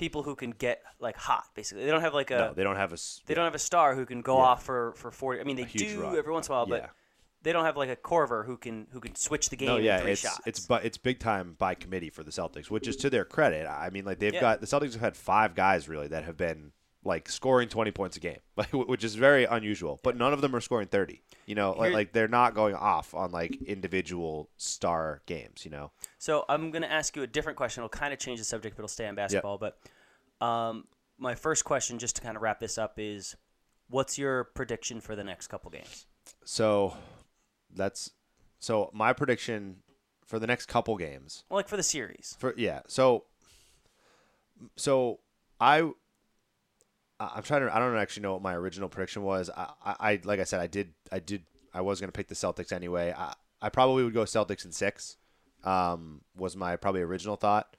people 0.00 0.24
who 0.24 0.34
can 0.34 0.50
get 0.50 0.82
like 0.98 1.16
hot. 1.16 1.44
Basically, 1.54 1.84
they 1.84 1.90
don't 1.92 2.00
have 2.00 2.14
like 2.14 2.32
a 2.32 2.38
no, 2.38 2.52
they 2.54 2.64
don't 2.64 2.76
have 2.76 2.92
a. 2.92 2.98
they 3.26 3.34
don't 3.34 3.44
have 3.44 3.54
a 3.54 3.58
star 3.60 3.94
who 3.94 4.04
can 4.06 4.22
go 4.22 4.38
Yeah. 4.38 4.44
off 4.44 4.64
for 4.64 4.94
for 4.96 5.12
forty. 5.12 5.40
I 5.40 5.44
mean, 5.44 5.54
they 5.56 5.64
do 5.64 6.00
run. 6.02 6.16
every 6.16 6.32
once 6.32 6.48
in 6.48 6.52
a 6.52 6.56
while, 6.56 6.68
Yeah. 6.68 6.78
but 6.80 6.90
they 7.42 7.52
don't 7.52 7.64
have 7.64 7.76
like 7.76 7.88
a 7.90 7.96
Korver 7.96 8.44
who 8.44 8.56
can 8.56 8.88
who 8.90 8.98
can 9.00 9.14
switch 9.14 9.48
the 9.50 9.56
game 9.56 9.68
No, 9.68 9.76
yeah, 9.76 9.98
it's 9.98 10.22
shots. 10.22 10.40
it's 10.46 10.60
but 10.66 10.84
it's 10.84 10.98
big 10.98 11.20
time 11.20 11.54
by 11.58 11.74
committee 11.74 12.10
for 12.10 12.24
the 12.24 12.30
Celtics, 12.32 12.70
which 12.70 12.88
is 12.88 12.96
to 12.96 13.10
their 13.10 13.24
credit. 13.24 13.66
I 13.68 13.90
mean, 13.90 14.04
like 14.04 14.18
they've 14.18 14.34
Yeah. 14.34 14.40
got 14.40 14.60
the 14.60 14.66
Celtics 14.66 14.92
have 14.94 15.00
had 15.02 15.16
five 15.16 15.54
guys 15.54 15.88
really 15.88 16.08
that 16.08 16.24
have 16.24 16.36
been 16.36 16.72
like 17.02 17.28
scoring 17.30 17.68
20 17.68 17.90
points 17.92 18.16
a 18.16 18.20
game, 18.20 18.38
like 18.56 18.72
which 18.72 19.04
is 19.04 19.14
very 19.14 19.44
unusual. 19.44 19.98
But 20.02 20.16
none 20.16 20.32
of 20.32 20.40
them 20.40 20.54
are 20.54 20.60
scoring 20.60 20.88
30. 20.88 21.22
You 21.46 21.54
know, 21.54 21.72
like, 21.72 21.92
like 21.92 22.12
they're 22.12 22.28
not 22.28 22.54
going 22.54 22.74
off 22.74 23.14
on 23.14 23.30
like 23.32 23.56
individual 23.62 24.50
star 24.56 25.22
games. 25.26 25.64
You 25.64 25.70
know, 25.70 25.92
So 26.18 26.44
I'm 26.48 26.70
going 26.70 26.82
to 26.82 26.92
ask 26.92 27.16
you 27.16 27.22
a 27.22 27.26
different 27.26 27.56
question. 27.56 27.80
It'll 27.80 27.88
kind 27.88 28.12
of 28.12 28.18
change 28.18 28.38
the 28.38 28.44
subject, 28.44 28.76
but 28.76 28.80
it'll 28.82 28.88
stay 28.88 29.06
on 29.08 29.14
basketball. 29.14 29.58
But 29.58 29.78
um, 30.44 30.84
my 31.18 31.34
first 31.34 31.64
question, 31.64 31.98
just 31.98 32.16
to 32.16 32.22
kind 32.22 32.36
of 32.36 32.42
wrap 32.42 32.60
this 32.60 32.76
up, 32.78 32.94
is 32.98 33.34
what's 33.88 34.18
your 34.18 34.44
prediction 34.44 35.00
for 35.00 35.16
the 35.16 35.24
next 35.24 35.46
couple 35.48 35.70
games? 35.70 36.06
so 36.44 36.94
that's 37.74 38.10
so 38.58 38.90
my 38.92 39.12
prediction 39.12 39.76
for 40.26 40.38
the 40.38 40.46
next 40.46 40.66
couple 40.66 40.96
games. 40.96 41.44
Well, 41.48 41.56
like 41.56 41.68
for 41.68 41.76
the 41.76 41.82
series. 41.82 42.36
For 42.38 42.54
yeah, 42.56 42.80
so 42.86 43.24
so 44.76 45.20
I- 45.60 45.90
I'm 47.20 47.42
trying 47.42 47.62
to 47.62 47.74
I 47.74 47.78
don't 47.78 47.96
actually 47.96 48.22
know 48.22 48.32
what 48.32 48.42
my 48.42 48.54
original 48.54 48.88
prediction 48.88 49.22
was. 49.22 49.50
I, 49.50 49.68
I, 49.84 49.96
I 50.00 50.20
like 50.24 50.40
I 50.40 50.44
said 50.44 50.60
I 50.60 50.66
did 50.66 50.92
I 51.12 51.18
did 51.18 51.42
I 51.74 51.82
was 51.82 52.00
gonna 52.00 52.12
pick 52.12 52.28
the 52.28 52.34
Celtics 52.34 52.72
anyway. 52.72 53.14
I, 53.16 53.34
I 53.60 53.68
probably 53.68 54.04
would 54.04 54.14
go 54.14 54.24
Celtics 54.24 54.64
in 54.64 54.72
six. 54.72 55.16
Um, 55.62 56.22
was 56.34 56.56
my 56.56 56.76
probably 56.76 57.02
original 57.02 57.36
thought. 57.36 57.76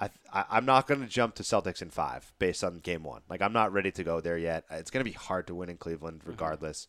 I, 0.00 0.08
I 0.32 0.44
I'm 0.50 0.64
not 0.64 0.86
gonna 0.86 1.06
jump 1.06 1.34
to 1.36 1.42
Celtics 1.42 1.82
in 1.82 1.90
five 1.90 2.32
based 2.38 2.64
on 2.64 2.78
game 2.78 3.02
one. 3.02 3.22
Like 3.28 3.42
I'm 3.42 3.52
not 3.52 3.72
ready 3.72 3.90
to 3.92 4.04
go 4.04 4.20
there 4.20 4.38
yet. 4.38 4.64
It's 4.70 4.90
gonna 4.90 5.04
be 5.04 5.12
hard 5.12 5.46
to 5.48 5.54
win 5.54 5.68
in 5.68 5.76
Cleveland 5.76 6.22
regardless. 6.24 6.88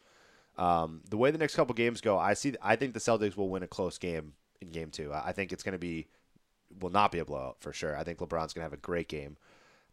Um, 0.58 1.02
the 1.10 1.18
way 1.18 1.32
the 1.32 1.38
next 1.38 1.56
couple 1.56 1.74
games 1.74 2.02
go, 2.02 2.18
I 2.18 2.34
see. 2.34 2.56
I 2.62 2.76
think 2.76 2.94
the 2.94 3.00
Celtics 3.00 3.38
will 3.38 3.50
win 3.50 3.64
a 3.64 3.68
close 3.68 3.98
game 3.98 4.34
in 4.62 4.72
game 4.72 4.92
two. 4.92 5.14
I 5.14 5.30
I 5.30 5.32
think 5.32 5.54
it's 5.54 5.64
going 5.64 5.74
to 5.74 5.80
be 5.80 6.08
will 6.82 6.90
not 6.90 7.12
be 7.12 7.20
a 7.20 7.26
blowout 7.26 7.58
for 7.60 7.74
sure. 7.74 7.98
I 7.98 8.04
think 8.04 8.20
LeBron's 8.20 8.54
going 8.54 8.62
to 8.62 8.70
have 8.70 8.74
a 8.74 8.78
great 8.78 9.08
game, 9.08 9.38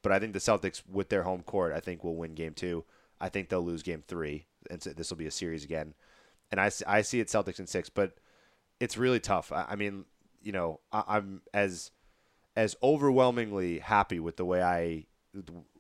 but 0.03 0.13
I 0.13 0.19
think 0.19 0.33
the 0.33 0.39
Celtics 0.39 0.83
with 0.91 1.09
their 1.09 1.23
home 1.25 1.43
court, 1.43 1.73
I 1.75 1.81
think 1.81 2.03
will 2.05 2.17
win 2.17 2.35
game 2.35 2.55
two. 2.55 2.85
I 3.21 3.29
think 3.29 3.49
they'll 3.49 3.63
lose 3.63 3.83
game 3.83 4.03
three, 4.07 4.47
and 4.71 4.83
so 4.83 4.91
this 4.91 5.11
will 5.11 5.17
be 5.17 5.27
a 5.27 5.31
series 5.31 5.65
again. 5.65 5.95
And 6.51 6.61
I, 6.61 6.71
I 6.87 7.03
see 7.03 7.21
it 7.21 7.29
Celtics 7.29 7.59
in 7.59 7.67
six, 7.67 7.89
but 7.89 8.15
it's 8.79 8.97
really 8.97 9.21
tough. 9.21 9.51
I, 9.53 9.67
I 9.71 9.77
mean, 9.77 10.05
you 10.43 10.53
know, 10.53 10.81
I, 10.93 11.03
I'm 11.09 11.43
as 11.55 11.91
as 12.57 12.77
overwhelmingly 12.83 13.79
happy 13.81 14.19
with 14.21 14.37
the 14.37 14.45
way 14.45 14.63
I 14.63 15.07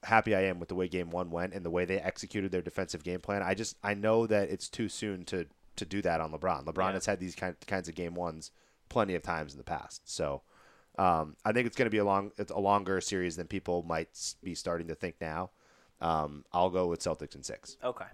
happy 0.02 0.34
I 0.34 0.42
am 0.42 0.58
with 0.58 0.68
the 0.68 0.74
way 0.74 0.88
game 0.88 1.10
one 1.10 1.30
went 1.30 1.54
and 1.54 1.64
the 1.64 1.70
way 1.70 1.84
they 1.86 1.98
executed 1.98 2.52
their 2.52 2.60
defensive 2.62 3.02
game 3.04 3.20
plan. 3.20 3.42
I 3.42 3.54
just 3.54 3.76
I 3.82 3.94
know 3.94 4.26
that 4.26 4.50
it's 4.50 4.68
too 4.68 4.88
soon 4.88 5.24
to 5.26 5.46
to 5.76 5.84
do 5.84 6.02
that 6.02 6.20
on 6.20 6.32
LeBron. 6.32 6.64
LeBron 6.64 6.88
Yeah. 6.88 6.92
has 6.92 7.06
had 7.06 7.20
these 7.20 7.34
kind 7.34 7.54
kinds 7.66 7.88
of 7.88 7.94
game 7.94 8.14
ones 8.14 8.50
plenty 8.88 9.14
of 9.14 9.22
times 9.22 9.52
in 9.52 9.58
the 9.58 9.64
past. 9.64 10.02
So 10.10 10.42
um, 10.98 11.36
I 11.44 11.52
think 11.52 11.66
it's 11.66 11.76
going 11.76 11.86
to 11.86 11.90
be 11.90 11.98
a 11.98 12.04
long 12.04 12.32
it's 12.38 12.50
a 12.52 12.58
longer 12.58 13.00
series 13.00 13.36
than 13.36 13.46
people 13.46 13.82
might 13.82 14.08
be 14.42 14.54
starting 14.54 14.88
to 14.88 14.94
think 14.94 15.16
now. 15.20 15.50
Um, 16.00 16.44
I'll 16.52 16.70
go 16.70 16.86
with 16.86 17.00
Celtics 17.00 17.34
in 17.34 17.42
six. 17.42 17.76
Okay. 17.82 18.04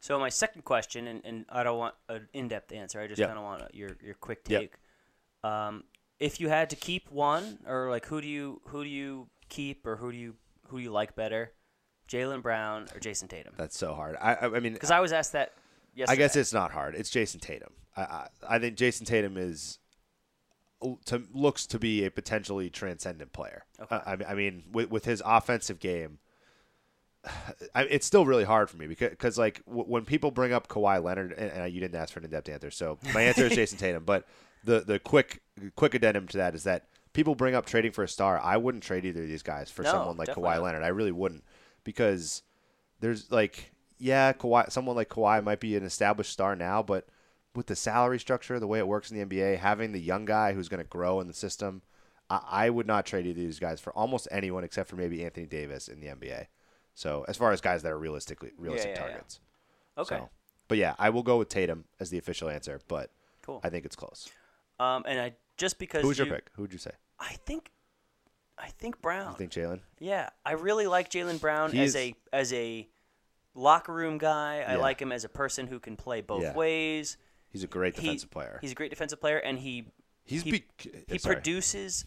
So 0.00 0.18
my 0.18 0.28
second 0.28 0.62
question, 0.62 1.08
and, 1.08 1.20
and 1.24 1.44
I 1.48 1.62
don't 1.64 1.78
want 1.78 1.94
an 2.08 2.28
in-depth 2.32 2.72
answer. 2.72 3.00
I 3.00 3.06
just 3.08 3.18
Yeah. 3.18 3.26
kind 3.26 3.38
of 3.38 3.44
want 3.44 3.74
your 3.74 3.90
your 4.02 4.14
quick 4.14 4.44
take. 4.44 4.74
Um, 5.42 5.84
if 6.20 6.40
you 6.40 6.48
had 6.48 6.70
to 6.70 6.76
keep 6.76 7.10
one, 7.10 7.58
or 7.66 7.90
like 7.90 8.06
who 8.06 8.20
do 8.20 8.28
you 8.28 8.60
who 8.66 8.84
do 8.84 8.90
you 8.90 9.28
keep, 9.48 9.86
or 9.86 9.96
who 9.96 10.12
do 10.12 10.18
you 10.18 10.36
who 10.68 10.78
do 10.78 10.82
you 10.84 10.90
like 10.90 11.14
better, 11.16 11.52
Jaylen 12.08 12.42
Brown 12.42 12.86
or 12.94 13.00
Jayson 13.00 13.28
Tatum? 13.28 13.54
That's 13.56 13.76
so 13.76 13.94
hard. 13.94 14.16
I 14.20 14.34
I, 14.34 14.56
I 14.56 14.60
mean 14.60 14.72
Because 14.72 14.90
I 14.90 15.00
was 15.00 15.12
asked 15.12 15.32
that 15.32 15.52
yesterday. 15.94 16.12
I 16.12 16.16
guess 16.16 16.36
it's 16.36 16.52
not 16.52 16.72
hard. 16.72 16.94
It's 16.94 17.10
Jayson 17.10 17.40
Tatum. 17.40 17.72
I, 17.96 18.02
I, 18.02 18.28
I 18.48 18.58
think 18.58 18.76
Jayson 18.76 19.06
Tatum 19.06 19.36
is 19.36 19.78
to, 21.06 21.22
looks 21.32 21.66
to 21.66 21.78
be 21.78 22.04
a 22.04 22.10
potentially 22.10 22.70
transcendent 22.70 23.32
player. 23.32 23.64
Okay. 23.80 23.96
Uh, 23.96 24.16
I, 24.26 24.32
I 24.32 24.34
mean, 24.34 24.64
with, 24.72 24.90
with 24.90 25.04
his 25.04 25.22
offensive 25.24 25.80
game, 25.80 26.18
I, 27.74 27.82
it's 27.84 28.06
still 28.06 28.24
really 28.24 28.44
hard 28.44 28.70
for 28.70 28.76
me 28.76 28.86
because, 28.86 29.14
cause 29.18 29.38
like 29.38 29.64
w- 29.66 29.84
when 29.84 30.04
people 30.04 30.30
bring 30.30 30.52
up 30.52 30.68
Kawhi 30.68 31.02
Leonard, 31.02 31.32
and, 31.32 31.50
and 31.50 31.72
you 31.72 31.80
didn't 31.80 32.00
ask 32.00 32.12
for 32.12 32.20
an 32.20 32.24
in-depth 32.26 32.48
answer, 32.48 32.70
so 32.70 32.98
my 33.14 33.22
answer 33.22 33.46
is 33.46 33.52
Jayson 33.56 33.78
Tatum. 33.78 34.04
But 34.04 34.26
the 34.64 34.80
the 34.80 34.98
quick 34.98 35.42
quick 35.76 35.94
addendum 35.94 36.26
to 36.28 36.36
that 36.38 36.54
is 36.54 36.64
that 36.64 36.86
people 37.12 37.34
bring 37.34 37.54
up 37.54 37.66
trading 37.66 37.92
for 37.92 38.04
a 38.04 38.08
star. 38.08 38.40
I 38.40 38.56
wouldn't 38.56 38.84
trade 38.84 39.04
either 39.04 39.22
of 39.22 39.28
these 39.28 39.42
guys 39.42 39.70
for 39.70 39.82
No, 39.82 39.90
someone 39.90 40.16
like 40.16 40.26
definitely 40.26 40.50
Kawhi. 40.50 40.62
Leonard. 40.62 40.82
I 40.82 40.88
really 40.88 41.12
wouldn't 41.12 41.44
because 41.84 42.42
there's 43.00 43.30
like 43.30 43.72
yeah, 43.98 44.32
Kawhi, 44.32 44.70
someone 44.70 44.94
like 44.96 45.08
Kawhi 45.08 45.42
might 45.42 45.60
be 45.60 45.76
an 45.76 45.84
established 45.84 46.32
star 46.32 46.54
now, 46.54 46.82
but 46.82 47.08
with 47.58 47.66
the 47.66 47.76
salary 47.76 48.20
structure, 48.20 48.58
the 48.60 48.68
way 48.68 48.78
it 48.78 48.86
works 48.86 49.10
in 49.10 49.18
the 49.18 49.24
NBA, 49.26 49.58
having 49.58 49.90
the 49.90 50.00
young 50.00 50.24
guy 50.24 50.52
who's 50.54 50.68
going 50.68 50.78
to 50.82 50.88
grow 50.88 51.20
in 51.20 51.26
the 51.26 51.34
system, 51.34 51.82
I, 52.30 52.40
I 52.50 52.70
would 52.70 52.86
not 52.86 53.04
trade 53.04 53.26
either 53.26 53.40
of 53.40 53.46
these 53.46 53.58
guys 53.58 53.80
for 53.80 53.92
almost 53.94 54.28
anyone 54.30 54.62
except 54.62 54.88
for 54.88 54.94
maybe 54.94 55.24
Anthony 55.24 55.44
Davis 55.44 55.88
in 55.88 56.00
the 56.00 56.06
NBA. 56.06 56.46
So 56.94 57.24
as 57.26 57.36
far 57.36 57.50
as 57.52 57.60
guys 57.60 57.82
that 57.82 57.90
are 57.90 57.98
realistically 57.98 58.52
realistic 58.56 58.92
yeah, 58.94 59.02
yeah. 59.02 59.08
targets. 59.08 59.40
okay. 59.98 60.16
So, 60.18 60.30
but 60.68 60.78
yeah, 60.78 60.94
I 61.00 61.10
will 61.10 61.24
go 61.24 61.36
with 61.36 61.48
Tatum 61.48 61.84
as 61.98 62.10
the 62.10 62.18
official 62.18 62.48
answer, 62.48 62.80
but 62.88 63.10
Cool. 63.42 63.60
I 63.64 63.70
think 63.70 63.84
it's 63.84 63.96
close. 63.96 64.28
Um, 64.78 65.02
and 65.08 65.20
I 65.20 65.32
just 65.56 65.78
because 65.80 66.02
Who's 66.02 66.18
you, 66.18 66.26
your 66.26 66.34
pick? 66.36 66.50
Who 66.54 66.62
would 66.62 66.72
you 66.72 66.78
say? 66.78 66.92
I 67.18 67.32
think, 67.44 67.72
I 68.56 68.68
think 68.68 69.02
Brown. 69.02 69.32
You 69.32 69.36
think 69.36 69.50
Jaylen? 69.50 69.80
Yeah, 69.98 70.28
I 70.46 70.52
really 70.52 70.86
like 70.86 71.10
Jaylen 71.10 71.40
Brown 71.40 71.72
He 71.72 71.80
as 71.82 71.96
a 71.96 72.14
as 72.32 72.52
a 72.52 72.86
locker 73.54 73.92
room 73.92 74.18
guy. 74.18 74.64
I 74.66 74.72
Yeah. 74.74 74.76
like 74.76 75.00
him 75.02 75.10
as 75.10 75.24
a 75.24 75.28
person 75.28 75.66
who 75.66 75.80
can 75.80 75.96
play 75.96 76.20
both 76.20 76.42
Yeah. 76.42 76.54
ways. 76.54 77.16
He's 77.50 77.64
a 77.64 77.66
great 77.66 77.94
He- 77.96 78.02
defensive 78.02 78.30
player. 78.30 78.58
He's 78.60 78.72
a 78.72 78.74
great 78.74 78.90
defensive 78.90 79.20
player, 79.20 79.38
and 79.38 79.58
he 79.58 79.86
He's 80.24 80.42
he, 80.42 80.50
be- 80.52 80.64
he 81.08 81.18
sorry. 81.18 81.36
produces 81.36 82.04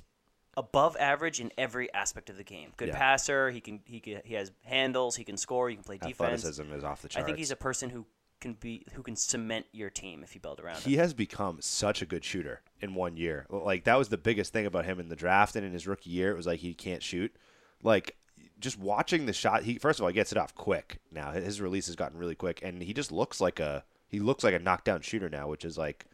above 0.58 0.95
average 0.97 1.39
in 1.39 1.51
every 1.58 1.91
aspect 1.93 2.30
of 2.30 2.38
the 2.38 2.43
game. 2.43 2.73
Good 2.77 2.89
Yeah. 2.89 2.97
passer. 2.97 3.49
He 3.51 3.62
can 3.62 3.82
he 3.86 3.99
can, 3.99 4.21
he 4.25 4.34
has 4.36 4.51
handles. 4.63 5.15
He 5.15 5.23
can 5.23 5.38
score. 5.38 5.69
He 5.69 5.75
can 5.75 5.84
play 5.84 5.97
defense. 5.97 6.19
athleticism 6.45 6.73
is 6.73 6.84
off 6.84 7.01
the 7.01 7.10
I 7.17 7.23
think 7.23 7.38
he's 7.38 7.51
a 7.51 7.56
person 7.56 7.89
who 7.89 8.06
can 8.41 8.54
be 8.54 8.84
who 8.93 9.04
can 9.04 9.15
cement 9.15 9.65
your 9.71 9.89
team 9.89 10.23
if 10.23 10.34
you 10.36 10.41
build 10.41 10.60
around 10.60 10.77
he 10.82 10.93
him. 10.95 10.99
has 10.99 11.13
become 11.13 11.62
such 11.62 12.01
a 12.01 12.06
good 12.06 12.23
shooter 12.25 12.62
in 12.82 12.95
one 12.95 13.15
year. 13.17 13.45
Like 13.49 13.84
that 13.86 13.97
was 13.97 14.10
the 14.10 14.17
biggest 14.17 14.51
thing 14.51 14.65
about 14.65 14.86
him 14.86 14.99
in 14.99 15.10
the 15.10 15.15
draft 15.15 15.56
and 15.56 15.65
in 15.65 15.71
his 15.73 15.88
rookie 15.88 16.10
year. 16.10 16.32
It 16.32 16.36
was 16.38 16.47
like 16.47 16.60
he 16.60 16.73
can't 16.73 17.01
shoot. 17.04 17.34
Like 17.82 18.17
just 18.60 18.77
watching 18.77 19.25
the 19.27 19.34
shot, 19.34 19.63
he 19.63 19.77
first 19.77 19.99
of 19.99 20.04
all 20.04 20.10
he 20.10 20.13
gets 20.13 20.32
it 20.32 20.38
off 20.38 20.54
quick. 20.54 20.97
Now 21.12 21.32
his 21.32 21.62
release 21.62 21.86
has 21.88 21.95
gotten 21.95 22.17
really 22.17 22.36
quick, 22.36 22.60
and 22.62 22.82
he 22.84 22.93
just 22.93 23.12
looks 23.12 23.39
like 23.41 23.60
a 23.60 23.84
he 24.12 24.19
looks 24.19 24.43
like 24.43 24.54
a 24.54 24.60
knockdown 24.60 25.02
shooter 25.02 25.30
now, 25.30 25.47
which 25.47 25.63
is 25.63 25.78
like 25.78 26.06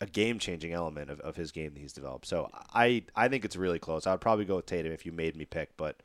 a 0.00 0.06
game 0.06 0.38
changing 0.38 0.72
element 0.72 1.10
of, 1.10 1.20
of 1.20 1.36
his 1.36 1.52
game 1.52 1.74
that 1.74 1.80
he's 1.80 1.92
developed. 1.92 2.26
So 2.26 2.50
I 2.72 3.04
I 3.14 3.28
think 3.28 3.44
it's 3.44 3.54
really 3.54 3.78
close. 3.78 4.06
I 4.06 4.12
would 4.12 4.20
probably 4.20 4.46
go 4.46 4.56
with 4.56 4.66
Tatum 4.66 4.92
if 4.92 5.04
you 5.04 5.12
made 5.12 5.36
me 5.36 5.44
pick, 5.44 5.76
but 5.76 5.96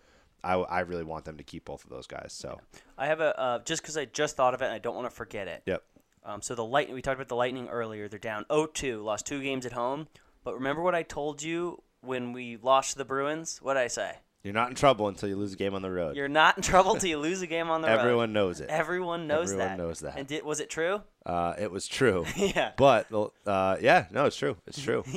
I, 0.44 0.54
I 0.56 0.80
really 0.82 1.04
want 1.04 1.26
them 1.26 1.38
to 1.38 1.44
keep 1.44 1.66
both 1.66 1.84
of 1.84 1.90
those 1.90 2.08
guys. 2.08 2.34
So 2.34 2.60
I 2.98 3.08
have 3.08 3.22
a 3.22 3.40
uh, 3.40 3.60
just 3.60 3.82
because 3.82 3.98
I 3.98 4.06
just 4.06 4.36
thought 4.36 4.54
of 4.54 4.62
it 4.62 4.66
and 4.66 4.74
I 4.74 4.80
don't 4.80 4.96
want 4.96 5.10
to 5.10 5.16
forget 5.16 5.48
it. 5.48 5.64
yep. 5.66 5.84
Um, 6.26 6.42
so 6.42 6.54
the 6.54 6.66
light 6.66 6.92
we 6.92 7.02
talked 7.02 7.16
about 7.16 7.30
the 7.30 7.36
Lightning 7.36 7.70
earlier. 7.70 8.10
They're 8.10 8.20
down 8.20 8.44
0-2, 8.50 9.04
lost 9.04 9.26
two 9.26 9.42
games 9.42 9.66
at 9.66 9.72
home. 9.72 10.08
But 10.44 10.56
remember 10.56 10.82
what 10.82 10.94
I 10.94 11.02
told 11.02 11.42
you 11.42 11.82
when 12.02 12.34
we 12.34 12.58
lost 12.58 12.92
to 12.92 12.98
the 12.98 13.06
Bruins? 13.06 13.60
What 13.62 13.76
did 13.76 13.84
I 13.84 13.88
say? 13.88 14.16
You're 14.44 14.54
not 14.54 14.70
in 14.70 14.76
trouble 14.76 15.08
until 15.10 15.28
you 15.28 15.36
lose 15.36 15.52
a 15.54 15.58
game 15.58 15.74
on 15.76 15.82
the 15.82 15.92
road. 15.92 16.16
You're 16.16 16.30
not 16.30 16.56
in 16.58 16.64
trouble 16.64 16.94
until 16.94 17.10
you 17.10 17.18
lose 17.20 17.42
a 17.42 17.48
game 17.48 17.70
on 17.70 17.82
the 17.82 17.90
road. 17.90 18.00
Everyone 18.00 18.32
knows 18.34 18.62
it. 18.62 18.70
Everyone 18.70 19.28
knows 19.28 19.52
Everyone 19.52 19.68
that. 19.68 19.78
knows 19.78 20.00
that. 20.00 20.18
And 20.18 20.28
did, 20.28 20.44
was 20.46 20.60
it 20.62 20.70
true? 20.70 21.02
Uh, 21.26 21.56
it 21.60 21.72
was 21.72 21.88
true. 21.88 22.26
Yeah. 22.38 22.72
But 22.78 23.08
uh, 23.46 23.78
yeah, 23.82 24.06
no, 24.12 24.26
it's 24.26 24.38
true. 24.38 24.56
It's 24.68 24.82
true. 24.82 25.04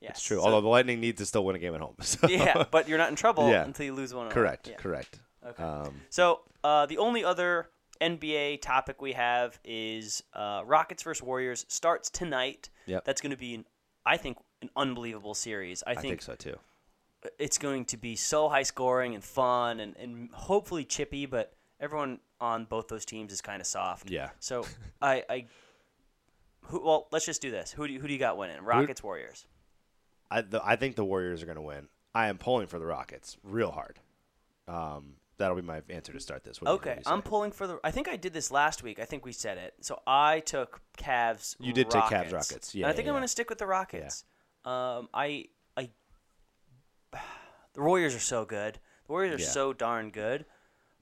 Yes. 0.00 0.16
It's 0.16 0.22
true. 0.22 0.38
So- 0.38 0.42
Although 0.44 0.62
the 0.62 0.68
Lightning 0.68 1.00
needs 1.00 1.18
to 1.18 1.26
still 1.26 1.44
win 1.44 1.54
a 1.54 1.60
game 1.60 1.76
at 1.76 1.80
home. 1.80 1.94
So. 2.02 2.26
yeah, 2.26 2.64
but 2.72 2.88
you're 2.88 2.98
not 2.98 3.10
in 3.10 3.14
trouble 3.14 3.48
Yeah. 3.48 3.62
until 3.64 3.86
you 3.86 3.94
lose 3.94 4.12
one. 4.12 4.30
correct. 4.30 4.66
Yeah. 4.68 4.74
Correct. 4.74 5.20
Okay. 5.46 5.62
Um, 5.62 6.00
So 6.10 6.40
uh, 6.64 6.86
the 6.86 6.98
only 6.98 7.22
other 7.24 7.68
NBA 8.00 8.62
topic 8.62 9.00
we 9.00 9.12
have 9.12 9.60
is 9.64 10.24
uh, 10.34 10.62
Rockets 10.66 11.04
versus 11.04 11.22
Warriors 11.22 11.64
starts 11.68 12.10
tonight. 12.10 12.68
Yep. 12.86 13.04
That's 13.04 13.20
going 13.20 13.30
to 13.30 13.36
be, 13.36 13.54
an, 13.54 13.64
I 14.04 14.16
think, 14.16 14.38
an 14.60 14.70
unbelievable 14.76 15.34
series. 15.34 15.84
I 15.86 15.92
I 15.92 15.94
think, 15.94 16.06
think 16.08 16.22
so 16.22 16.34
too. 16.34 16.56
It's 17.38 17.58
going 17.58 17.84
to 17.86 17.96
be 17.96 18.16
so 18.16 18.48
high 18.48 18.62
scoring 18.64 19.14
and 19.14 19.22
fun 19.22 19.80
and, 19.80 19.96
and 19.96 20.30
hopefully 20.32 20.84
chippy, 20.84 21.26
but 21.26 21.52
everyone 21.80 22.18
on 22.40 22.64
both 22.64 22.88
those 22.88 23.04
teams 23.04 23.32
is 23.32 23.40
kind 23.40 23.60
of 23.60 23.66
soft. 23.66 24.10
Yeah. 24.10 24.30
So 24.40 24.64
I, 25.02 25.24
I 25.28 25.46
who, 26.66 26.84
well, 26.84 27.08
let's 27.12 27.26
just 27.26 27.42
do 27.42 27.50
this. 27.50 27.72
Who 27.72 27.86
do 27.86 27.92
you, 27.92 28.00
who 28.00 28.06
do 28.06 28.12
you 28.12 28.18
got 28.18 28.36
winning? 28.36 28.62
Rockets, 28.62 29.02
Warriors. 29.02 29.46
I 30.30 30.40
the, 30.42 30.60
I 30.64 30.76
think 30.76 30.96
the 30.96 31.04
Warriors 31.04 31.42
are 31.42 31.46
going 31.46 31.56
to 31.56 31.62
win. 31.62 31.88
I 32.14 32.28
am 32.28 32.38
pulling 32.38 32.66
for 32.66 32.78
the 32.78 32.86
Rockets 32.86 33.36
real 33.42 33.70
hard. 33.70 33.98
Um, 34.68 35.14
that'll 35.38 35.56
be 35.56 35.62
my 35.62 35.82
answer 35.88 36.12
to 36.12 36.20
start 36.20 36.44
this. 36.44 36.60
What 36.60 36.66
do 36.66 36.72
you- 36.72 36.78
what 36.78 36.98
Okay, 36.98 37.02
I'm 37.06 37.22
pulling 37.22 37.52
for 37.52 37.66
the. 37.66 37.80
I 37.82 37.90
think 37.90 38.08
I 38.08 38.16
did 38.16 38.32
this 38.32 38.50
last 38.50 38.82
week. 38.82 38.98
I 38.98 39.04
think 39.04 39.24
we 39.24 39.32
said 39.32 39.58
it. 39.58 39.74
So 39.80 40.00
I 40.06 40.40
took 40.40 40.80
Cavs. 40.98 41.56
You 41.58 41.72
did 41.72 41.90
take 41.90 42.02
Cavs, 42.04 42.10
Rockets. 42.10 42.32
Rockets. 42.32 42.74
And 42.74 42.80
Yeah, 42.82 42.88
I 42.88 42.92
think 42.92 43.06
yeah, 43.06 43.10
I'm 43.10 43.14
yeah. 43.14 43.20
going 43.20 43.24
to 43.24 43.28
stick 43.28 43.48
with 43.50 43.58
the 43.58 43.66
Rockets. 43.66 44.24
Um, 44.64 45.08
I, 45.12 45.24
I, 45.24 45.46
the 47.74 47.82
Warriors 47.82 48.14
are 48.14 48.18
so 48.20 48.44
good. 48.44 48.78
The 49.06 49.12
Warriors 49.12 49.40
are 49.40 49.44
Yeah. 49.44 49.50
so 49.50 49.72
darn 49.72 50.10
good. 50.10 50.44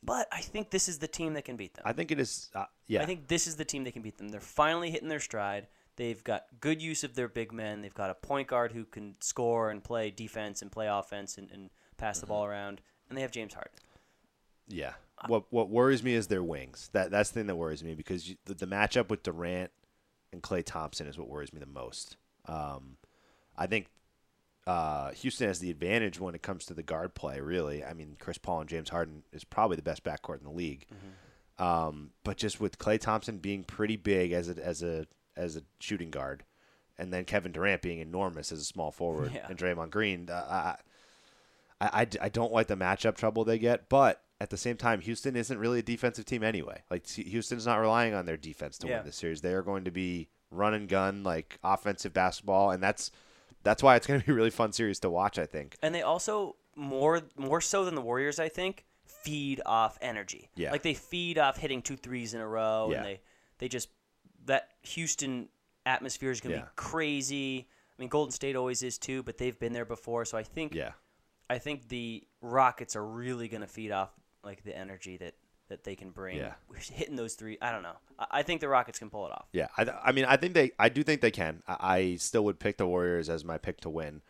But 0.02 0.28
I 0.32 0.40
think 0.40 0.70
this 0.70 0.88
is 0.88 0.98
the 0.98 1.08
team 1.08 1.34
that 1.34 1.44
can 1.44 1.56
beat 1.56 1.74
them. 1.74 1.82
I 1.86 1.92
think 1.92 2.10
it 2.10 2.18
is. 2.18 2.48
Uh, 2.54 2.64
yeah. 2.86 3.02
I 3.02 3.06
think 3.06 3.28
this 3.28 3.46
is 3.46 3.56
the 3.56 3.66
team 3.66 3.84
that 3.84 3.92
can 3.92 4.00
beat 4.02 4.16
them. 4.16 4.30
They're 4.30 4.40
finally 4.40 4.90
hitting 4.90 5.08
their 5.08 5.20
stride. 5.20 5.66
They've 5.96 6.24
got 6.24 6.44
good 6.60 6.80
use 6.80 7.04
of 7.04 7.14
their 7.14 7.28
big 7.28 7.52
men. 7.52 7.82
They've 7.82 7.92
got 7.92 8.08
a 8.08 8.14
point 8.14 8.48
guard 8.48 8.72
who 8.72 8.86
can 8.86 9.16
score 9.20 9.68
and 9.70 9.84
play 9.84 10.10
defense 10.10 10.62
and 10.62 10.72
play 10.72 10.86
offense 10.86 11.36
and, 11.36 11.50
and 11.50 11.68
pass 11.98 12.18
the 12.18 12.24
Mm-hmm. 12.24 12.32
ball 12.32 12.44
around. 12.46 12.80
And 13.10 13.18
they 13.18 13.22
have 13.22 13.30
James 13.30 13.52
Harden. 13.52 13.74
Yeah. 14.68 14.94
What 15.26 15.44
what 15.52 15.68
worries 15.68 16.02
me 16.02 16.14
is 16.14 16.28
their 16.28 16.42
wings. 16.42 16.88
That 16.94 17.10
that's 17.10 17.28
the 17.30 17.40
thing 17.40 17.46
that 17.48 17.56
worries 17.56 17.84
me 17.84 17.94
because 17.94 18.26
you, 18.26 18.36
the, 18.46 18.54
the 18.54 18.66
matchup 18.66 19.10
with 19.10 19.22
Durant 19.22 19.70
and 20.32 20.42
Klay 20.42 20.64
Thompson 20.64 21.06
is 21.08 21.18
what 21.18 21.28
worries 21.28 21.52
me 21.52 21.60
the 21.60 21.66
most. 21.66 22.16
Um, 22.46 22.96
I 23.58 23.66
think 23.66 23.88
uh, 24.66 25.10
Houston 25.12 25.46
has 25.48 25.58
the 25.58 25.70
advantage 25.70 26.20
when 26.20 26.34
it 26.34 26.42
comes 26.42 26.64
to 26.66 26.74
the 26.74 26.82
guard 26.82 27.14
play. 27.14 27.40
Really, 27.40 27.84
I 27.84 27.92
mean, 27.94 28.16
Chris 28.20 28.38
Paul 28.38 28.60
and 28.60 28.68
James 28.68 28.90
Harden 28.90 29.22
is 29.32 29.44
probably 29.44 29.76
the 29.76 29.82
best 29.82 30.04
backcourt 30.04 30.38
in 30.38 30.44
the 30.44 30.50
league. 30.50 30.86
Um, 31.58 32.10
but 32.24 32.36
just 32.38 32.60
with 32.60 32.78
Klay 32.78 32.98
Thompson 32.98 33.38
being 33.38 33.64
pretty 33.64 33.96
big 33.96 34.32
as 34.32 34.48
a 34.48 34.64
as 34.64 34.82
a 34.82 35.06
as 35.36 35.56
a 35.56 35.62
shooting 35.78 36.10
guard, 36.10 36.44
and 36.98 37.12
then 37.12 37.24
Kevin 37.24 37.52
Durant 37.52 37.82
being 37.82 37.98
enormous 37.98 38.50
as 38.52 38.60
a 38.60 38.64
small 38.64 38.90
forward, 38.90 39.32
Yeah. 39.34 39.46
and 39.48 39.58
Draymond 39.58 39.90
Green, 39.90 40.28
uh, 40.30 40.76
I, 41.80 41.84
I, 41.86 42.00
I, 42.02 42.06
I 42.22 42.28
don't 42.28 42.52
like 42.52 42.66
the 42.66 42.76
matchup 42.76 43.16
trouble 43.16 43.44
they 43.44 43.58
get, 43.58 43.88
but 43.88 44.22
at 44.40 44.48
the 44.50 44.56
same 44.56 44.76
time, 44.78 45.00
Houston 45.02 45.36
isn't 45.36 45.58
really 45.58 45.80
a 45.80 45.82
defensive 45.82 46.24
team 46.24 46.42
anyway. 46.42 46.82
Like 46.90 47.06
Houston's 47.08 47.66
not 47.66 47.76
relying 47.76 48.14
on 48.14 48.24
their 48.26 48.36
defense 48.38 48.78
to 48.78 48.86
Yeah. 48.88 48.96
win 48.98 49.06
this 49.06 49.16
series. 49.16 49.40
They 49.42 49.52
are 49.52 49.62
going 49.62 49.84
to 49.84 49.90
be 49.90 50.28
run 50.50 50.72
and 50.74 50.88
gun 50.88 51.22
like 51.22 51.58
offensive 51.62 52.12
basketball, 52.14 52.70
and 52.70 52.82
that's 52.82 53.10
that's 53.62 53.82
why 53.82 53.96
it's 53.96 54.06
going 54.06 54.20
to 54.20 54.26
be 54.26 54.32
a 54.32 54.34
really 54.40 54.50
fun 54.50 54.72
series 54.72 54.98
to 55.00 55.10
watch. 55.10 55.38
I 55.38 55.46
think. 55.46 55.76
And 55.82 55.94
they 55.94 56.02
also 56.02 56.56
more 56.76 57.22
more 57.36 57.60
so 57.60 57.84
than 57.84 57.94
the 57.94 58.00
Warriors, 58.00 58.38
I 58.38 58.48
think, 58.48 58.84
feed 59.06 59.60
off 59.66 59.98
energy. 60.00 60.50
Yeah. 60.54 60.70
Like 60.72 60.82
they 60.82 60.94
feed 60.94 61.38
off 61.38 61.56
hitting 61.56 61.82
two 61.82 61.96
threes 61.96 62.34
in 62.34 62.40
a 62.40 62.46
row, 62.48 62.88
Yeah. 62.90 62.96
and 62.98 63.06
they 63.06 63.20
they 63.58 63.68
just 63.68 63.88
that 64.46 64.68
Houston 64.82 65.48
atmosphere 65.86 66.30
is 66.30 66.40
gonna 66.40 66.56
Yeah. 66.56 66.60
be 66.62 66.68
crazy. 66.76 67.68
I 67.98 68.02
mean, 68.02 68.08
Golden 68.08 68.32
State 68.32 68.56
always 68.56 68.82
is 68.82 68.96
too, 68.98 69.22
but 69.22 69.36
they've 69.38 69.58
been 69.58 69.72
there 69.72 69.84
before, 69.84 70.24
so 70.24 70.38
I 70.38 70.42
think 70.42 70.74
Yeah. 70.74 70.92
I 71.50 71.58
think 71.58 71.88
the 71.88 72.24
Rockets 72.40 72.96
are 72.96 73.04
really 73.04 73.48
gonna 73.48 73.66
feed 73.66 73.90
off 73.90 74.10
like 74.42 74.62
the 74.64 74.76
energy 74.76 75.16
that 75.18 75.34
that 75.70 75.84
they 75.84 75.96
can 75.96 76.10
bring. 76.10 76.36
Yeah. 76.36 76.52
Hitting 76.92 77.16
those 77.16 77.34
three, 77.34 77.56
I 77.62 77.72
don't 77.72 77.82
know. 77.82 77.96
I, 78.18 78.26
I 78.30 78.42
think 78.42 78.60
the 78.60 78.68
Rockets 78.68 78.98
can 78.98 79.08
pull 79.08 79.26
it 79.26 79.32
off. 79.32 79.46
Yeah, 79.52 79.68
I, 79.78 79.86
I 80.04 80.12
mean, 80.12 80.26
I 80.26 80.36
think 80.36 80.52
they, 80.52 80.72
I 80.78 80.90
do 80.90 81.02
think 81.02 81.22
they 81.22 81.30
can. 81.30 81.62
I, 81.66 81.76
I 81.80 82.16
still 82.16 82.44
would 82.44 82.60
pick 82.60 82.76
the 82.76 82.86
Warriors 82.86 83.30
as 83.30 83.44
my 83.44 83.56
pick 83.56 83.80
to 83.80 83.90
win. 83.90 84.20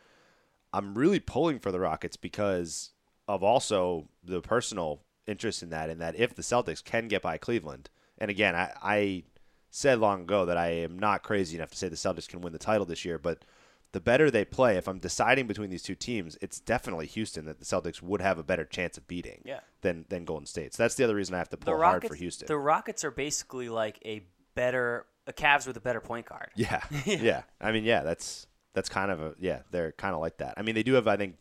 I'm 0.72 0.94
really 0.94 1.18
pulling 1.18 1.58
for 1.58 1.72
the 1.72 1.80
Rockets 1.80 2.16
because 2.16 2.90
of 3.26 3.42
also 3.42 4.08
the 4.22 4.40
personal 4.40 5.02
interest 5.26 5.62
in 5.62 5.70
that, 5.70 5.90
and 5.90 6.00
that 6.00 6.14
if 6.16 6.34
the 6.34 6.42
Celtics 6.42 6.84
can 6.84 7.08
get 7.08 7.22
by 7.22 7.38
Cleveland, 7.38 7.90
and 8.18 8.30
again, 8.30 8.54
I, 8.54 8.72
I 8.82 9.22
said 9.70 9.98
long 9.98 10.22
ago 10.22 10.44
that 10.46 10.56
I 10.56 10.68
am 10.68 10.98
not 10.98 11.22
crazy 11.22 11.56
enough 11.56 11.70
to 11.70 11.76
say 11.76 11.88
the 11.88 11.96
Celtics 11.96 12.28
can 12.28 12.40
win 12.40 12.52
the 12.52 12.58
title 12.58 12.86
this 12.86 13.04
year, 13.04 13.18
but 13.18 13.44
the 13.92 14.00
better 14.00 14.30
they 14.30 14.44
play, 14.44 14.76
if 14.76 14.86
I'm 14.88 14.98
deciding 14.98 15.46
between 15.46 15.70
these 15.70 15.82
two 15.82 15.94
teams, 15.96 16.38
it's 16.40 16.60
definitely 16.60 17.06
Houston 17.06 17.44
that 17.46 17.58
the 17.58 17.64
Celtics 17.64 18.00
would 18.00 18.20
have 18.20 18.38
a 18.38 18.42
better 18.44 18.64
chance 18.64 18.96
of 18.96 19.06
beating 19.08 19.42
Yeah. 19.44 19.60
than 19.82 20.04
than 20.08 20.24
Golden 20.24 20.46
State. 20.46 20.74
So 20.74 20.82
that's 20.84 20.94
the 20.94 21.04
other 21.04 21.14
reason 21.16 21.34
I 21.34 21.38
have 21.38 21.48
to 21.50 21.56
pull 21.56 21.76
hard 21.76 22.06
for 22.06 22.14
Houston. 22.14 22.46
the 22.46 22.56
Rockets 22.58 23.04
are 23.04 23.10
basically 23.10 23.68
like 23.68 23.98
a 24.04 24.24
better 24.54 25.06
a 25.26 25.32
Cavs 25.32 25.66
with 25.66 25.76
a 25.76 25.80
better 25.80 26.00
point 26.00 26.26
guard. 26.26 26.50
Yeah, 26.54 26.82
yeah. 27.04 27.42
I 27.60 27.72
mean, 27.72 27.84
yeah, 27.84 28.02
that's 28.02 28.46
that's 28.74 28.88
kind 28.88 29.10
of 29.10 29.20
a 29.20 29.34
yeah. 29.38 29.60
They're 29.70 29.92
kind 29.92 30.14
of 30.14 30.20
like 30.20 30.38
that. 30.38 30.54
I 30.56 30.62
mean, 30.62 30.74
they 30.74 30.82
do 30.84 30.94
have. 30.94 31.06
I 31.08 31.16
think 31.16 31.36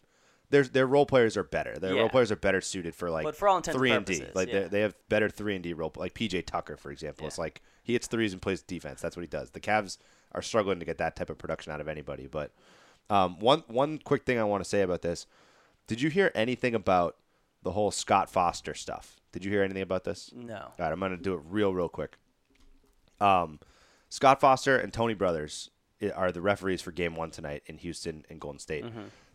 their 0.49 0.63
their 0.63 0.87
role 0.87 1.05
players 1.05 1.37
are 1.37 1.43
better. 1.43 1.77
Their 1.77 1.93
Yeah. 1.93 1.99
role 2.01 2.09
players 2.09 2.31
are 2.31 2.35
better 2.35 2.61
suited 2.61 2.95
for 2.95 3.11
like 3.11 3.23
But 3.25 3.35
for 3.35 3.47
all 3.47 3.57
intents 3.57 3.75
and 3.75 3.79
three 3.79 3.91
and 3.91 4.05
D. 4.05 4.13
purposes, 4.19 4.35
Like 4.35 4.47
yeah. 4.49 4.61
they 4.61 4.67
they 4.67 4.81
have 4.81 4.95
better 5.07 5.29
three 5.29 5.53
and 5.55 5.63
D 5.63 5.73
role. 5.73 5.91
Like 5.95 6.13
PJ 6.15 6.45
Tucker, 6.47 6.77
for 6.77 6.89
example, 6.91 7.27
it's 7.27 7.37
like 7.37 7.61
he 7.83 7.93
hits 7.93 8.07
threes 8.07 8.33
and 8.33 8.41
plays 8.41 8.61
defense. 8.63 9.01
That's 9.01 9.15
what 9.15 9.21
he 9.21 9.27
does. 9.27 9.51
The 9.51 9.59
Cavs 9.61 9.97
are 10.33 10.41
struggling 10.41 10.79
to 10.79 10.85
get 10.85 10.97
that 10.99 11.15
type 11.15 11.29
of 11.29 11.37
production 11.37 11.71
out 11.73 11.81
of 11.81 11.87
anybody. 11.87 12.27
But 12.27 12.51
um, 13.09 13.39
one 13.39 13.63
one 13.67 13.97
quick 13.97 14.23
thing 14.25 14.37
I 14.39 14.43
want 14.43 14.63
to 14.63 14.69
say 14.69 14.81
about 14.81 15.01
this: 15.01 15.25
Did 15.87 16.01
you 16.01 16.09
hear 16.09 16.31
anything 16.35 16.75
about 16.75 17.15
the 17.63 17.71
whole 17.71 17.91
Scott 17.91 18.29
Foster 18.29 18.73
stuff? 18.73 19.19
Did 19.31 19.43
you 19.45 19.51
hear 19.51 19.63
anything 19.63 19.81
about 19.83 20.03
this? 20.05 20.31
No. 20.35 20.55
All 20.57 20.73
right, 20.79 20.91
I'm 20.91 20.99
going 20.99 21.11
to 21.11 21.17
do 21.17 21.33
it 21.35 21.41
real, 21.47 21.73
real 21.73 21.89
quick. 21.89 22.17
Um, 23.19 23.59
Scott 24.09 24.39
Foster 24.41 24.77
and 24.77 24.91
Tony 24.93 25.13
Brothers 25.13 25.69
are 26.15 26.31
the 26.31 26.41
referees 26.41 26.81
for 26.81 26.91
Game 26.91 27.15
One 27.15 27.29
tonight 27.31 27.63
in 27.67 27.77
Houston 27.79 28.25
and 28.29 28.39
Golden 28.39 28.59
State. 28.59 28.85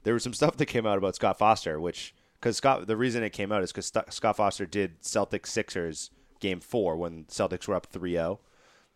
There 0.03 0.15
was 0.15 0.23
some 0.23 0.35
stuff 0.35 0.57
that 0.57 0.67
came 0.67 0.87
out 0.87 0.99
about 0.99 1.15
Scott 1.15 1.39
Foster, 1.39 1.81
which 1.81 2.15
because 2.41 2.57
Scott, 2.57 2.87
the 2.87 2.97
reason 2.97 3.23
it 3.23 3.31
came 3.31 3.53
out 3.53 3.63
is 3.63 3.73
because 3.73 3.93
Scott 4.11 4.37
Foster 4.37 4.67
did 4.67 5.01
Celtics 5.03 5.47
Sixers 5.47 6.11
Game 6.41 6.61
Four 6.61 6.97
when 6.97 7.25
Celtics 7.25 7.69
were 7.69 7.75
up 7.75 7.91
3-0. 7.93 8.39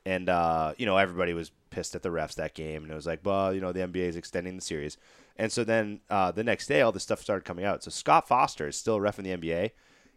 and 0.04 0.28
uh, 0.28 0.74
you 0.78 0.84
know 0.86 0.96
everybody 0.96 1.32
was 1.32 1.50
pissed 1.70 1.94
at 1.94 2.02
the 2.02 2.08
refs 2.08 2.34
that 2.34 2.54
game, 2.54 2.82
and 2.82 2.92
it 2.92 2.94
was 2.94 3.06
like, 3.06 3.20
well, 3.24 3.52
you 3.54 3.60
know 3.60 3.72
the 3.72 3.80
NBA 3.80 4.08
is 4.08 4.16
extending 4.16 4.56
the 4.56 4.62
series, 4.62 4.96
and 5.36 5.50
so 5.52 5.64
then 5.64 6.00
uh, 6.10 6.30
the 6.32 6.44
next 6.44 6.66
day 6.66 6.80
all 6.80 6.92
this 6.92 7.02
stuff 7.02 7.20
started 7.20 7.44
coming 7.44 7.64
out. 7.64 7.82
So 7.82 7.90
Scott 7.90 8.28
Foster 8.28 8.68
is 8.68 8.76
still 8.76 8.96
a 8.96 9.00
ref 9.00 9.18
in 9.18 9.24
the 9.24 9.36
NBA. 9.36 9.70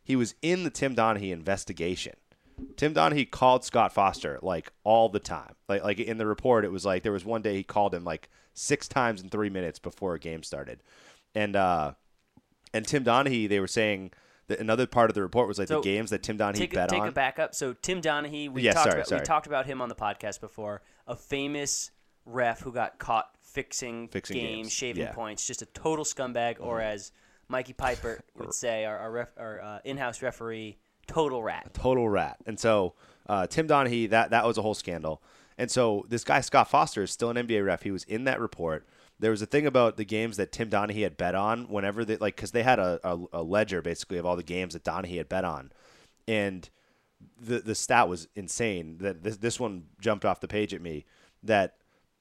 He 0.04 0.16
was 0.16 0.36
in 0.42 0.64
the 0.64 0.70
Tim 0.70 0.96
Donaghy 0.96 1.32
investigation. 1.32 2.16
Tim 2.76 2.94
Donaghy 2.94 3.30
called 3.30 3.64
Scott 3.64 3.94
Foster 3.94 4.40
like 4.42 4.72
all 4.84 5.10
the 5.10 5.20
time. 5.20 5.56
Like 5.68 5.84
like 5.84 6.00
in 6.00 6.18
the 6.18 6.26
report, 6.26 6.66
it 6.66 6.72
was 6.72 6.86
like 6.86 7.04
there 7.04 7.12
was 7.12 7.26
one 7.26 7.42
day 7.42 7.56
he 7.56 7.64
called 7.64 7.94
him 7.94 8.04
like 8.04 8.30
six 8.54 8.88
times 8.88 9.22
in 9.22 9.30
three 9.30 9.50
minutes 9.50 9.80
before 9.80 10.16
a 10.16 10.20
game 10.20 10.44
started, 10.44 10.82
and 11.36 11.56
uh, 11.56 11.94
and 12.74 12.88
Tim 12.88 13.04
Donaghy 13.04 13.48
they 13.48 13.60
were 13.60 13.68
saying 13.68 14.12
that 14.48 14.60
another 14.60 14.86
part 14.88 15.10
of 15.10 15.16
the 15.16 15.22
report 15.22 15.48
was 15.48 15.58
like 15.60 15.68
So, 15.68 15.76
the 15.76 15.82
games 15.84 16.10
that 16.10 16.24
Tim 16.24 16.38
Donaghy 16.38 16.56
take, 16.56 16.74
a- 16.74 16.76
bet 16.76 16.90
take 16.90 17.02
on. 17.02 17.08
a 17.08 17.12
back 17.12 17.40
up. 17.40 17.56
So 17.56 17.74
Tim 17.74 18.02
Donaghy, 18.02 18.50
we 18.52 18.64
Yeah, 18.64 18.74
talked 18.74 18.84
sorry, 18.84 18.96
about 18.96 19.08
sorry. 19.08 19.22
we 19.22 19.26
talked 19.26 19.48
about 19.48 19.66
him 19.66 19.82
on 19.82 19.90
the 19.90 19.96
podcast 19.96 20.40
before. 20.42 20.82
A 21.08 21.16
famous 21.16 21.92
ref 22.26 22.62
who 22.62 22.72
got 22.72 23.00
caught 23.00 23.30
fixing, 23.42 24.08
Fixing 24.10 24.38
games, 24.38 24.48
games, 24.56 24.72
shaving 24.74 25.02
yeah. 25.04 25.10
Mm-hmm. 25.10 25.16
points, 25.16 25.46
just 25.48 25.62
a 25.62 25.66
total 25.68 26.06
scumbag, 26.06 26.58
or 26.60 26.82
as 26.82 27.12
Mikey 27.48 27.74
Piper 27.74 28.22
would 28.38 28.54
say, 28.54 28.86
our 28.86 28.98
our, 28.98 29.12
ref, 29.12 29.30
our 29.38 29.62
uh, 29.62 29.80
in-house 29.84 30.22
referee, 30.22 30.78
total 31.08 31.44
rat. 31.44 31.74
total 31.74 32.08
rat. 32.10 32.38
And 32.46 32.60
so 32.60 32.94
uh, 33.28 33.48
Tim 33.48 33.68
Donaghy, 33.68 34.10
that 34.10 34.32
that 34.32 34.46
was 34.46 34.58
a 34.58 34.62
whole 34.62 34.74
scandal. 34.74 35.22
And 35.58 35.70
so 35.70 36.06
this 36.10 36.24
guy 36.24 36.42
Scott 36.42 36.70
Foster 36.70 37.04
is 37.04 37.12
still 37.12 37.30
an 37.30 37.36
NBA 37.38 37.66
ref. 37.66 37.84
He 37.84 37.92
was 37.92 38.04
in 38.06 38.24
that 38.24 38.40
report. 38.40 38.88
There 39.22 39.32
was 39.32 39.42
a 39.42 39.46
thing 39.46 39.68
about 39.68 39.98
the 39.98 40.04
games 40.04 40.38
that 40.38 40.52
Tim 40.52 40.70
Donaghy 40.70 41.04
had 41.04 41.16
bet 41.16 41.36
on 41.36 41.66
whenever 41.70 42.04
they 42.04 42.18
like 42.18 42.36
because 42.36 42.52
they 42.52 42.64
had 42.64 42.80
a, 42.80 43.00
a, 43.04 43.20
a 43.34 43.44
ledger 43.44 43.82
basically 43.82 44.18
of 44.18 44.26
all 44.26 44.36
the 44.36 44.44
games 44.44 44.74
that 44.74 44.84
Donaghy 44.84 45.18
had 45.18 45.30
bet 45.30 45.46
on, 45.46 45.72
and 46.28 46.68
the 47.40 47.60
the 47.60 47.76
stat 47.76 48.10
was 48.10 48.28
insane. 48.36 48.98
That 48.98 49.24
this 49.24 49.38
this 49.38 49.60
one 49.60 49.86
jumped 50.00 50.26
off 50.26 50.40
the 50.40 50.48
page 50.48 50.74
at 50.74 50.82
me 50.82 51.06
that 51.44 51.76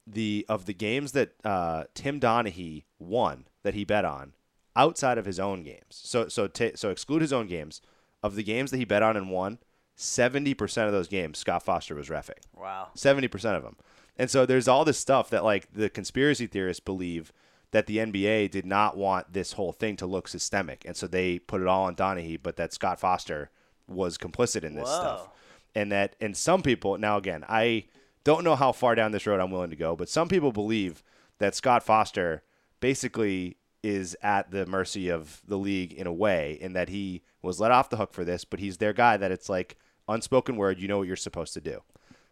the 0.07 0.45
of 0.49 0.67
the 0.67 0.75
games 0.75 1.13
that 1.13 1.33
uh, 1.43 1.85
Tim 1.95 2.21
Donaghy 2.21 2.85
won 2.99 3.47
that 3.63 3.75
he 3.75 3.85
bet 3.85 4.05
on 4.05 4.35
outside 4.77 5.19
of 5.19 5.25
his 5.25 5.41
own 5.41 5.63
games. 5.63 5.87
So 5.89 6.29
so 6.29 6.49
ta 6.49 6.71
so 6.75 6.91
exclude 6.91 7.23
his 7.23 7.33
own 7.33 7.47
games. 7.47 7.81
Of 8.23 8.35
the 8.35 8.43
games 8.43 8.71
that 8.71 8.77
he 8.77 8.85
bet 8.85 9.03
on 9.03 9.17
and 9.17 9.31
won, 9.31 9.59
seventy 9.97 10.53
percent 10.53 10.87
of 10.87 10.93
those 10.93 11.09
games 11.09 11.39
Scott 11.39 11.63
Foster 11.63 11.95
was 11.95 12.11
refing. 12.11 12.43
Wow. 12.55 12.89
Seventy 12.95 13.29
percent 13.29 13.57
of 13.57 13.63
them. 13.63 13.77
And 14.21 14.31
so 14.31 14.45
there's 14.45 14.69
all 14.69 14.85
this 14.85 14.99
stuff 14.99 15.31
that 15.31 15.45
like 15.45 15.73
the 15.73 15.89
conspiracy 15.89 16.47
theorists 16.47 16.79
believe 16.79 17.33
that 17.71 17.87
the 17.87 17.97
NBA 17.97 18.51
did 18.51 18.67
not 18.67 18.95
want 18.95 19.33
this 19.33 19.53
whole 19.53 19.73
thing 19.73 19.97
to 19.97 20.07
look 20.07 20.29
systemic, 20.29 20.85
and 20.85 20.95
so 20.95 21.07
they 21.07 21.39
put 21.39 21.63
it 21.63 21.67
all 21.67 21.85
on 21.85 21.97
Donaghy, 21.97 22.39
but 22.41 22.57
that 22.57 22.75
Scott 22.75 23.01
Foster 23.01 23.49
was 23.89 24.19
complicit 24.19 24.63
in 24.63 24.75
this 24.75 24.91
stuff, 24.91 25.31
and 25.75 25.91
that 25.91 26.17
and 26.21 26.37
some 26.37 26.61
people 26.61 26.99
now 26.99 27.17
again 27.17 27.47
I 27.49 27.87
don't 28.23 28.45
know 28.45 28.57
how 28.57 28.73
far 28.73 28.95
down 28.95 29.13
this 29.13 29.27
road 29.27 29.41
I'm 29.41 29.51
willing 29.51 29.71
to 29.71 29.77
go, 29.77 29.97
but 29.97 30.11
some 30.11 30.29
people 30.29 30.53
believe 30.53 31.03
that 31.39 31.55
Scott 31.55 31.83
Foster 31.83 32.43
basically 32.81 33.57
is 33.83 34.15
at 34.23 34.51
the 34.51 34.67
mercy 34.67 35.09
of 35.09 35.41
the 35.49 35.57
league 35.57 35.95
in 35.95 36.07
a 36.07 36.13
way, 36.13 36.59
in 36.61 36.75
that 36.75 36.91
he 36.91 37.23
was 37.41 37.59
let 37.59 37.71
off 37.71 37.89
the 37.89 37.97
hook 37.97 38.13
for 38.13 38.27
this, 38.27 38.45
but 38.45 38.61
he's 38.61 38.77
their 38.77 38.93
guy 38.93 39.17
that 39.17 39.33
it's 39.33 39.49
like 39.49 39.79
unspoken 40.11 40.57
word, 40.57 40.79
you 40.79 40.89
know 40.89 40.99
what 40.99 41.07
you're 41.07 41.17
supposed 41.17 41.55
to 41.55 41.61
do. 41.63 41.81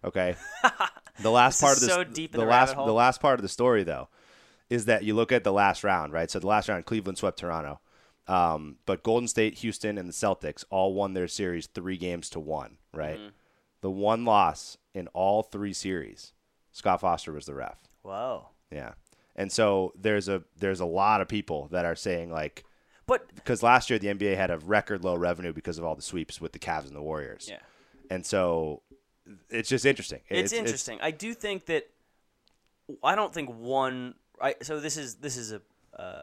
Okay. 0.04 0.36
The 1.20 1.30
last 1.30 1.60
part 1.60 1.76
of 1.76 1.80
this, 1.80 1.90
so 1.90 2.04
deep 2.04 2.32
the 2.32 2.38
the 2.38 2.44
last, 2.46 2.74
hole. 2.74 2.86
the 2.86 2.92
last 2.92 3.20
part 3.20 3.38
of 3.38 3.42
the 3.42 3.48
story 3.48 3.82
though, 3.84 4.08
is 4.70 4.84
that 4.84 5.02
you 5.04 5.14
look 5.14 5.32
at 5.32 5.44
the 5.44 5.52
last 5.52 5.82
round, 5.84 6.12
right? 6.12 6.30
So 6.30 6.38
the 6.38 6.46
last 6.46 6.68
round, 6.68 6.84
Cleveland 6.86 7.18
swept 7.18 7.38
Toronto, 7.38 7.80
um, 8.26 8.76
but 8.86 9.02
Golden 9.02 9.26
State, 9.28 9.54
Houston, 9.58 9.98
and 9.98 10.08
the 10.08 10.12
Celtics 10.12 10.64
all 10.70 10.94
won 10.94 11.14
their 11.14 11.28
series 11.28 11.66
three 11.66 11.96
games 11.96 12.28
to 12.30 12.40
one, 12.40 12.76
right? 12.92 13.18
Mm-hmm. 13.18 13.28
The 13.80 13.90
one 13.90 14.24
loss 14.24 14.76
in 14.94 15.06
all 15.08 15.42
three 15.42 15.72
series, 15.72 16.32
Scott 16.72 17.00
Foster 17.00 17.32
was 17.32 17.46
the 17.46 17.54
ref. 17.54 17.78
Whoa. 18.02 18.48
Yeah, 18.70 18.92
and 19.34 19.50
so 19.50 19.92
there's 19.98 20.28
a 20.28 20.42
there's 20.58 20.80
a 20.80 20.86
lot 20.86 21.20
of 21.20 21.28
people 21.28 21.68
that 21.72 21.84
are 21.84 21.96
saying 21.96 22.30
like 22.30 22.64
But 23.06 23.34
because 23.34 23.62
last 23.62 23.88
year 23.88 23.98
the 23.98 24.08
NBA 24.08 24.36
had 24.36 24.50
a 24.50 24.58
record 24.58 25.04
low 25.04 25.14
revenue 25.16 25.52
because 25.52 25.78
of 25.78 25.84
all 25.84 25.94
the 25.94 26.02
sweeps 26.02 26.40
with 26.40 26.52
the 26.52 26.58
Cavs 26.58 26.86
and 26.86 26.94
the 26.96 27.02
Warriors. 27.02 27.46
yeah. 27.50 27.60
and 28.10 28.26
so 28.26 28.82
it's 29.50 29.68
just 29.68 29.86
interesting. 29.86 30.20
it's, 30.28 30.52
interesting. 30.52 30.98
I 31.00 31.10
do 31.10 31.34
think 31.34 31.66
that 31.66 31.88
I 33.02 33.14
don't 33.14 33.32
think 33.32 33.50
one. 33.50 34.14
I, 34.40 34.54
so 34.62 34.80
this 34.80 34.96
is 34.96 35.16
this 35.16 35.36
is 35.36 35.52
a 35.52 35.60
uh, 35.98 36.22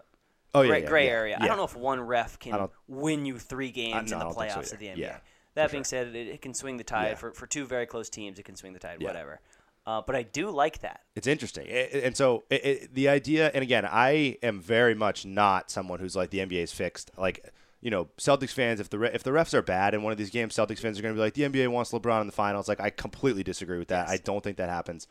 oh 0.54 0.62
yeah, 0.62 0.68
gray, 0.68 0.82
yeah, 0.82 0.88
gray 0.88 1.06
yeah, 1.06 1.12
area. 1.12 1.38
I 1.40 1.48
don't 1.48 1.58
know 1.58 1.66
if 1.66 1.76
one 1.76 2.00
ref 2.02 2.40
can 2.40 2.70
win 2.88 3.26
you 3.26 3.38
three 3.38 3.72
games 3.72 4.12
no, 4.12 4.18
in 4.18 4.20
the 4.20 4.26
don't 4.26 4.34
so 4.34 4.40
playoffs 4.40 4.74
of 4.74 4.80
the. 4.80 4.88
NBA. 4.88 5.20
That 5.56 5.72
being 5.72 5.84
sure. 5.84 6.06
said, 6.06 6.16
it, 6.16 6.28
it 6.28 6.42
can 6.42 6.54
swing 6.54 6.76
the 6.76 6.84
tide 6.84 7.18
for, 7.18 7.32
for 7.32 7.48
two 7.48 7.66
very 7.66 7.86
close 7.86 8.10
teams. 8.10 8.40
It 8.40 8.44
can 8.44 8.58
swing 8.58 8.74
the 8.74 8.80
tide, 8.80 9.02
whatever. 9.02 9.40
Uh, 9.88 10.02
but 10.06 10.16
I 10.16 10.24
do 10.24 10.50
like 10.50 10.80
that. 10.80 11.02
It's 11.16 11.28
interesting, 11.28 11.68
I- 11.70 11.90
I- 11.94 12.02
and 12.06 12.18
so 12.18 12.44
it, 12.50 12.66
it, 12.66 12.94
the 12.96 13.08
idea. 13.08 13.52
And 13.54 13.62
again, 13.62 13.86
I 13.86 14.38
am 14.42 14.60
very 14.60 14.96
much 14.96 15.26
not 15.26 15.70
someone 15.70 16.00
who's 16.00 16.16
like 16.16 16.32
the 16.32 16.40
NBA 16.40 16.64
is 16.64 16.72
fixed. 16.72 17.12
Like 17.18 17.54
you 17.86 17.92
know, 17.92 18.10
Celtics 18.18 18.50
fans, 18.50 18.80
if 18.80 18.90
the 18.90 18.98
re- 18.98 19.12
if 19.14 19.22
the 19.22 19.30
refs 19.30 19.54
are 19.54 19.62
bad 19.62 19.94
in 19.94 20.02
one 20.02 20.12
of 20.12 20.18
these 20.18 20.32
games, 20.32 20.56
Celtics 20.56 20.80
fans 20.80 20.98
are 20.98 21.04
going 21.04 21.14
to 21.14 21.20
be 21.20 21.22
like, 21.22 21.36
the 21.36 21.44
NBA 21.44 21.68
wants 21.68 21.92
LeBron 21.92 22.20
in 22.22 22.26
the 22.26 22.34
finals. 22.34 22.68
Like 22.68 22.80
I 22.80 22.90
completely 22.90 23.44
disagree 23.44 23.78
with 23.78 23.90
that. 23.90 24.10
I 24.10 24.18
don't 24.18 24.44
think 24.44 24.58
that 24.58 24.70
happens. 24.70 25.06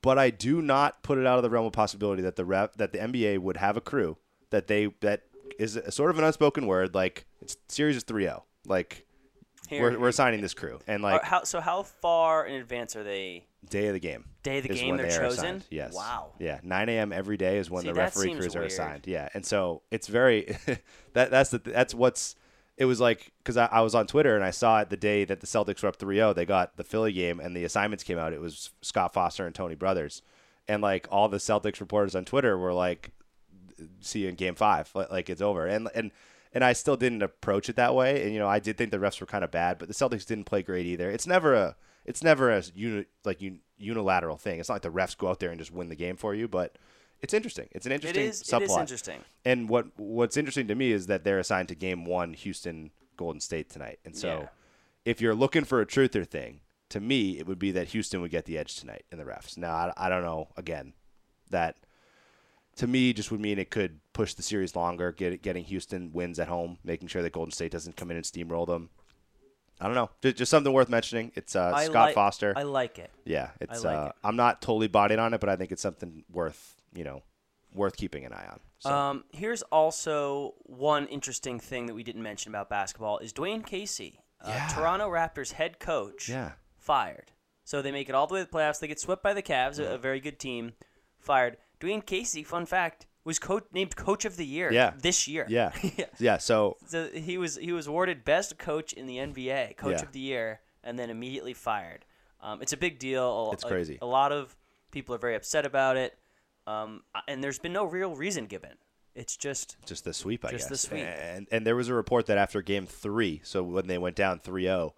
But 0.00 0.18
I 0.18 0.30
do 0.30 0.62
not 0.62 1.02
put 1.02 1.18
it 1.18 1.26
out 1.26 1.36
of 1.36 1.42
the 1.42 1.50
realm 1.50 1.66
of 1.66 1.74
possibility 1.74 2.22
that 2.22 2.36
the 2.36 2.46
ref 2.46 2.72
that 2.76 2.92
the 2.92 2.98
NBA 2.98 3.40
would 3.40 3.58
have 3.58 3.76
a 3.76 3.82
crew 3.82 4.16
that 4.48 4.68
they 4.68 4.86
that 5.02 5.24
is 5.58 5.76
a, 5.76 5.92
sort 5.92 6.08
of 6.08 6.16
an 6.18 6.24
unspoken 6.24 6.66
word. 6.66 6.94
Like 6.94 7.26
it's 7.42 7.58
series 7.68 7.96
is 7.96 8.04
3-0. 8.04 8.40
Like 8.64 9.06
Here, 9.68 9.82
we're, 9.82 9.98
we're 9.98 10.08
assigning 10.08 10.40
this 10.40 10.54
crew 10.54 10.80
and 10.86 11.02
like 11.02 11.22
how, 11.24 11.44
so 11.44 11.60
how 11.60 11.82
far 11.82 12.46
in 12.46 12.54
advance 12.54 12.96
are 12.96 13.04
they? 13.04 13.44
day 13.68 13.88
of 13.88 13.92
the 13.92 14.00
game. 14.00 14.24
Day 14.48 14.58
of 14.58 14.64
the 14.64 14.72
is 14.72 14.80
game 14.80 14.88
when 14.90 14.98
they're 14.98 15.06
they 15.10 15.16
chosen? 15.16 15.44
assigned. 15.44 15.64
Yes. 15.70 15.94
Wow. 15.94 16.32
Yeah, 16.38 16.60
9 16.62 16.88
a.m. 16.88 17.12
every 17.12 17.36
day 17.36 17.58
is 17.58 17.70
when 17.70 17.82
See, 17.82 17.88
the 17.88 17.94
referee 17.94 18.34
crews 18.34 18.56
are 18.56 18.62
assigned. 18.62 19.06
Yeah, 19.06 19.28
and 19.34 19.44
so 19.44 19.82
it's 19.90 20.06
very 20.06 20.56
that 21.14 21.30
that's 21.30 21.50
the 21.50 21.58
that's 21.58 21.94
what's 21.94 22.34
it 22.76 22.84
was 22.84 23.00
like 23.00 23.32
because 23.38 23.56
I, 23.56 23.66
I 23.66 23.80
was 23.80 23.94
on 23.94 24.06
Twitter 24.06 24.36
and 24.36 24.44
I 24.44 24.50
saw 24.50 24.80
it 24.80 24.90
the 24.90 24.96
day 24.96 25.24
that 25.24 25.40
the 25.40 25.46
Celtics 25.46 25.82
were 25.82 25.88
up 25.88 25.98
3-0. 25.98 26.34
They 26.34 26.46
got 26.46 26.76
the 26.76 26.84
Philly 26.84 27.12
game 27.12 27.40
and 27.40 27.56
the 27.56 27.64
assignments 27.64 28.04
came 28.04 28.18
out. 28.18 28.32
It 28.32 28.40
was 28.40 28.70
Scott 28.82 29.12
Foster 29.12 29.44
and 29.46 29.54
Tony 29.54 29.74
Brothers, 29.74 30.22
and 30.68 30.82
like 30.82 31.08
all 31.10 31.28
the 31.28 31.38
Celtics 31.38 31.80
reporters 31.80 32.14
on 32.14 32.24
Twitter 32.24 32.56
were 32.56 32.72
like, 32.72 33.10
"See 34.00 34.20
you 34.20 34.28
in 34.28 34.34
Game 34.36 34.54
Five, 34.54 34.90
like, 34.94 35.28
it's 35.28 35.42
over." 35.42 35.66
And 35.66 35.88
and 35.94 36.12
and 36.52 36.64
I 36.64 36.72
still 36.72 36.96
didn't 36.96 37.22
approach 37.22 37.68
it 37.68 37.76
that 37.76 37.94
way. 37.94 38.22
And 38.24 38.32
you 38.32 38.38
know, 38.38 38.48
I 38.48 38.58
did 38.58 38.78
think 38.78 38.90
the 38.90 38.98
refs 38.98 39.20
were 39.20 39.26
kind 39.26 39.44
of 39.44 39.50
bad, 39.50 39.78
but 39.78 39.88
the 39.88 39.94
Celtics 39.94 40.26
didn't 40.26 40.44
play 40.44 40.62
great 40.62 40.86
either. 40.86 41.10
It's 41.10 41.26
never 41.26 41.54
a 41.54 41.76
it's 42.04 42.22
never 42.22 42.50
a 42.50 42.62
uni, 42.74 43.04
like 43.24 43.42
un, 43.42 43.60
unilateral 43.78 44.36
thing. 44.36 44.60
It's 44.60 44.68
not 44.68 44.76
like 44.76 44.82
the 44.82 44.90
refs 44.90 45.16
go 45.16 45.28
out 45.28 45.40
there 45.40 45.50
and 45.50 45.58
just 45.58 45.72
win 45.72 45.88
the 45.88 45.96
game 45.96 46.16
for 46.16 46.34
you, 46.34 46.48
but 46.48 46.76
it's 47.20 47.34
interesting. 47.34 47.68
It's 47.72 47.86
an 47.86 47.92
interesting 47.92 48.26
is. 48.26 48.42
subplot. 48.42 48.60
It 48.60 48.64
is 48.70 48.76
interesting. 48.76 49.20
And 49.44 49.68
what 49.68 49.86
what's 49.98 50.36
interesting 50.36 50.68
to 50.68 50.74
me 50.74 50.92
is 50.92 51.06
that 51.06 51.24
they're 51.24 51.38
assigned 51.38 51.68
to 51.68 51.74
game 51.74 52.04
one, 52.04 52.34
Houston 52.34 52.90
Golden 53.16 53.40
State 53.40 53.68
tonight. 53.70 53.98
And 54.04 54.16
so 54.16 54.28
Yeah. 54.42 54.48
if 55.04 55.20
you're 55.20 55.34
looking 55.34 55.64
for 55.64 55.80
a 55.80 55.86
truther 55.86 56.26
thing, 56.26 56.60
to 56.90 57.00
me 57.00 57.38
it 57.38 57.46
would 57.46 57.58
be 57.58 57.70
that 57.72 57.88
Houston 57.88 58.20
would 58.20 58.30
get 58.30 58.44
the 58.44 58.56
edge 58.58 58.76
tonight 58.76 59.04
in 59.10 59.18
the 59.18 59.24
refs. 59.24 59.56
Now 59.56 59.74
I, 59.74 59.92
I 59.96 60.08
don't 60.08 60.22
know. 60.22 60.48
Again, 60.56 60.92
that 61.50 61.76
to 62.76 62.86
me 62.86 63.12
just 63.12 63.32
would 63.32 63.40
mean 63.40 63.58
it 63.58 63.70
could 63.70 63.98
push 64.12 64.34
the 64.34 64.42
series 64.42 64.76
longer, 64.76 65.10
get 65.10 65.42
getting 65.42 65.64
Houston 65.64 66.12
wins 66.12 66.38
at 66.38 66.46
home, 66.48 66.78
making 66.84 67.08
sure 67.08 67.22
that 67.22 67.32
Golden 67.32 67.50
State 67.52 67.72
doesn't 67.72 67.96
come 67.96 68.10
in 68.10 68.16
and 68.16 68.24
steamroll 68.24 68.66
them. 68.66 68.90
I 69.80 69.86
don't 69.86 69.94
know. 69.94 70.10
Just, 70.22 70.36
just 70.36 70.50
something 70.50 70.72
worth 70.72 70.88
mentioning. 70.88 71.32
It's 71.34 71.54
uh, 71.54 71.72
I 71.74 71.84
Scott 71.86 71.94
like- 72.06 72.14
Foster. 72.14 72.52
I 72.56 72.62
like 72.64 72.98
it. 72.98 73.10
yeah, 73.24 73.50
it's. 73.60 73.84
like 73.84 73.96
uh, 73.98 74.06
it. 74.06 74.12
I'm 74.24 74.36
not 74.36 74.60
totally 74.62 74.88
bought 74.88 75.12
in 75.12 75.18
on 75.18 75.34
it, 75.34 75.40
but 75.40 75.48
I 75.48 75.56
think 75.56 75.72
it's 75.72 75.82
something 75.82 76.24
worth 76.32 76.74
you 76.94 77.04
know 77.04 77.22
worth 77.74 77.96
keeping 77.96 78.24
an 78.24 78.32
eye 78.32 78.46
on. 78.50 78.60
So. 78.80 78.90
Um, 78.94 79.24
here's 79.32 79.62
also 79.62 80.54
one 80.64 81.06
interesting 81.06 81.58
thing 81.60 81.86
that 81.86 81.94
we 81.94 82.02
didn't 82.02 82.22
mention 82.22 82.50
about 82.50 82.68
basketball 82.70 83.18
is 83.18 83.32
Dwane 83.32 83.66
Casey, 83.66 84.20
uh, 84.40 84.50
Yeah. 84.50 84.68
Toronto 84.68 85.08
Raptors 85.10 85.52
head 85.52 85.78
coach, 85.80 86.28
Yeah. 86.28 86.52
fired. 86.76 87.32
So 87.64 87.82
they 87.82 87.90
make 87.92 88.08
it 88.08 88.14
all 88.14 88.26
the 88.26 88.34
way 88.34 88.40
to 88.40 88.46
the 88.50 88.56
playoffs. 88.56 88.78
They 88.80 88.86
get 88.88 89.00
swept 89.00 89.22
by 89.22 89.34
the 89.34 89.42
Cavs, 89.42 89.78
a, 89.78 89.94
a 89.94 89.98
very 89.98 90.20
good 90.20 90.38
team. 90.38 90.72
Fired. 91.18 91.56
Dwane 91.80 92.06
Casey, 92.06 92.42
fun 92.42 92.64
fact, 92.66 93.06
was 93.24 93.38
co- 93.38 93.60
named 93.72 93.94
coach 93.96 94.24
of 94.24 94.36
the 94.36 94.46
year 94.46 94.72
Yeah. 94.72 94.92
this 95.00 95.28
year. 95.28 95.46
Yeah. 95.48 95.72
yeah. 95.96 96.04
yeah. 96.18 96.38
So 96.38 96.76
So 96.86 97.08
he 97.12 97.38
was 97.38 97.56
he 97.56 97.72
was 97.72 97.86
awarded 97.86 98.24
best 98.24 98.58
coach 98.58 98.92
in 98.92 99.06
the 99.06 99.16
NBA, 99.18 99.76
coach 99.76 99.98
Yeah. 99.98 100.02
of 100.02 100.12
the 100.12 100.20
year, 100.20 100.60
and 100.82 100.98
then 100.98 101.10
immediately 101.10 101.54
fired. 101.54 102.04
Um, 102.40 102.62
it's 102.62 102.72
a 102.72 102.76
big 102.76 102.98
deal. 102.98 103.24
A- 103.50 103.52
It's 103.52 103.64
a- 103.64 103.68
crazy. 103.68 103.98
A, 104.00 104.06
lot 104.06 104.32
of 104.32 104.56
people 104.90 105.14
are 105.14 105.18
very 105.18 105.34
upset 105.34 105.66
about 105.66 105.96
it, 105.96 106.16
um, 106.66 107.02
and 107.26 107.42
there's 107.42 107.58
been 107.58 107.72
no 107.72 107.84
real 107.84 108.14
reason 108.14 108.46
given. 108.46 108.74
It's 109.14 109.36
just 109.36 109.76
just 109.84 110.04
the 110.04 110.14
sweep, 110.14 110.44
I 110.44 110.52
Just 110.52 110.68
the 110.68 110.76
sweep. 110.78 111.02
And 111.02 111.48
and 111.50 111.66
there 111.66 111.74
was 111.74 111.88
a 111.88 111.94
report 111.94 112.26
that 112.26 112.38
after 112.38 112.62
game 112.62 112.86
three, 112.86 113.40
so 113.42 113.62
when 113.64 113.88
they 113.88 113.98
went 113.98 114.14
down 114.14 114.38
3-0, 114.38 114.92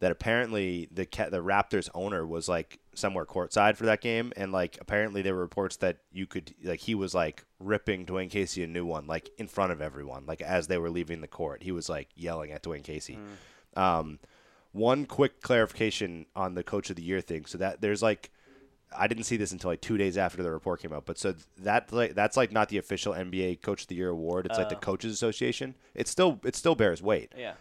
that 0.00 0.10
apparently 0.10 0.88
the 0.90 1.04
the 1.30 1.42
Raptors 1.42 1.88
owner 1.94 2.26
was 2.26 2.48
like 2.48 2.80
somewhere 2.94 3.24
courtside 3.24 3.76
for 3.76 3.86
that 3.86 4.00
game, 4.00 4.32
and 4.36 4.50
like 4.50 4.78
apparently 4.80 5.22
there 5.22 5.34
were 5.34 5.40
reports 5.40 5.76
that 5.76 5.98
you 6.10 6.26
could 6.26 6.54
like 6.64 6.80
he 6.80 6.94
was 6.94 7.14
like 7.14 7.44
ripping 7.58 8.06
Dwane 8.06 8.30
Casey 8.30 8.62
a 8.62 8.66
new 8.66 8.84
one 8.84 9.06
like 9.06 9.30
in 9.38 9.46
front 9.46 9.72
of 9.72 9.80
everyone, 9.80 10.24
like 10.26 10.40
as 10.42 10.66
they 10.66 10.78
were 10.78 10.90
leaving 10.90 11.20
the 11.20 11.28
court, 11.28 11.62
he 11.62 11.70
was 11.72 11.88
like 11.88 12.08
yelling 12.14 12.50
at 12.50 12.62
Dwane 12.62 12.82
Casey. 12.82 13.18
Um, 13.76 14.18
one 14.72 15.04
quick 15.04 15.40
clarification 15.42 16.26
on 16.34 16.54
the 16.54 16.62
coach 16.62 16.90
of 16.90 16.96
the 16.96 17.02
year 17.02 17.20
thing. 17.20 17.44
So 17.46 17.58
that 17.58 17.80
there's 17.80 18.02
like 18.02 18.30
I 18.96 19.06
didn't 19.06 19.24
see 19.24 19.36
this 19.36 19.52
until 19.52 19.70
like 19.70 19.80
two 19.80 19.96
days 19.98 20.18
after 20.18 20.42
the 20.42 20.50
report 20.50 20.80
came 20.80 20.92
out. 20.92 21.06
But 21.06 21.18
so 21.18 21.34
that 21.58 21.92
like 21.92 22.14
that's 22.14 22.36
like 22.36 22.52
not 22.52 22.68
the 22.70 22.78
official 22.78 23.12
NBA 23.12 23.62
Coach 23.62 23.82
of 23.82 23.88
the 23.88 23.94
Year 23.96 24.08
award. 24.08 24.46
It's 24.46 24.58
like 24.58 24.68
the 24.68 24.76
Coaches 24.76 25.12
Association. 25.12 25.74
It 25.94 26.08
still 26.08 26.40
it 26.44 26.56
still 26.56 26.74
bears 26.74 27.02
weight. 27.02 27.32
yeah. 27.36 27.52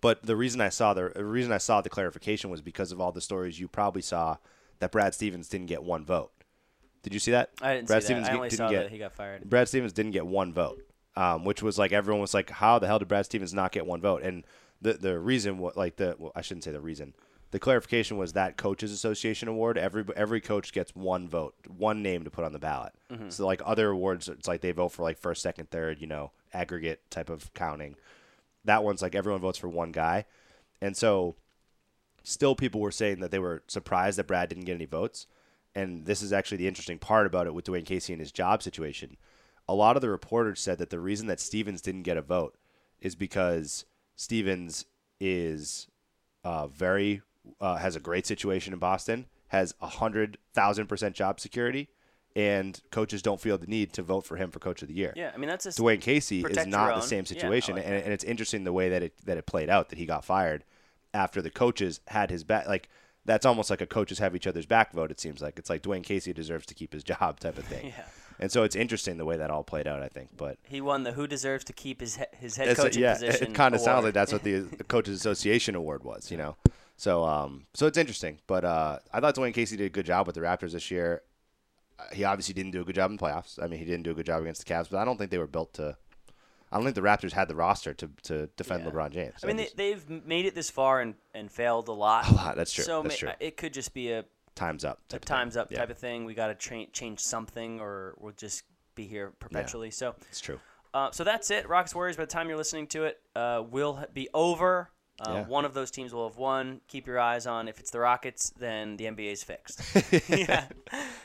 But 0.00 0.24
the 0.24 0.36
reason 0.36 0.60
I 0.60 0.68
saw 0.68 0.94
the, 0.94 1.12
the 1.14 1.24
reason 1.24 1.52
I 1.52 1.58
saw 1.58 1.80
the 1.80 1.88
clarification 1.88 2.50
was 2.50 2.60
because 2.60 2.92
of 2.92 3.00
all 3.00 3.12
the 3.12 3.20
stories 3.20 3.58
you 3.58 3.68
probably 3.68 4.02
saw 4.02 4.36
that 4.78 4.92
Brad 4.92 5.14
Stevens 5.14 5.48
didn't 5.48 5.66
get 5.66 5.82
one 5.82 6.04
vote. 6.04 6.32
Did 7.02 7.14
you 7.14 7.20
see 7.20 7.30
that? 7.30 7.50
I 7.62 7.74
didn't 7.74 7.86
Brad 7.86 8.02
see 8.02 8.06
Stevens 8.06 8.26
that. 8.26 8.32
I 8.32 8.36
only 8.36 8.48
didn't 8.48 8.58
saw 8.58 8.68
get 8.68 8.82
that 8.84 8.90
he 8.90 8.98
got 8.98 9.12
fired. 9.12 9.48
Brad 9.48 9.68
Stevens 9.68 9.92
didn't 9.92 10.12
get 10.12 10.26
one 10.26 10.52
vote, 10.52 10.82
um, 11.16 11.44
which 11.44 11.62
was 11.62 11.78
like 11.78 11.92
everyone 11.92 12.20
was 12.20 12.34
like, 12.34 12.50
"How 12.50 12.78
the 12.78 12.86
hell 12.86 12.98
did 12.98 13.08
Brad 13.08 13.24
Stevens 13.24 13.54
not 13.54 13.72
get 13.72 13.86
one 13.86 14.00
vote?" 14.00 14.22
And 14.22 14.44
the 14.82 14.94
the 14.94 15.18
reason, 15.18 15.58
what 15.58 15.76
like 15.76 15.96
the 15.96 16.16
well, 16.18 16.32
I 16.34 16.42
shouldn't 16.42 16.64
say 16.64 16.72
the 16.72 16.80
reason. 16.80 17.14
The 17.52 17.60
clarification 17.60 18.16
was 18.18 18.32
that 18.32 18.56
coaches 18.56 18.90
association 18.90 19.48
award. 19.48 19.78
Every 19.78 20.04
every 20.16 20.40
coach 20.40 20.72
gets 20.72 20.96
one 20.96 21.28
vote, 21.28 21.54
one 21.68 22.02
name 22.02 22.24
to 22.24 22.30
put 22.30 22.44
on 22.44 22.52
the 22.52 22.58
ballot. 22.58 22.92
So 23.30 23.46
like 23.46 23.62
other 23.64 23.90
awards, 23.90 24.28
it's 24.28 24.48
like 24.48 24.60
they 24.60 24.72
vote 24.72 24.88
for 24.88 25.02
like 25.04 25.16
first, 25.16 25.42
second, 25.42 25.70
third, 25.70 26.00
you 26.00 26.08
know, 26.08 26.32
aggregate 26.52 27.08
type 27.08 27.30
of 27.30 27.54
counting. 27.54 27.94
That 28.66 28.84
one's 28.84 29.02
like 29.02 29.14
everyone 29.14 29.40
votes 29.40 29.58
for 29.58 29.68
one 29.68 29.92
guy, 29.92 30.26
and 30.80 30.96
so 30.96 31.36
still 32.22 32.54
people 32.54 32.80
were 32.80 32.90
saying 32.90 33.20
that 33.20 33.30
they 33.30 33.38
were 33.38 33.62
surprised 33.68 34.18
that 34.18 34.26
Brad 34.26 34.48
didn't 34.48 34.64
get 34.64 34.74
any 34.74 34.84
votes. 34.84 35.26
And 35.74 36.06
this 36.06 36.22
is 36.22 36.32
actually 36.32 36.56
the 36.56 36.68
interesting 36.68 36.98
part 36.98 37.26
about 37.26 37.46
it 37.46 37.54
with 37.54 37.66
Dwane 37.66 37.84
Casey 37.84 38.12
and 38.12 38.20
his 38.20 38.32
job 38.32 38.62
situation. 38.62 39.16
A 39.68 39.74
lot 39.74 39.96
of 39.96 40.02
the 40.02 40.08
reporters 40.08 40.60
said 40.60 40.78
that 40.78 40.90
the 40.90 40.98
reason 40.98 41.26
that 41.26 41.38
Stevens 41.38 41.82
didn't 41.82 42.02
get 42.02 42.16
a 42.16 42.22
vote 42.22 42.56
is 43.00 43.14
because 43.14 43.84
Stevens 44.16 44.86
is 45.20 45.86
uh, 46.44 46.66
very 46.66 47.22
uh, 47.60 47.76
has 47.76 47.94
a 47.94 48.00
great 48.00 48.26
situation 48.26 48.72
in 48.72 48.78
Boston, 48.78 49.26
has 49.48 49.74
a 49.80 49.86
hundred 49.86 50.38
thousand 50.54 50.86
percent 50.86 51.14
job 51.14 51.38
security, 51.38 51.90
and 52.36 52.78
coaches 52.90 53.22
don't 53.22 53.40
feel 53.40 53.56
the 53.56 53.66
need 53.66 53.94
to 53.94 54.02
vote 54.02 54.26
for 54.26 54.36
him 54.36 54.50
for 54.50 54.58
Coach 54.58 54.82
of 54.82 54.88
the 54.88 54.94
Year. 54.94 55.14
Yeah, 55.16 55.32
I 55.34 55.38
mean 55.38 55.48
that's 55.48 55.64
a 55.64 55.70
Dwane 55.70 56.02
Casey 56.02 56.42
is 56.42 56.66
not 56.66 56.94
the 56.94 57.00
same 57.00 57.20
Yeah, 57.20 57.28
situation, 57.28 57.76
like 57.76 57.86
and, 57.86 57.94
and 57.94 58.12
it's 58.12 58.24
interesting 58.24 58.64
the 58.64 58.74
way 58.74 58.90
that 58.90 59.02
it 59.02 59.14
that 59.24 59.38
it 59.38 59.46
played 59.46 59.70
out 59.70 59.88
that 59.88 59.98
he 59.98 60.04
got 60.04 60.24
fired 60.24 60.62
after 61.14 61.40
the 61.40 61.50
coaches 61.50 62.00
had 62.08 62.30
his 62.30 62.44
back. 62.44 62.68
Like 62.68 62.90
that's 63.24 63.46
almost 63.46 63.70
like 63.70 63.80
a 63.80 63.86
coaches 63.86 64.18
have 64.18 64.36
each 64.36 64.46
other's 64.46 64.66
back 64.66 64.92
vote. 64.92 65.10
It 65.10 65.18
seems 65.18 65.40
like 65.40 65.58
it's 65.58 65.70
like 65.70 65.82
Dwane 65.82 66.04
Casey 66.04 66.34
deserves 66.34 66.66
to 66.66 66.74
keep 66.74 66.92
his 66.92 67.02
job 67.12 67.40
type 67.40 67.56
of 67.56 67.64
thing. 67.64 67.86
Yeah. 67.86 68.04
And 68.38 68.52
so 68.52 68.64
it's 68.64 68.76
interesting 68.76 69.16
the 69.16 69.24
way 69.24 69.38
that 69.38 69.50
all 69.50 69.64
played 69.64 69.86
out. 69.86 70.02
I 70.02 70.08
think, 70.08 70.28
but 70.36 70.58
He 70.62 70.82
won 70.82 71.04
the 71.04 71.12
Who 71.12 71.26
Deserves 71.26 71.64
to 71.64 71.72
Keep 71.72 72.02
His 72.02 72.18
His 72.38 72.56
Head 72.56 72.76
Coaching 72.76 73.02
yeah, 73.02 73.14
Position. 73.14 73.52
it 73.52 73.54
kind 73.54 73.74
of 73.74 73.80
sounds 73.80 74.04
like 74.04 74.12
that's 74.12 74.30
what 74.30 74.42
the, 74.42 74.58
the 74.76 74.84
coaches 74.84 75.18
association 75.18 75.74
award 75.74 76.04
was. 76.04 76.30
You 76.30 76.36
know, 76.36 76.56
so 76.98 77.24
um, 77.24 77.64
so 77.72 77.86
it's 77.86 77.96
interesting. 77.96 78.38
But 78.46 78.66
uh, 78.66 78.98
I 79.10 79.20
thought 79.20 79.36
Dwane 79.36 79.54
Casey 79.54 79.78
did 79.78 79.86
a 79.86 79.88
good 79.88 80.04
job 80.04 80.26
with 80.26 80.34
the 80.34 80.42
Raptors 80.42 80.72
this 80.72 80.90
year. 80.90 81.22
He 82.12 82.24
obviously 82.24 82.54
didn't 82.54 82.72
do 82.72 82.80
a 82.82 82.84
good 82.84 82.94
job 82.94 83.10
in 83.10 83.16
the 83.16 83.22
playoffs. 83.22 83.62
I 83.62 83.66
mean, 83.68 83.78
he 83.78 83.84
didn't 83.86 84.02
do 84.02 84.10
a 84.10 84.14
good 84.14 84.26
job 84.26 84.42
against 84.42 84.66
the 84.66 84.72
Cavs, 84.72 84.88
but 84.90 84.98
I 84.98 85.04
don't 85.04 85.16
think 85.16 85.30
they 85.30 85.38
were 85.38 85.46
built 85.46 85.72
to. 85.74 85.96
I 86.70 86.76
don't 86.76 86.84
think 86.84 86.96
the 86.96 87.00
Raptors 87.00 87.32
had 87.32 87.48
the 87.48 87.54
roster 87.54 87.94
to, 87.94 88.10
to 88.24 88.48
defend 88.56 88.84
Yeah. 88.84 88.90
LeBron 88.90 89.10
James. 89.12 89.34
I 89.42 89.46
mean, 89.46 89.56
they, 89.56 89.68
they've 89.76 90.08
made 90.26 90.46
it 90.46 90.54
this 90.54 90.68
far 90.68 91.00
and, 91.00 91.14
and 91.32 91.50
failed 91.50 91.88
a 91.88 91.92
lot. 91.92 92.28
A 92.28 92.34
lot, 92.34 92.56
that's 92.56 92.72
true, 92.72 92.84
So 92.84 93.02
that's 93.02 93.22
ma- 93.22 93.28
true. 93.30 93.36
it 93.40 93.56
could 93.56 93.72
just 93.72 93.94
be 93.94 94.10
a, 94.12 94.24
time's 94.56 94.84
up. 94.84 94.98
a 95.06 95.12
type 95.12 95.22
of 95.22 95.28
thing. 95.28 95.36
times 95.36 95.56
up 95.56 95.70
Yeah, 95.70 95.78
type 95.78 95.90
of 95.90 95.98
thing. 95.98 96.24
We 96.24 96.34
got 96.34 96.48
to 96.48 96.54
tra- 96.54 96.86
change 96.86 97.20
something, 97.20 97.80
or 97.80 98.14
we'll 98.18 98.32
just 98.32 98.64
be 98.96 99.06
here 99.06 99.32
perpetually. 99.38 99.90
So, 99.92 100.16
It's 100.28 100.40
true. 100.40 100.58
uh, 100.92 101.12
so 101.12 101.22
that's 101.24 101.50
it. 101.52 101.68
Rockets 101.68 101.94
Warriors. 101.94 102.16
By 102.16 102.24
the 102.24 102.30
time 102.32 102.48
you're 102.48 102.58
listening 102.58 102.88
to 102.88 103.04
it, 103.04 103.20
uh, 103.36 103.62
will 103.70 104.04
be 104.12 104.28
over. 104.34 104.90
Uh, 105.20 105.30
Yeah. 105.32 105.44
One 105.46 105.64
of 105.64 105.72
those 105.74 105.90
teams 105.90 106.12
will 106.12 106.28
have 106.28 106.36
won. 106.36 106.80
Keep 106.88 107.06
your 107.06 107.18
eyes 107.18 107.46
on. 107.46 107.68
If 107.68 107.80
it's 107.80 107.90
the 107.90 108.00
Rockets, 108.00 108.50
then 108.50 108.96
the 108.96 109.06
NBA's 109.06 109.42
fixed. 109.42 109.80
yeah. 110.28 110.66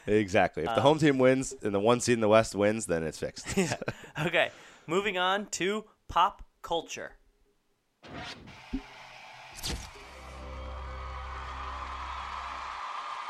Exactly. 0.07 0.63
If 0.63 0.69
Uh, 0.69 0.75
the 0.75 0.81
home 0.81 0.97
team 0.97 1.17
wins 1.17 1.53
and 1.61 1.73
the 1.75 1.79
one 1.79 1.99
seed 1.99 2.13
in 2.13 2.21
the 2.21 2.29
West 2.29 2.55
wins, 2.55 2.85
then 2.85 3.03
it's 3.03 3.19
fixed. 3.19 3.45
Okay. 4.25 4.51
Moving 4.87 5.17
on 5.17 5.45
to 5.51 5.85
pop 6.07 6.43
culture. 6.61 7.13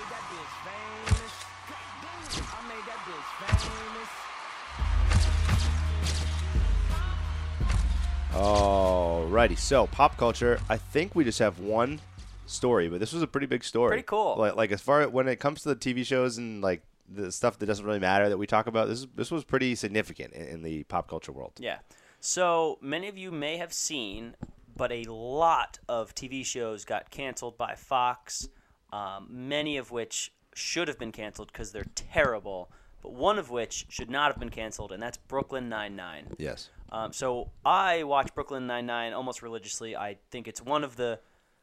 made 9.39 9.51
that 9.51 9.57
bitch 9.57 9.69
famous. 9.69 9.73
I 9.73 9.87
made 9.87 9.87
that 9.87 9.89
bitch 9.89 9.89
famous. 9.89 9.89
Alrighty, 9.89 9.89
so 9.89 9.89
pop 9.89 10.17
culture. 10.17 10.61
I 10.69 10.77
think 10.77 11.15
we 11.15 11.25
just 11.25 11.39
have 11.39 11.59
one 11.61 12.01
story, 12.47 12.89
but 12.89 13.01
this 13.01 13.13
was 13.13 13.23
a 13.23 13.27
pretty 13.27 13.47
big 13.47 13.65
story. 13.65 13.91
Pretty 13.91 14.03
cool. 14.03 14.37
Like, 14.39 14.57
like 14.57 14.73
as 14.73 14.81
far 14.81 15.09
when 15.09 15.29
it 15.29 15.39
comes 15.39 15.63
to 15.63 15.75
the 15.75 15.77
TV 15.77 16.05
shows 16.05 16.39
and 16.39 16.63
like 16.63 16.83
the 17.09 17.33
stuff 17.33 17.59
that 17.59 17.67
doesn't 17.67 17.85
really 17.85 17.99
matter 17.99 18.29
that 18.29 18.39
we 18.39 18.47
talk 18.47 18.67
about, 18.67 18.89
this 18.89 19.07
this 19.15 19.31
was 19.31 19.45
pretty 19.45 19.75
significant 19.75 20.35
in, 20.35 20.47
in 20.47 20.63
the 20.63 20.85
pop 20.85 21.09
culture 21.09 21.33
world. 21.33 21.53
Yeah. 21.59 21.79
So 22.21 22.79
many 22.81 23.09
of 23.09 23.17
you 23.17 23.31
may 23.31 23.59
have 23.59 23.73
seen, 23.73 24.35
but 24.77 24.93
a 24.93 25.05
lot 25.05 25.79
of 25.89 26.15
TV 26.15 26.45
shows 26.45 26.85
got 26.85 27.11
canceled 27.11 27.57
by 27.57 27.77
Fox, 27.77 28.49
um, 28.93 29.29
many 29.31 29.77
of 29.77 29.91
which 29.91 30.33
should 30.55 30.89
have 30.89 30.99
been 30.99 31.13
canceled 31.13 31.53
because 31.53 31.73
they're 31.73 31.87
terrible, 31.95 32.71
but 33.09 33.15
one 33.15 33.39
of 33.39 33.51
which 33.51 33.87
should 33.89 34.11
not 34.11 34.31
have 34.31 34.39
been 34.39 34.51
canceled, 34.51 34.93
and 34.93 35.03
that's 35.03 35.17
Brooklyn 35.17 35.69
Nine-Nine. 35.69 36.27
Yes. 36.39 36.69
Um, 36.91 37.13
so 37.13 37.51
I 37.65 38.03
watch 38.03 38.35
Brooklyn 38.35 38.67
Nine-Nine 38.67 39.15
almost 39.15 39.43
religiously. 39.43 39.97
I 39.97 40.19
think 40.31 40.47
it's 40.47 40.61
one 40.61 40.85
of 40.85 40.97
the 40.97 41.19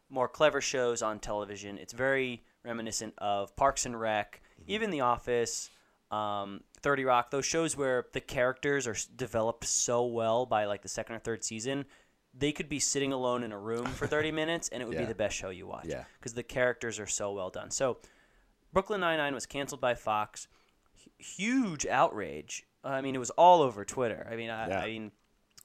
more 0.10 0.28
clever 0.28 0.60
shows 0.60 1.02
on 1.04 1.20
television. 1.20 1.78
It's 1.78 1.94
very 1.94 2.44
reminiscent 2.64 3.14
of 3.20 3.56
Parks 3.56 3.86
and 3.86 4.00
Rec, 4.00 4.42
even 4.66 4.90
The 4.90 5.02
Office, 5.02 5.70
um, 6.10 6.62
30 6.82 7.06
Rock, 7.06 7.30
those 7.30 7.46
shows 7.46 7.78
where 7.78 8.06
the 8.14 8.22
characters 8.22 8.88
are 8.88 8.96
developed 9.16 9.66
so 9.66 10.06
well 10.06 10.48
by 10.48 10.66
like 10.66 10.82
the 10.82 10.90
second 10.90 11.16
or 11.16 11.20
third 11.20 11.44
season. 11.44 11.86
They 12.34 12.52
could 12.52 12.70
be 12.70 12.80
sitting 12.80 13.14
alone 13.14 13.44
in 13.44 13.52
a 13.52 13.60
room 13.60 13.86
for 13.86 14.08
30 14.08 14.32
minutes 14.32 14.70
and 14.70 14.82
it 14.82 14.88
would 14.88 14.98
be 14.98 15.06
the 15.06 15.16
best 15.16 15.36
show 15.36 15.50
you 15.52 15.68
watch. 15.68 15.86
Yeah. 15.86 16.06
Because 16.20 16.34
the 16.34 16.44
characters 16.44 17.00
are 17.00 17.08
so 17.08 17.34
well 17.34 17.50
done. 17.50 17.70
So 17.70 17.98
Brooklyn 18.74 19.00
Nine-Nine 19.00 19.34
was 19.34 19.46
canceled 19.46 19.82
by 19.82 19.94
Fox. 19.94 20.48
Huge 21.18 21.86
outrage. 21.86 22.64
I 22.84 23.02
mean, 23.02 23.16
it 23.16 23.20
was 23.20 23.32
all 23.32 23.62
over 23.62 23.84
Twitter. 23.86 24.28
I 24.32 24.36
mean, 24.36 24.50
I, 24.50 24.68
Yeah. 24.70 24.80
I 24.82 24.86
mean, 24.86 25.12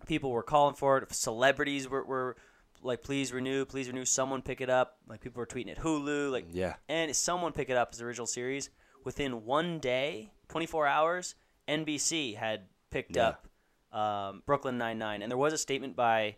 people 0.06 0.30
were 0.30 0.42
calling 0.42 0.74
for 0.74 0.98
it. 0.98 1.12
Celebrities 1.14 1.88
were, 1.88 2.04
were 2.04 2.36
like, 2.82 3.02
"Please 3.02 3.32
renew, 3.32 3.64
please 3.66 3.88
renew." 3.88 4.04
Someone 4.04 4.40
pick 4.42 4.60
it 4.60 4.70
up. 4.70 4.98
Like 5.06 5.20
people 5.20 5.40
were 5.40 5.46
tweeting 5.46 5.70
at 5.70 5.78
Hulu. 5.78 6.30
Like, 6.32 6.46
Yeah. 6.50 6.76
and 6.88 7.14
someone 7.14 7.52
pick 7.52 7.68
it 7.68 7.76
up 7.76 7.90
as 7.92 7.98
the 7.98 8.04
original 8.06 8.26
series. 8.26 8.70
Within 9.04 9.44
one 9.44 9.78
day, 9.80 10.32
24 10.48 10.86
hours, 10.86 11.34
NBC 11.68 12.34
had 12.34 12.68
picked 12.90 13.16
Yeah. 13.16 13.28
up 13.28 13.46
um, 13.92 14.42
Brooklyn 14.46 14.78
Nine 14.78 14.98
Nine, 14.98 15.20
and 15.20 15.30
there 15.30 15.36
was 15.38 15.52
a 15.52 15.58
statement 15.58 15.96
by 15.96 16.36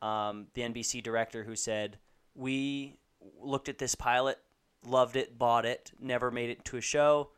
um, 0.00 0.46
the 0.54 0.62
NBC 0.62 1.02
director 1.02 1.42
who 1.44 1.56
said, 1.56 1.98
"We 2.34 2.96
looked 3.40 3.68
at 3.68 3.78
this 3.78 3.94
pilot, 3.96 4.38
loved 4.84 5.16
it, 5.16 5.36
bought 5.38 5.66
it, 5.66 5.92
never 5.98 6.30
made 6.30 6.48
it 6.50 6.64
to 6.66 6.76
a 6.76 6.80
show." 6.80 7.32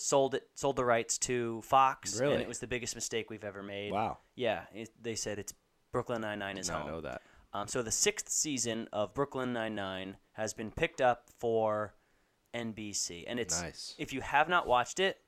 Sold 0.00 0.34
it, 0.34 0.48
sold 0.54 0.76
the 0.76 0.84
rights 0.84 1.18
to 1.18 1.60
Fox, 1.62 2.20
Really? 2.20 2.34
and 2.34 2.42
it 2.42 2.48
was 2.48 2.58
the 2.60 2.66
biggest 2.66 2.94
mistake 2.94 3.30
we've 3.30 3.44
ever 3.44 3.62
made. 3.62 3.92
Wow. 3.92 4.18
Yeah, 4.36 4.62
it, 4.74 4.90
they 5.00 5.14
said 5.14 5.38
it's 5.38 5.52
Brooklyn 5.92 6.20
Nine 6.22 6.38
Nine 6.38 6.58
is 6.58 6.66
Did 6.66 6.72
not 6.72 6.82
home. 6.82 6.90
know 6.90 7.00
that. 7.02 7.22
Um, 7.52 7.66
so 7.68 7.82
the 7.82 7.90
sixth 7.90 8.28
season 8.28 8.88
of 8.92 9.14
Brooklyn 9.14 9.52
Nine 9.52 9.74
Nine 9.74 10.16
has 10.32 10.52
been 10.54 10.70
picked 10.70 11.00
up 11.00 11.24
for 11.38 11.94
NBC, 12.54 13.24
and 13.26 13.38
it's 13.38 13.60
Nice. 13.60 13.94
if 13.98 14.12
you 14.12 14.20
have 14.20 14.48
not 14.48 14.66
watched 14.66 15.00
it, 15.00 15.18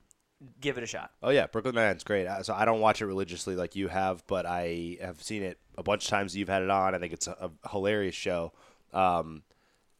give 0.61 0.79
it 0.79 0.85
a 0.85 0.87
shot. 0.87 1.11
Oh 1.23 1.31
yeah, 1.31 1.47
Brooklyn 1.47 1.75
Nine-Nine's 1.75 2.05
great. 2.05 2.27
Uh, 2.27 2.43
So 2.43 2.55
I 2.55 2.64
don't 2.64 2.81
watch 2.81 3.01
it 3.03 3.07
religiously 3.07 3.57
like 3.57 3.77
you 3.77 3.89
have, 3.89 4.27
but 4.27 4.47
I 4.47 4.97
have 5.01 5.23
seen 5.23 5.43
it 5.43 5.59
a 5.77 5.83
bunch 5.83 6.05
of 6.05 6.11
times. 6.11 6.37
You've 6.37 6.49
had 6.49 6.62
it 6.62 6.71
on. 6.71 6.95
I 6.95 6.99
think 6.99 7.12
it's 7.12 7.27
a, 7.27 7.51
a 7.64 7.68
hilarious 7.71 8.14
show. 8.14 8.53
Um, 8.93 9.43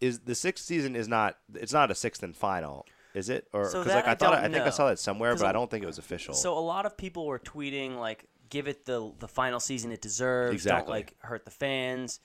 is 0.01 0.21
the 0.21 0.35
sixth 0.35 0.64
season 0.64 0.97
is 0.97 1.09
not? 1.09 1.37
It's 1.55 1.73
not 1.73 1.91
a 1.91 1.95
sixth 1.95 2.23
and 2.23 2.35
final, 2.35 2.87
is 3.15 3.29
it? 3.29 3.49
Or 3.53 3.65
because 3.65 3.87
like 3.87 4.07
I 4.07 4.13
I 4.13 4.15
thought, 4.15 4.33
don't 4.35 4.45
I 4.45 4.49
think 4.49 4.65
I 4.67 4.71
saw 4.71 4.89
that 4.89 4.99
somewhere, 4.99 5.35
but 5.37 5.47
I 5.47 5.53
don't 5.53 5.71
think 5.71 5.83
it 5.83 5.87
was 5.87 5.99
official. 5.99 6.35
So 6.35 6.57
a 6.57 6.61
lot 6.61 6.87
of 6.87 6.97
people 6.97 7.27
were 7.27 7.39
tweeting 7.39 7.97
like, 7.99 8.27
"Give 8.49 8.69
it 8.69 8.85
the 8.85 9.13
the 9.19 9.29
final 9.29 9.61
season 9.61 9.93
it 9.93 10.01
deserves. 10.01 10.55
Exactly. 10.55 10.83
Don't 10.83 10.91
like 10.91 11.17
hurt 11.21 11.45
the 11.45 11.51
fans." 11.51 12.21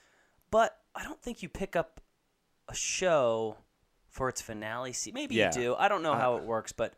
But 0.50 0.76
I 0.94 1.02
don't 1.02 1.20
think 1.20 1.42
you 1.42 1.48
pick 1.48 1.74
up 1.76 2.00
a 2.68 2.74
show 2.74 3.56
for 4.08 4.28
its 4.28 4.40
finale. 4.40 4.92
Se- 4.92 5.12
Maybe 5.12 5.34
Yeah. 5.34 5.46
you 5.46 5.52
do. 5.60 5.74
I 5.76 5.88
don't 5.88 6.02
know 6.02 6.14
how 6.14 6.36
it 6.36 6.44
works, 6.44 6.72
but 6.72 6.94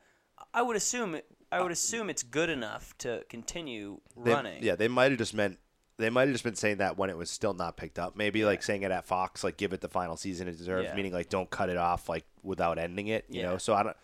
I 0.54 0.62
would 0.62 0.76
assume 0.76 1.14
it. 1.14 1.26
I 1.50 1.60
would 1.62 1.70
uh, 1.70 1.72
assume 1.72 2.10
it's 2.10 2.22
good 2.22 2.50
enough 2.50 2.96
to 2.98 3.24
continue 3.28 4.00
They- 4.16 4.32
running. 4.32 4.62
Yeah, 4.62 4.76
they 4.76 4.86
might 4.88 5.10
have 5.10 5.18
just 5.18 5.34
meant 5.34 5.58
they 5.98 6.10
might 6.10 6.22
have 6.22 6.32
just 6.32 6.44
been 6.44 6.54
saying 6.54 6.78
that 6.78 6.96
when 6.96 7.10
it 7.10 7.16
was 7.16 7.30
still 7.30 7.54
not 7.54 7.76
picked 7.76 7.98
up. 7.98 8.16
Maybe 8.16 8.44
like 8.44 8.62
saying 8.62 8.82
it 8.82 8.90
at 8.90 9.04
Fox, 9.04 9.42
like 9.44 9.56
give 9.56 9.72
it 9.72 9.80
the 9.80 9.88
final 9.88 10.16
season 10.16 10.48
it 10.48 10.56
deserves, 10.56 10.86
Yeah. 10.88 10.94
meaning 10.94 11.12
like 11.12 11.28
don't 11.28 11.50
cut 11.50 11.68
it 11.68 11.76
off 11.76 12.08
like 12.08 12.24
without 12.42 12.78
ending 12.78 13.08
it. 13.08 13.24
You 13.28 13.40
Yeah. 13.42 13.50
know, 13.50 13.58
so 13.58 13.74
I 13.74 13.82
don't. 13.82 13.96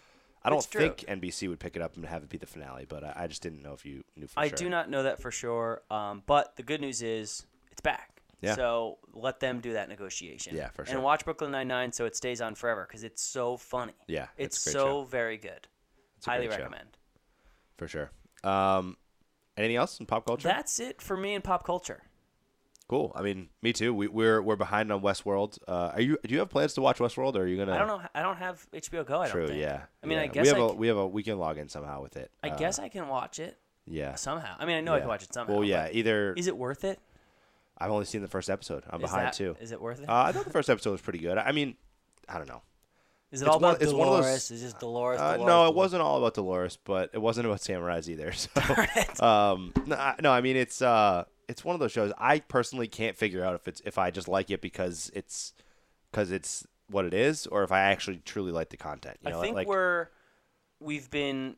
I 0.46 0.50
don't 0.50 0.58
It's 0.58 0.66
true. 0.66 0.80
think 0.82 1.04
NBC 1.08 1.48
would 1.48 1.58
pick 1.58 1.74
it 1.74 1.80
up 1.80 1.96
and 1.96 2.04
have 2.04 2.22
it 2.22 2.28
be 2.28 2.36
the 2.36 2.44
finale, 2.46 2.84
but 2.86 3.02
I, 3.02 3.12
I 3.16 3.26
just 3.28 3.40
didn't 3.42 3.62
know 3.62 3.72
if 3.72 3.86
you 3.86 4.04
knew 4.14 4.26
for 4.26 4.38
I 4.40 4.48
sure. 4.48 4.56
do 4.58 4.68
not 4.68 4.90
know 4.90 5.04
that 5.04 5.18
for 5.18 5.30
sure. 5.30 5.80
Um, 5.90 6.22
but 6.26 6.56
the 6.56 6.62
good 6.62 6.82
news 6.82 7.00
is 7.00 7.46
it's 7.72 7.80
back. 7.80 8.20
Yeah. 8.42 8.54
So 8.56 8.98
let 9.14 9.40
them 9.40 9.60
do 9.60 9.72
that 9.72 9.88
negotiation. 9.88 10.54
Yeah, 10.54 10.68
for 10.68 10.84
sure. 10.84 10.96
And 10.96 11.02
watch 11.02 11.24
Brooklyn 11.24 11.50
Nine 11.50 11.68
Nine 11.68 11.92
so 11.92 12.04
it 12.04 12.14
stays 12.14 12.42
on 12.42 12.54
forever 12.56 12.84
because 12.86 13.04
it's 13.04 13.22
so 13.22 13.56
funny. 13.56 13.94
Yeah, 14.06 14.26
It's, 14.36 14.58
it's 14.58 14.66
a 14.66 14.68
great 14.68 14.72
so 14.82 14.86
show. 14.86 15.04
very 15.04 15.38
good. 15.38 15.66
It's 16.18 16.26
a 16.26 16.30
Highly 16.30 16.46
great 16.48 16.56
show. 16.58 16.64
recommend. 16.64 16.88
for 17.78 17.88
sure. 17.88 18.10
Um, 18.42 18.98
anything 19.56 19.76
else 19.76 19.98
in 20.00 20.06
pop 20.06 20.26
culture? 20.26 20.48
That's 20.48 20.80
it 20.80 21.00
for 21.02 21.16
me 21.16 21.34
in 21.34 21.42
pop 21.42 21.64
culture. 21.64 22.02
cool. 22.88 23.12
I 23.14 23.22
mean, 23.22 23.48
me 23.62 23.72
too. 23.72 23.94
We, 23.94 24.08
we're 24.08 24.42
we're 24.42 24.56
behind 24.56 24.92
on 24.92 25.00
Westworld. 25.00 25.58
Uh, 25.66 25.92
are 25.94 26.00
you? 26.00 26.18
Do 26.24 26.32
you 26.34 26.40
have 26.40 26.50
plans 26.50 26.74
to 26.74 26.80
watch 26.82 26.98
Westworld, 26.98 27.34
or 27.36 27.42
are 27.42 27.46
you 27.46 27.56
gonna? 27.56 27.74
I 27.74 27.78
don't 27.78 27.88
know. 27.88 28.02
I 28.14 28.22
don't 28.22 28.36
have 28.36 28.66
HBO 28.72 29.06
Go. 29.06 29.20
I 29.22 29.28
True. 29.28 29.42
don't 29.42 29.50
think. 29.50 29.60
Yeah. 29.62 29.82
I 30.02 30.06
mean, 30.06 30.18
I 30.18 30.26
guess 30.26 30.42
we 30.44 30.48
have 30.48 30.58
I 30.58 30.66
a 30.66 30.68
c- 30.70 30.74
we 30.76 30.86
have 30.88 30.96
a 30.96 31.06
we 31.06 31.22
can 31.22 31.38
log 31.38 31.58
in 31.58 31.68
somehow 31.68 32.02
with 32.02 32.16
it. 32.16 32.30
I 32.42 32.50
Uh, 32.50 32.56
guess 32.56 32.78
I 32.78 32.88
can 32.88 33.08
watch 33.08 33.38
it 33.38 33.56
Yeah. 33.86 34.14
somehow. 34.16 34.54
I 34.58 34.66
mean, 34.66 34.76
I 34.76 34.80
know 34.80 34.94
I 34.94 34.98
can 35.00 35.08
watch 35.08 35.22
it 35.22 35.32
somehow. 35.32 35.54
Well, 35.54 35.64
yeah. 35.64 35.88
Either 35.90 36.34
Is 36.34 36.46
it 36.46 36.56
worth 36.56 36.84
it? 36.84 36.98
I've 37.78 37.90
only 37.90 38.04
seen 38.04 38.20
the 38.22 38.28
first 38.28 38.48
episode. 38.50 38.84
I'm 38.88 39.00
Is 39.02 39.10
behind 39.10 39.26
that- 39.28 39.32
too. 39.34 39.56
Is 39.60 39.72
it 39.72 39.80
worth 39.80 40.00
it? 40.00 40.08
Uh, 40.08 40.12
I 40.26 40.32
thought 40.32 40.44
the 40.44 40.50
first 40.50 40.70
episode 40.70 40.92
was 40.92 41.00
pretty 41.00 41.18
good. 41.18 41.38
I 41.38 41.50
mean, 41.52 41.76
I 42.28 42.38
don't 42.38 42.46
know. 42.48 42.62
Is 43.32 43.42
it 43.42 43.48
all 43.48 43.58
one- 43.58 43.74
about 43.76 43.80
one 43.80 44.08
of 44.08 44.14
Dolores? 44.14 44.24
those- 44.26 44.50
Is 44.52 44.60
just 44.62 44.78
Dolores? 44.80 45.18
Uh, 45.20 45.32
Dolores, 45.32 45.38
no, 45.38 45.44
it 45.44 45.46
Dolores? 45.66 45.74
wasn't 45.76 46.02
all 46.02 46.18
about 46.18 46.34
Dolores, 46.34 46.78
but 46.84 47.10
it 47.12 47.18
wasn't 47.20 47.46
about 47.46 47.60
Samurais 47.60 48.08
either. 48.08 48.32
So, 49.14 49.24
um, 49.26 49.72
no, 49.86 49.96
I- 49.96 50.16
no, 50.20 50.30
I 50.32 50.40
mean 50.40 50.56
it's 50.56 50.80
uh, 50.82 51.24
it's 51.48 51.64
one 51.64 51.74
of 51.74 51.80
those 51.80 51.92
shows. 51.92 52.12
I 52.18 52.38
personally 52.40 52.88
can't 52.88 53.16
figure 53.16 53.44
out 53.44 53.54
if 53.54 53.66
it's 53.68 53.80
if 53.84 53.98
I 53.98 54.10
just 54.10 54.28
like 54.28 54.50
it 54.50 54.60
because 54.60 55.10
it's 55.14 55.52
because 56.10 56.30
it's 56.30 56.66
what 56.88 57.04
it 57.04 57.14
is, 57.14 57.46
or 57.46 57.62
if 57.64 57.72
I 57.72 57.80
actually 57.80 58.18
truly 58.24 58.52
like 58.52 58.70
the 58.70 58.76
content. 58.76 59.16
You 59.22 59.30
know, 59.30 59.38
I 59.38 59.42
think 59.42 59.56
like, 59.56 59.66
we're 59.66 60.08
we've 60.80 61.10
been 61.10 61.56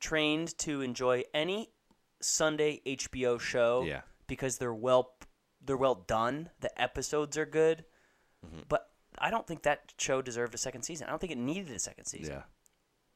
trained 0.00 0.56
to 0.58 0.80
enjoy 0.82 1.24
any 1.34 1.70
Sunday 2.20 2.80
HBO 2.86 3.40
show 3.40 3.82
Yeah. 3.84 4.02
because 4.26 4.58
they're 4.58 4.74
well 4.74 5.12
they're 5.64 5.76
well 5.76 5.96
done. 6.06 6.50
The 6.60 6.80
episodes 6.80 7.36
are 7.36 7.46
good, 7.46 7.84
Mm-hmm. 8.46 8.60
but 8.68 8.88
I 9.20 9.30
don't 9.30 9.46
think 9.46 9.62
that 9.62 9.92
show 9.98 10.22
deserved 10.22 10.54
a 10.54 10.58
second 10.58 10.82
season. 10.82 11.06
I 11.06 11.10
don't 11.10 11.18
think 11.20 11.32
it 11.32 11.38
needed 11.38 11.70
a 11.70 11.78
second 11.78 12.06
season. 12.06 12.34
yeah. 12.34 12.42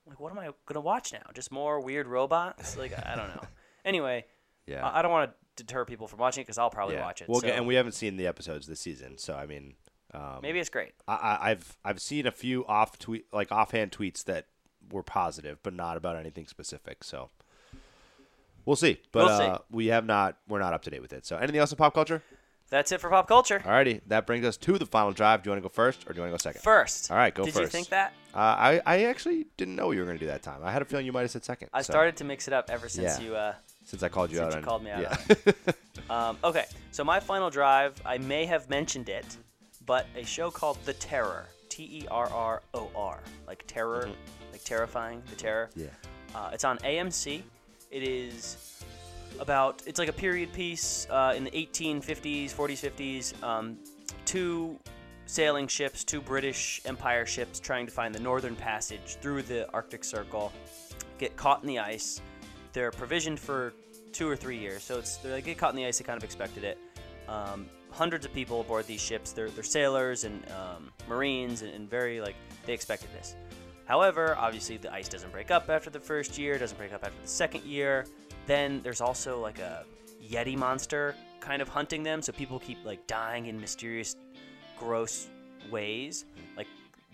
Like, 0.06 0.18
what 0.18 0.32
am 0.32 0.38
I 0.38 0.50
gonna 0.66 0.80
watch 0.80 1.12
now? 1.12 1.22
Just 1.32 1.52
more 1.52 1.80
weird 1.80 2.06
robots? 2.06 2.76
Like, 2.76 2.92
I 3.06 3.14
don't 3.16 3.28
know. 3.28 3.42
Anyway, 3.84 4.24
Yeah. 4.66 4.86
I, 4.86 5.00
I 5.00 5.02
don't 5.02 5.10
want 5.10 5.32
to 5.56 5.64
deter 5.64 5.84
people 5.84 6.06
from 6.06 6.20
watching 6.20 6.42
it 6.42 6.44
because 6.44 6.56
I'll 6.56 6.70
probably 6.70 6.94
yeah. 6.94 7.02
watch 7.02 7.20
it. 7.20 7.28
We'll 7.28 7.40
so 7.40 7.48
and 7.48 7.66
we 7.66 7.74
haven't 7.74 7.92
seen 7.92 8.16
the 8.16 8.28
episodes 8.28 8.68
this 8.68 8.78
season, 8.78 9.18
so 9.18 9.34
I 9.34 9.44
mean, 9.46 9.74
um, 10.14 10.38
maybe 10.40 10.60
it's 10.60 10.70
great. 10.70 10.92
I, 11.08 11.38
I've 11.40 11.76
I've 11.84 12.00
seen 12.00 12.28
a 12.28 12.30
few 12.30 12.64
off 12.66 12.96
tweet 12.96 13.26
like 13.32 13.50
offhand 13.50 13.90
tweets 13.90 14.22
that 14.26 14.46
were 14.92 15.02
positive, 15.02 15.58
but 15.64 15.74
not 15.74 15.96
about 15.96 16.14
anything 16.14 16.46
specific. 16.46 17.02
So 17.02 17.30
we'll 18.64 18.76
see. 18.76 19.00
But 19.10 19.26
We'll 19.26 19.38
see. 19.38 19.44
uh, 19.46 19.58
we 19.70 19.86
have 19.86 20.06
not 20.06 20.36
we're 20.48 20.60
not 20.60 20.72
up 20.74 20.82
to 20.82 20.90
date 20.90 21.02
with 21.02 21.12
it. 21.12 21.26
So 21.26 21.36
anything 21.36 21.58
else 21.58 21.72
in 21.72 21.76
pop 21.76 21.94
culture? 21.94 22.22
That's 22.72 22.90
it 22.90 23.00
for 23.02 23.10
pop 23.10 23.28
culture. 23.28 23.60
Alrighty, 23.60 24.00
that 24.06 24.26
brings 24.26 24.44
us 24.46 24.56
to 24.56 24.78
the 24.78 24.86
final 24.86 25.12
drive. 25.12 25.42
Do 25.42 25.48
you 25.48 25.52
want 25.52 25.62
to 25.62 25.68
go 25.68 25.72
first 25.72 26.08
or 26.08 26.12
do 26.12 26.16
you 26.16 26.22
want 26.22 26.30
to 26.30 26.32
go 26.32 26.38
second? 26.38 26.62
First, 26.62 27.10
All 27.10 27.16
right, 27.18 27.32
go 27.34 27.44
Did 27.44 27.52
first. 27.52 27.62
you 27.62 27.68
think 27.68 27.88
that? 27.90 28.14
Uh, 28.34 28.38
I 28.38 28.80
I 28.86 29.04
actually 29.04 29.46
didn't 29.58 29.76
know 29.76 29.90
you 29.90 30.00
were 30.00 30.06
going 30.06 30.16
to 30.18 30.24
do 30.24 30.30
that 30.30 30.42
time. 30.42 30.60
I 30.64 30.72
had 30.72 30.80
a 30.80 30.86
feeling 30.86 31.04
you 31.04 31.12
might 31.12 31.20
have 31.20 31.30
said 31.30 31.44
second. 31.44 31.68
I 31.74 31.82
so- 31.82 31.92
started 31.92 32.16
to 32.16 32.24
mix 32.24 32.48
it 32.48 32.54
up 32.54 32.70
ever 32.70 32.88
since 32.88 33.20
Yeah. 33.20 33.24
you. 33.26 33.36
Uh, 33.36 33.54
since 33.84 34.02
I 34.02 34.08
called 34.08 34.30
you 34.30 34.38
since 34.38 34.46
out. 34.46 34.52
you 34.52 34.58
on- 34.58 34.64
called 34.64 34.84
me 34.84 34.90
out 34.90 35.02
Yeah. 35.02 35.52
Um, 36.10 36.38
okay, 36.42 36.64
so 36.90 37.04
my 37.04 37.20
final 37.20 37.50
drive, 37.50 38.00
I 38.04 38.16
may 38.18 38.46
have 38.46 38.68
mentioned 38.70 39.08
it, 39.10 39.36
but 39.86 40.06
a 40.16 40.24
show 40.24 40.50
called 40.50 40.78
The 40.86 40.94
Terror, 40.94 41.46
T 41.68 41.84
E 41.84 42.06
R 42.10 42.28
R 42.30 42.62
O 42.74 42.90
R, 42.96 43.20
like 43.46 43.64
terror, 43.66 44.08
like 44.50 44.64
terrifying, 44.64 45.22
The 45.30 45.36
Terror. 45.36 45.68
Mm-hmm. 45.76 45.80
yeah. 45.82 46.38
Uh, 46.40 46.50
it's 46.54 46.64
on 46.64 46.78
AMC. 46.78 47.42
It 47.90 48.02
is 48.02 48.71
about, 49.40 49.82
it's 49.86 49.98
like 49.98 50.08
a 50.08 50.12
period 50.12 50.52
piece 50.52 51.06
uh, 51.10 51.34
in 51.36 51.44
the 51.44 51.50
1850s, 51.50 52.54
40s, 52.54 52.90
50s. 52.90 53.42
Um, 53.42 53.78
two 54.24 54.78
sailing 55.26 55.66
ships, 55.66 56.04
two 56.04 56.20
British 56.20 56.80
Empire 56.84 57.26
ships 57.26 57.58
trying 57.60 57.86
to 57.86 57.92
find 57.92 58.14
the 58.14 58.20
Northern 58.20 58.56
Passage 58.56 59.16
through 59.20 59.42
the 59.42 59.70
Arctic 59.72 60.04
Circle, 60.04 60.52
get 61.18 61.36
caught 61.36 61.62
in 61.62 61.68
the 61.68 61.78
ice. 61.78 62.20
They're 62.72 62.90
provisioned 62.90 63.38
for 63.38 63.72
two 64.12 64.28
or 64.28 64.36
three 64.36 64.58
years, 64.58 64.82
so 64.82 64.98
it's 64.98 65.16
they 65.16 65.40
get 65.42 65.58
caught 65.58 65.70
in 65.70 65.76
the 65.76 65.86
ice. 65.86 65.98
They 65.98 66.04
kind 66.04 66.18
of 66.18 66.24
expected 66.24 66.64
it. 66.64 66.78
Um, 67.28 67.68
hundreds 67.90 68.26
of 68.26 68.32
people 68.34 68.60
aboard 68.60 68.86
these 68.86 69.00
ships. 69.00 69.32
They're, 69.32 69.50
they're 69.50 69.62
sailors 69.62 70.24
and 70.24 70.42
um, 70.50 70.90
marines, 71.08 71.62
and, 71.62 71.72
and 71.72 71.88
very 71.88 72.20
like 72.20 72.34
they 72.66 72.72
expected 72.72 73.10
this. 73.12 73.36
However, 73.84 74.36
obviously 74.38 74.76
the 74.76 74.92
ice 74.92 75.08
doesn't 75.08 75.32
break 75.32 75.50
up 75.50 75.68
after 75.68 75.90
the 75.90 76.00
first 76.00 76.38
year, 76.38 76.58
doesn't 76.58 76.78
break 76.78 76.92
up 76.92 77.04
after 77.04 77.20
the 77.20 77.28
second 77.28 77.64
year. 77.64 78.06
Then 78.46 78.80
there's 78.82 79.00
also 79.00 79.40
like 79.40 79.58
a 79.58 79.84
yeti 80.24 80.56
monster 80.56 81.14
kind 81.40 81.60
of 81.60 81.68
hunting 81.68 82.02
them, 82.02 82.22
so 82.22 82.32
people 82.32 82.58
keep 82.58 82.78
like 82.84 83.06
dying 83.06 83.46
in 83.46 83.60
mysterious, 83.60 84.16
gross 84.78 85.28
ways, 85.70 86.24
like 86.56 86.66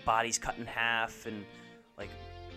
bodies 0.05 0.39
cut 0.39 0.57
in 0.59 0.67
half 0.67 1.27
and 1.27 1.45
like 1.97 2.11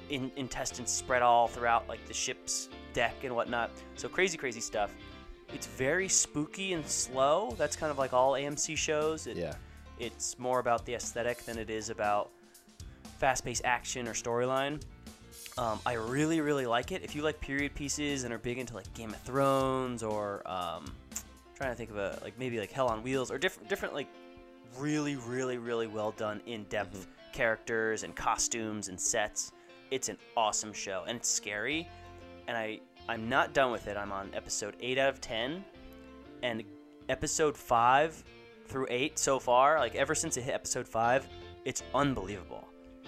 in, 0.09 0.31
intestines 0.35 0.91
spread 0.91 1.21
all 1.21 1.47
throughout 1.47 1.87
like 1.87 2.05
the 2.07 2.13
ship's 2.13 2.69
deck 2.93 3.15
and 3.23 3.35
whatnot. 3.35 3.71
So 3.95 4.07
crazy, 4.09 4.37
crazy 4.37 4.61
stuff. 4.61 4.93
It's 5.53 5.67
very 5.67 6.07
spooky 6.07 6.73
and 6.73 6.85
slow. 6.85 7.55
That's 7.57 7.75
kind 7.75 7.91
of 7.91 7.97
like 7.97 8.13
all 8.13 8.33
AMC 8.33 8.77
shows. 8.77 9.27
It, 9.27 9.37
Yeah. 9.37 9.53
It's 9.99 10.39
more 10.39 10.59
about 10.59 10.85
the 10.85 10.95
aesthetic 10.95 11.45
than 11.45 11.59
it 11.59 11.69
is 11.69 11.89
about 11.89 12.31
fast-paced 13.19 13.61
action 13.65 14.07
or 14.07 14.13
storyline. 14.13 14.81
Um, 15.57 15.79
I 15.85 15.93
really, 15.93 16.41
really 16.41 16.65
like 16.65 16.91
it. 16.91 17.03
If 17.03 17.15
you 17.15 17.21
like 17.21 17.39
period 17.39 17.75
pieces 17.75 18.23
and 18.23 18.33
are 18.33 18.37
big 18.37 18.57
into 18.57 18.73
like 18.73 18.91
Game 18.93 19.09
of 19.09 19.21
Thrones 19.21 20.01
or 20.01 20.41
um, 20.45 20.93
trying 21.55 21.71
to 21.71 21.75
think 21.75 21.89
of 21.89 21.97
a 21.97 22.19
like 22.23 22.39
maybe 22.39 22.59
like 22.59 22.71
Hell 22.71 22.87
on 22.87 23.03
Wheels 23.03 23.31
or 23.31 23.37
different, 23.37 23.69
different 23.69 23.93
like 23.93 24.07
really, 24.77 25.17
really, 25.17 25.57
really 25.57 25.87
well 25.87 26.11
done, 26.11 26.41
in-depth 26.45 27.07
characters 27.33 28.03
and 28.03 28.15
costumes 28.15 28.87
and 28.87 28.99
sets. 28.99 29.51
It's 29.91 30.07
an 30.09 30.17
awesome 30.37 30.71
show 30.73 31.03
and 31.07 31.17
it's 31.17 31.29
scary. 31.29 31.87
And 32.47 32.57
I, 32.57 32.79
I'm 33.09 33.27
not 33.27 33.53
done 33.53 33.71
with 33.71 33.87
it. 33.87 33.97
I'm 33.97 34.11
on 34.11 34.29
episode 34.33 34.75
eight 34.79 34.97
out 34.97 35.09
of 35.09 35.19
ten, 35.21 35.63
and 36.43 36.63
episode 37.09 37.57
five 37.57 38.23
through 38.67 38.87
eight 38.89 39.19
so 39.19 39.37
far, 39.37 39.79
like 39.79 39.95
ever 39.95 40.15
since 40.15 40.37
it 40.37 40.43
hit 40.43 40.53
episode 40.53 40.87
five, 40.87 41.27
it's 41.65 41.83
unbelievable. 41.93 42.67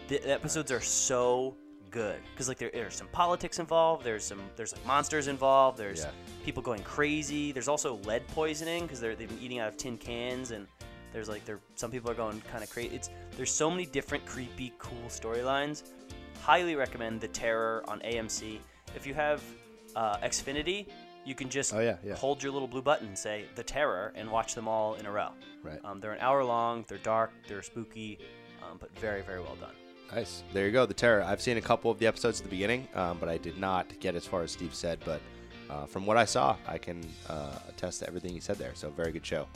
The, 0.09 0.17
the 0.17 0.31
episodes 0.31 0.71
are 0.71 0.81
so 0.81 1.55
good 1.93 2.19
because 2.31 2.47
like 2.49 2.57
there, 2.57 2.71
there's 2.73 2.95
some 2.95 3.07
politics 3.07 3.59
involved. 3.59 4.03
There's 4.03 4.25
some 4.25 4.41
there's 4.57 4.73
like 4.75 4.85
monsters 4.85 5.27
involved. 5.29 5.77
There's 5.77 6.01
Yeah. 6.03 6.11
people 6.43 6.61
going 6.61 6.83
crazy. 6.83 7.51
There's 7.53 7.69
also 7.69 7.95
lead 8.03 8.27
poisoning 8.29 8.81
because 8.83 8.99
they're 8.99 9.15
they've 9.15 9.29
been 9.29 9.39
eating 9.39 9.59
out 9.59 9.69
of 9.69 9.77
tin 9.77 9.97
cans 9.97 10.51
and 10.51 10.67
there's 11.13 11.29
like 11.29 11.45
there 11.45 11.59
some 11.75 11.91
people 11.91 12.09
are 12.11 12.15
going 12.15 12.41
kind 12.51 12.63
of 12.63 12.69
crazy. 12.69 12.93
It's 12.95 13.09
there's 13.37 13.51
so 13.51 13.69
many 13.69 13.85
different 13.85 14.25
creepy 14.25 14.73
cool 14.79 15.05
storylines. 15.07 15.83
Highly 16.41 16.75
recommend 16.75 17.21
The 17.21 17.27
Terror 17.29 17.83
on 17.87 17.99
AMC. 18.01 18.59
If 18.95 19.07
you 19.07 19.13
have 19.13 19.41
uh, 19.95 20.17
Xfinity, 20.17 20.87
you 21.23 21.35
can 21.35 21.49
just 21.49 21.73
Oh, 21.73 21.79
yeah, 21.79 21.97
yeah. 22.03 22.15
hold 22.15 22.43
your 22.43 22.51
little 22.51 22.67
blue 22.67 22.81
button, 22.81 23.07
and 23.07 23.17
say 23.17 23.45
The 23.55 23.63
Terror, 23.63 24.11
and 24.15 24.29
watch 24.29 24.55
them 24.55 24.67
all 24.67 24.95
in 24.95 25.05
a 25.05 25.11
row. 25.11 25.29
Right. 25.63 25.79
Um, 25.85 25.99
they're 26.01 26.11
an 26.11 26.19
hour 26.19 26.43
long. 26.43 26.83
They're 26.89 26.97
dark. 26.97 27.31
They're 27.47 27.61
spooky, 27.61 28.19
um, 28.61 28.77
but 28.79 28.89
very 28.99 29.21
very 29.21 29.39
well 29.39 29.55
done. 29.55 29.75
Nice. 30.15 30.43
There 30.53 30.67
you 30.67 30.71
go. 30.71 30.85
The 30.85 30.93
Terror. 30.93 31.23
I've 31.23 31.41
seen 31.41 31.57
a 31.57 31.61
couple 31.61 31.89
of 31.89 31.97
the 31.97 32.05
episodes 32.05 32.39
at 32.39 32.43
the 32.43 32.49
beginning, 32.49 32.87
um, 32.93 33.17
but 33.19 33.29
I 33.29 33.39
did 33.39 33.57
not 33.57 33.99
get 33.99 34.13
as 34.13 34.27
far 34.27 34.43
as 34.43 34.51
Steve 34.51 34.75
said. 34.75 34.99
But 35.03 35.21
uh, 35.71 35.87
from 35.87 36.05
what 36.05 36.17
I 36.17 36.25
saw, 36.25 36.55
I 36.67 36.77
can 36.77 37.03
uh, 37.27 37.57
attest 37.67 37.99
to 37.99 38.07
everything 38.07 38.31
he 38.31 38.39
said 38.39 38.57
there. 38.57 38.71
So 38.75 38.91
very 38.91 39.11
good 39.11 39.25
show. 39.25 39.47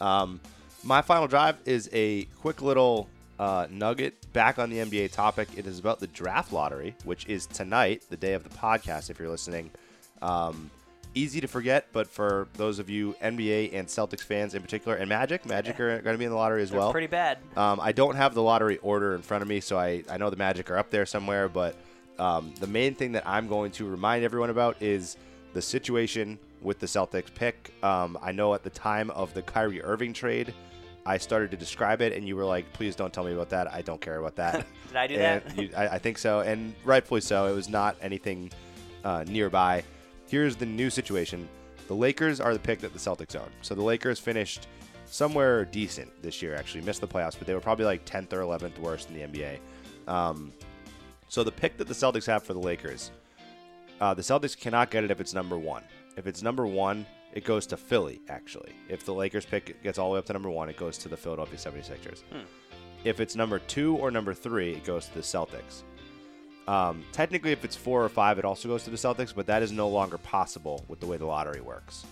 Um, 0.00 0.40
my 0.82 1.02
final 1.02 1.28
drive 1.28 1.56
is 1.66 1.88
a 1.92 2.24
quick 2.40 2.62
little 2.62 3.08
uh, 3.38 3.68
nugget 3.70 4.32
back 4.32 4.58
on 4.58 4.70
the 4.70 4.78
NBA 4.78 5.12
topic. 5.12 5.48
It 5.56 5.68
is 5.68 5.78
about 5.78 6.00
the 6.00 6.08
draft 6.08 6.52
lottery, 6.52 6.96
which 7.04 7.28
is 7.28 7.46
tonight, 7.46 8.02
the 8.10 8.16
day 8.16 8.32
of 8.32 8.42
the 8.42 8.50
podcast. 8.50 9.08
If 9.08 9.20
you're 9.20 9.30
listening. 9.30 9.70
Um, 10.20 10.68
easy 11.14 11.40
to 11.40 11.46
forget, 11.48 11.86
but 11.92 12.08
for 12.08 12.48
those 12.54 12.78
of 12.78 12.88
you 12.88 13.14
NBA 13.22 13.74
and 13.74 13.86
Celtics 13.86 14.20
fans 14.22 14.54
in 14.54 14.62
particular, 14.62 14.96
and 14.96 15.08
Magic, 15.08 15.44
Magic 15.46 15.78
are 15.80 16.00
going 16.00 16.14
to 16.14 16.18
be 16.18 16.24
in 16.24 16.30
the 16.30 16.36
lottery 16.36 16.62
as 16.62 16.70
They're 16.70 16.80
well. 16.80 16.92
pretty 16.92 17.06
bad. 17.06 17.38
Um, 17.56 17.80
I 17.80 17.92
don't 17.92 18.14
have 18.16 18.34
the 18.34 18.42
lottery 18.42 18.78
order 18.78 19.14
in 19.14 19.22
front 19.22 19.42
of 19.42 19.48
me, 19.48 19.60
so 19.60 19.78
I, 19.78 20.02
I 20.10 20.16
know 20.16 20.30
the 20.30 20.36
Magic 20.36 20.70
are 20.70 20.78
up 20.78 20.90
there 20.90 21.06
somewhere. 21.06 21.48
But 21.48 21.76
um, 22.18 22.52
the 22.60 22.66
main 22.66 22.94
thing 22.94 23.12
that 23.12 23.26
I'm 23.26 23.48
going 23.48 23.72
to 23.72 23.86
remind 23.86 24.24
everyone 24.24 24.50
about 24.50 24.76
is 24.80 25.16
the 25.52 25.62
situation 25.62 26.38
with 26.62 26.78
the 26.78 26.86
Celtics 26.86 27.32
pick. 27.34 27.72
Um, 27.82 28.16
I 28.22 28.32
know 28.32 28.54
at 28.54 28.62
the 28.62 28.70
time 28.70 29.10
of 29.10 29.34
the 29.34 29.42
Kyrie 29.42 29.82
Irving 29.82 30.12
trade, 30.12 30.54
I 31.04 31.18
started 31.18 31.50
to 31.50 31.56
describe 31.56 32.00
it, 32.00 32.12
and 32.12 32.26
you 32.26 32.36
were 32.36 32.44
like, 32.44 32.72
"Please 32.72 32.94
don't 32.94 33.12
tell 33.12 33.24
me 33.24 33.32
about 33.32 33.50
that. 33.50 33.72
I 33.72 33.82
don't 33.82 34.00
care 34.00 34.18
about 34.18 34.36
that." 34.36 34.64
Did 34.88 34.96
I 34.96 35.06
do 35.08 35.14
And 35.16 35.42
that? 35.42 35.58
you, 35.62 35.70
I, 35.76 35.88
I 35.88 35.98
think 35.98 36.16
so, 36.16 36.40
and 36.40 36.74
rightfully 36.84 37.20
so. 37.20 37.46
It 37.46 37.54
was 37.54 37.68
not 37.68 37.96
anything 38.00 38.50
uh, 39.04 39.24
nearby. 39.26 39.82
Here's 40.32 40.56
the 40.56 40.64
new 40.64 40.88
situation: 40.88 41.46
the 41.88 41.94
Lakers 41.94 42.40
are 42.40 42.54
the 42.54 42.58
pick 42.58 42.80
that 42.80 42.94
the 42.94 42.98
Celtics 42.98 43.38
own. 43.38 43.50
So 43.60 43.74
the 43.74 43.82
Lakers 43.82 44.18
finished 44.18 44.66
somewhere 45.04 45.66
decent 45.66 46.10
this 46.22 46.40
year. 46.40 46.54
Actually, 46.54 46.84
missed 46.84 47.02
the 47.02 47.06
playoffs, 47.06 47.36
but 47.36 47.46
they 47.46 47.52
were 47.52 47.60
probably 47.60 47.84
like 47.84 48.06
10th 48.06 48.32
or 48.32 48.40
11th 48.40 48.78
worst 48.78 49.10
in 49.10 49.14
the 49.14 49.26
NBA. 49.26 49.58
Um, 50.10 50.50
so 51.28 51.44
the 51.44 51.52
pick 51.52 51.76
that 51.76 51.86
the 51.86 51.92
Celtics 51.92 52.24
have 52.28 52.44
for 52.44 52.54
the 52.54 52.60
Lakers, 52.60 53.10
uh, 54.00 54.14
the 54.14 54.22
Celtics 54.22 54.58
cannot 54.58 54.90
get 54.90 55.04
it 55.04 55.10
if 55.10 55.20
it's 55.20 55.34
number 55.34 55.58
one. 55.58 55.84
If 56.16 56.26
it's 56.26 56.42
number 56.42 56.66
one, 56.66 57.04
it 57.34 57.44
goes 57.44 57.66
to 57.66 57.76
Philly, 57.76 58.22
actually. 58.30 58.72
If 58.88 59.04
the 59.04 59.12
Lakers 59.12 59.44
pick 59.44 59.82
gets 59.82 59.98
all 59.98 60.08
the 60.08 60.12
way 60.14 60.18
up 60.18 60.24
to 60.26 60.32
number 60.32 60.48
one, 60.48 60.70
it 60.70 60.78
goes 60.78 60.96
to 60.96 61.10
the 61.10 61.16
Philadelphia 61.18 61.58
76ers. 61.58 62.22
If 63.04 63.20
it's 63.20 63.36
number 63.36 63.58
two 63.58 63.96
or 63.98 64.10
number 64.10 64.32
three, 64.32 64.72
it 64.72 64.84
goes 64.84 65.08
to 65.08 65.14
the 65.14 65.20
Celtics. 65.20 65.82
Um, 66.68 67.04
technically, 67.12 67.52
if 67.52 67.64
it's 67.64 67.76
four 67.76 68.04
or 68.04 68.08
five, 68.08 68.38
it 68.38 68.44
also 68.44 68.68
goes 68.68 68.84
to 68.84 68.90
the 68.90 68.96
Celtics, 68.96 69.34
but 69.34 69.46
that 69.46 69.62
is 69.62 69.72
no 69.72 69.88
longer 69.88 70.18
possible 70.18 70.84
with 70.88 71.00
the 71.00 71.06
way 71.06 71.16
the 71.16 71.26
lottery 71.26 71.60
works. 71.60 72.04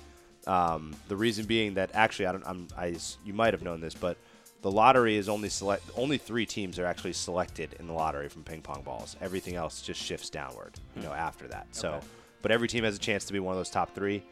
Um, 0.47 0.95
the 1.09 1.17
reason 1.17 1.47
being 1.47 1.75
that 1.75 1.91
actually, 1.95 2.27
I 2.27 2.33
don't, 2.33 2.45
I'm, 2.47 2.69
I, 2.77 2.97
you 3.25 3.33
might 3.33 3.55
have 3.55 3.63
known 3.63 3.81
this, 3.81 3.95
but 3.95 4.17
the 4.63 4.71
lottery 4.71 5.17
is 5.17 5.29
only 5.29 5.49
select. 5.49 5.85
Only 5.97 6.19
three 6.19 6.45
teams 6.47 6.79
are 6.79 6.85
actually 6.87 7.13
selected 7.13 7.77
in 7.79 7.87
the 7.87 7.93
lottery 7.93 8.29
from 8.29 8.43
ping 8.43 8.61
pong 8.61 8.83
balls. 8.83 9.17
Everything 9.21 9.55
else 9.55 9.83
just 9.83 10.03
shifts 10.03 10.29
downward. 10.31 10.73
You 10.97 11.03
know, 11.03 11.13
after 11.13 11.47
that. 11.49 11.69
So, 11.71 11.91
Okay. 11.93 12.07
but 12.43 12.51
every 12.51 12.69
team 12.69 12.85
has 12.85 12.97
a 12.97 12.99
chance 12.99 13.25
to 13.27 13.33
be 13.33 13.39
one 13.41 13.53
of 13.53 13.59
those 13.59 13.71
top 13.71 13.95
three, 13.95 14.23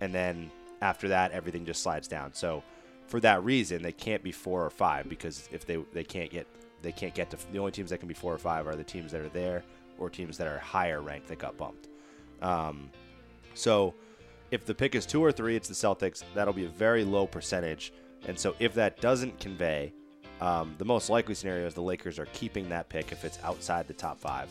and 0.00 0.12
then 0.14 0.50
after 0.82 1.08
that, 1.08 1.32
everything 1.32 1.64
just 1.64 1.82
slides 1.82 2.08
down. 2.08 2.34
So, 2.34 2.62
for 3.06 3.20
that 3.20 3.42
reason, 3.44 3.82
they 3.82 3.92
can't 3.92 4.22
be 4.22 4.32
four 4.32 4.64
or 4.64 4.70
five 4.70 5.08
because 5.08 5.48
if 5.52 5.64
they 5.64 5.76
they 5.92 6.04
can't 6.04 6.30
get 6.30 6.46
they 6.82 6.92
can't 6.92 7.14
get 7.14 7.30
to 7.30 7.38
the 7.52 7.58
only 7.58 7.72
teams 7.72 7.90
that 7.90 7.98
can 7.98 8.08
be 8.08 8.14
four 8.14 8.32
or 8.32 8.38
five 8.38 8.66
are 8.66 8.76
the 8.76 8.84
teams 8.84 9.12
that 9.12 9.20
are 9.20 9.28
there 9.28 9.62
or 9.98 10.08
teams 10.08 10.38
that 10.38 10.46
are 10.46 10.58
higher 10.58 11.00
ranked 11.00 11.28
that 11.28 11.38
got 11.38 11.56
bumped. 11.56 11.88
Um, 12.40 12.90
so 13.54 13.94
if 14.50 14.64
the 14.64 14.74
pick 14.74 14.94
is 14.94 15.04
two 15.04 15.22
or 15.22 15.32
three, 15.32 15.56
it's 15.56 15.68
the 15.68 15.74
Celtics. 15.74 16.22
That'll 16.34 16.54
be 16.54 16.66
a 16.66 16.70
very 16.70 17.04
low 17.04 17.26
percentage. 17.26 17.92
And 18.26 18.38
so 18.38 18.54
if 18.58 18.74
that 18.74 19.00
doesn't 19.00 19.38
convey, 19.40 19.92
um, 20.40 20.74
the 20.78 20.84
most 20.84 21.10
likely 21.10 21.34
scenario 21.34 21.66
is 21.66 21.74
the 21.74 21.82
Lakers 21.82 22.18
are 22.18 22.26
keeping 22.26 22.68
that 22.68 22.88
pick 22.88 23.12
if 23.12 23.24
it's 23.24 23.38
outside 23.42 23.88
the 23.88 23.94
top 23.94 24.18
five. 24.18 24.48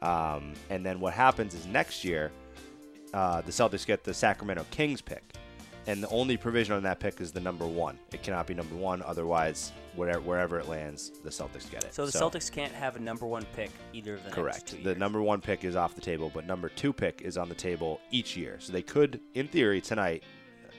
Um, 0.00 0.52
and 0.68 0.84
then 0.84 1.00
what 1.00 1.14
happens 1.14 1.54
is 1.54 1.66
next 1.66 2.04
year, 2.04 2.30
uh, 3.12 3.40
the 3.40 3.52
Celtics 3.52 3.86
get 3.86 4.04
the 4.04 4.14
Sacramento 4.14 4.66
Kings 4.70 5.00
pick. 5.00 5.22
And 5.86 6.02
the 6.02 6.08
only 6.10 6.36
provision 6.36 6.74
on 6.74 6.82
that 6.82 7.00
pick 7.00 7.20
is 7.20 7.32
the 7.32 7.40
number 7.40 7.66
one. 7.66 7.98
It 8.12 8.22
cannot 8.22 8.46
be 8.46 8.54
number 8.54 8.74
one, 8.74 9.02
otherwise, 9.02 9.72
wherever, 9.96 10.20
wherever 10.20 10.58
it 10.58 10.68
lands, 10.68 11.10
the 11.24 11.30
Celtics 11.30 11.70
get 11.70 11.84
it. 11.84 11.94
So 11.94 12.06
the 12.06 12.12
Celtics 12.12 12.52
can't 12.52 12.72
have 12.72 12.96
a 12.96 13.00
number 13.00 13.26
one 13.26 13.46
pick 13.54 13.70
either 13.92 14.14
of 14.14 14.24
the 14.24 14.30
Correct. 14.30 14.82
The 14.84 14.94
number 14.94 15.22
one 15.22 15.40
pick 15.40 15.64
is 15.64 15.76
off 15.76 15.94
the 15.94 16.00
table, 16.00 16.30
but 16.32 16.46
number 16.46 16.68
two 16.68 16.92
pick 16.92 17.22
is 17.22 17.36
on 17.36 17.48
the 17.48 17.54
table 17.54 18.00
each 18.10 18.36
year. 18.36 18.56
So 18.60 18.72
they 18.72 18.82
could, 18.82 19.20
in 19.34 19.48
theory, 19.48 19.80
tonight 19.80 20.22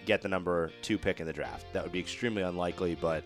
get 0.06 0.22
the 0.22 0.30
number 0.30 0.72
two 0.82 0.98
pick 0.98 1.20
in 1.20 1.26
the 1.26 1.34
draft. 1.34 1.66
That 1.74 1.84
would 1.84 1.92
be 1.92 2.00
extremely 2.00 2.44
unlikely, 2.44 2.96
but 3.00 3.24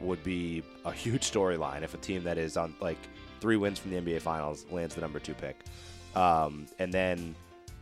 would 0.00 0.22
be 0.22 0.62
a 0.84 0.92
huge 1.04 1.30
storyline 1.30 1.82
if 1.82 1.94
a 1.94 1.98
team 1.98 2.24
that 2.24 2.38
is 2.38 2.56
on 2.56 2.74
like 2.80 2.98
three 3.40 3.56
wins 3.56 3.78
from 3.78 3.90
the 3.90 4.00
NBA 4.00 4.20
Finals 4.20 4.66
lands 4.70 4.94
the 4.94 5.00
number 5.00 5.18
two 5.18 5.34
pick. 5.34 5.64
Um, 6.14 6.66
and 6.78 6.92
then 6.92 7.34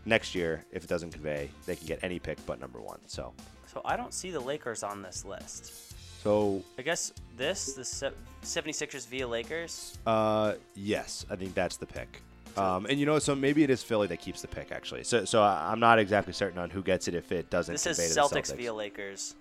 next 0.07 0.35
year, 0.35 0.65
if 0.73 0.85
it 0.85 0.89
doesn't 0.89 1.11
convey, 1.11 1.51
they 1.67 1.77
can 1.77 1.87
get 1.87 1.99
any 2.03 2.19
pick 2.19 2.45
but 2.47 2.61
number 2.61 2.81
one. 2.81 2.99
So, 3.07 3.33
So 3.73 3.81
I 3.85 3.97
don't 3.97 4.15
see 4.15 4.31
the 4.31 4.41
Lakers 4.41 4.83
on 4.83 5.03
this 5.03 5.25
list. 5.25 5.95
so 6.23 6.63
I 6.79 6.83
guess 6.83 7.13
this, 7.37 7.75
the 7.75 7.85
se- 7.85 8.13
76ers 8.43 9.07
via 9.09 9.27
Lakers. 9.27 9.99
Uh, 10.07 10.55
yes, 10.75 11.25
I 11.31 11.37
think 11.37 11.55
that's 11.55 11.77
the 11.77 11.87
pick. 11.87 12.23
Um, 12.57 12.87
and 12.87 13.01
you 13.01 13.07
know, 13.07 13.19
so 13.19 13.35
maybe 13.35 13.65
it 13.65 13.71
is 13.71 13.83
Philly 13.83 14.07
that 14.09 14.21
keeps 14.21 14.41
the 14.41 14.47
pick 14.49 14.71
actually. 14.71 15.03
So, 15.03 15.25
so 15.25 15.43
I'm 15.43 15.81
not 15.81 15.99
exactly 15.99 16.33
certain 16.33 16.59
on 16.59 16.71
who 16.71 16.83
gets 16.83 17.09
it 17.09 17.15
if 17.15 17.33
it 17.33 17.51
doesn't. 17.51 17.75
This 17.75 17.87
is 17.87 17.97
convey 17.97 18.09
to 18.09 18.15
the 18.15 18.21
Celtics, 18.21 18.53
Celtics 18.53 18.57
via 18.57 18.73
Lakers. 18.73 19.35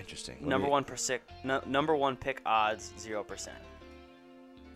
Interesting. 0.00 0.36
Let 0.40 0.48
Number 0.48 0.68
one 0.68 0.82
percent, 0.84 1.22
no, 1.44 1.62
number 1.66 1.94
one 1.94 2.16
pick 2.16 2.40
odds 2.46 2.92
zero 2.98 3.22
percent. 3.22 3.58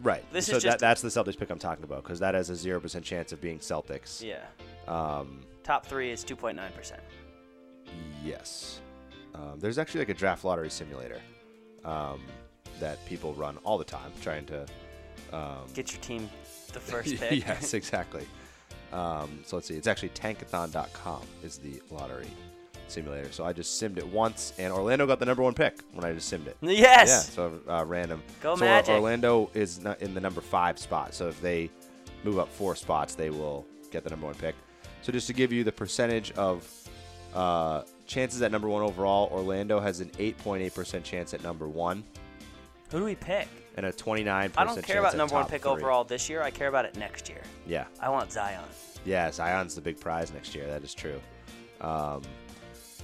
Right. 0.02 0.24
This 0.32 0.46
so 0.46 0.56
is 0.56 0.62
that, 0.64 0.78
that's 0.80 1.00
the 1.00 1.08
Celtics 1.08 1.38
pick 1.38 1.50
I'm 1.50 1.58
talking 1.58 1.84
about 1.84 2.02
because 2.02 2.18
that 2.18 2.34
has 2.34 2.50
a 2.50 2.56
zero 2.56 2.80
percent 2.80 3.04
chance 3.04 3.32
of 3.32 3.40
being 3.40 3.58
Celtics. 3.60 4.22
Yeah. 4.22 4.42
Um, 4.88 5.40
Top 5.62 5.86
three 5.86 6.10
is 6.10 6.24
two 6.24 6.36
point 6.36 6.56
nine 6.56 6.72
percent. 6.72 7.00
yes. 8.24 8.80
Um, 9.34 9.58
there's 9.60 9.78
actually 9.78 10.00
like 10.00 10.10
a 10.10 10.14
draft 10.14 10.44
lottery 10.44 10.70
simulator 10.70 11.20
um, 11.84 12.20
that 12.80 13.04
people 13.06 13.32
run 13.34 13.58
all 13.64 13.78
the 13.78 13.84
time, 13.84 14.12
trying 14.20 14.44
to. 14.46 14.66
Um, 15.32 15.64
Get 15.72 15.92
your 15.92 16.00
team 16.02 16.28
the 16.72 16.80
first 16.80 17.16
pick. 17.16 17.46
yes, 17.46 17.72
exactly. 17.74 18.26
Um, 18.92 19.40
so 19.46 19.56
let's 19.56 19.68
see. 19.68 19.74
It's 19.74 19.86
actually 19.86 20.10
tankathon.com 20.10 21.22
is 21.42 21.58
the 21.58 21.80
lottery 21.90 22.28
simulator. 22.88 23.30
So 23.32 23.44
I 23.44 23.52
just 23.52 23.80
simmed 23.80 23.98
it 23.98 24.06
once, 24.06 24.52
and 24.58 24.72
Orlando 24.72 25.06
got 25.06 25.18
the 25.18 25.26
number 25.26 25.42
one 25.42 25.54
pick 25.54 25.80
when 25.92 26.04
I 26.04 26.12
just 26.12 26.32
simmed 26.32 26.46
it. 26.46 26.56
yes. 26.62 27.08
Yeah, 27.08 27.18
so 27.18 27.60
uh, 27.68 27.84
random. 27.84 28.22
Go 28.40 28.56
so 28.56 28.64
Magic. 28.64 28.94
Orlando 28.94 29.50
is 29.54 29.80
not 29.80 30.00
in 30.00 30.14
the 30.14 30.20
number 30.20 30.40
five 30.40 30.78
spot. 30.78 31.14
So 31.14 31.28
if 31.28 31.40
they 31.40 31.70
move 32.24 32.38
up 32.38 32.48
four 32.48 32.74
spots, 32.74 33.14
they 33.14 33.30
will 33.30 33.66
get 33.90 34.04
the 34.04 34.10
number 34.10 34.26
one 34.26 34.34
pick. 34.34 34.54
So 35.02 35.12
just 35.12 35.26
to 35.26 35.32
give 35.32 35.52
you 35.52 35.64
the 35.64 35.72
percentage 35.72 36.30
of 36.32 36.68
uh, 37.34 37.82
chances 38.06 38.42
at 38.42 38.52
number 38.52 38.68
one 38.68 38.82
overall, 38.82 39.28
Orlando 39.32 39.80
has 39.80 40.00
an 40.00 40.10
8.8% 40.10 41.02
chance 41.02 41.34
at 41.34 41.42
number 41.42 41.66
one. 41.66 42.04
Who 42.90 42.98
do 42.98 43.04
we 43.04 43.14
pick? 43.14 43.48
and 43.76 43.86
a 43.86 43.92
29% 43.92 44.52
I 44.56 44.64
don't 44.64 44.82
care 44.82 45.00
about 45.00 45.16
number 45.16 45.34
one 45.34 45.46
pick 45.46 45.62
three. 45.62 45.70
overall 45.70 46.04
this 46.04 46.28
year. 46.28 46.42
I 46.42 46.50
care 46.50 46.68
about 46.68 46.84
it 46.84 46.96
next 46.96 47.28
year. 47.28 47.42
Yeah. 47.66 47.86
I 48.00 48.08
want 48.08 48.32
Zion. 48.32 48.64
Yeah, 49.04 49.30
Zion's 49.32 49.74
the 49.74 49.80
big 49.80 49.98
prize 49.98 50.32
next 50.32 50.54
year. 50.54 50.66
That 50.66 50.84
is 50.84 50.94
true. 50.94 51.20
Um, 51.80 52.22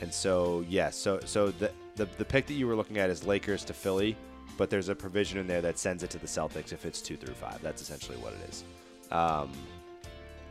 and 0.01 0.13
so, 0.13 0.65
yeah, 0.69 0.91
so 0.91 1.21
so 1.25 1.51
the, 1.51 1.71
the 1.97 2.07
the 2.19 2.25
pick 2.25 2.47
that 2.47 2.55
you 2.55 2.67
were 2.67 2.77
looking 2.77 2.99
at 2.99 3.11
is 3.11 3.27
Lakers 3.27 3.65
to 3.65 3.73
Philly, 3.73 4.17
but 4.57 4.71
there's 4.71 4.89
a 4.89 4.95
provision 4.95 5.39
in 5.39 5.47
there 5.47 5.61
that 5.63 5.79
sends 5.79 6.03
it 6.03 6.11
to 6.11 6.19
the 6.19 6.27
Celtics 6.27 6.73
if 6.73 6.85
it's 6.87 7.01
two 7.01 7.17
through 7.17 7.35
five. 7.35 7.61
That's 7.63 7.83
essentially 7.83 8.17
what 8.19 8.33
it 8.35 8.49
is. 8.49 8.65
Um, 9.11 9.51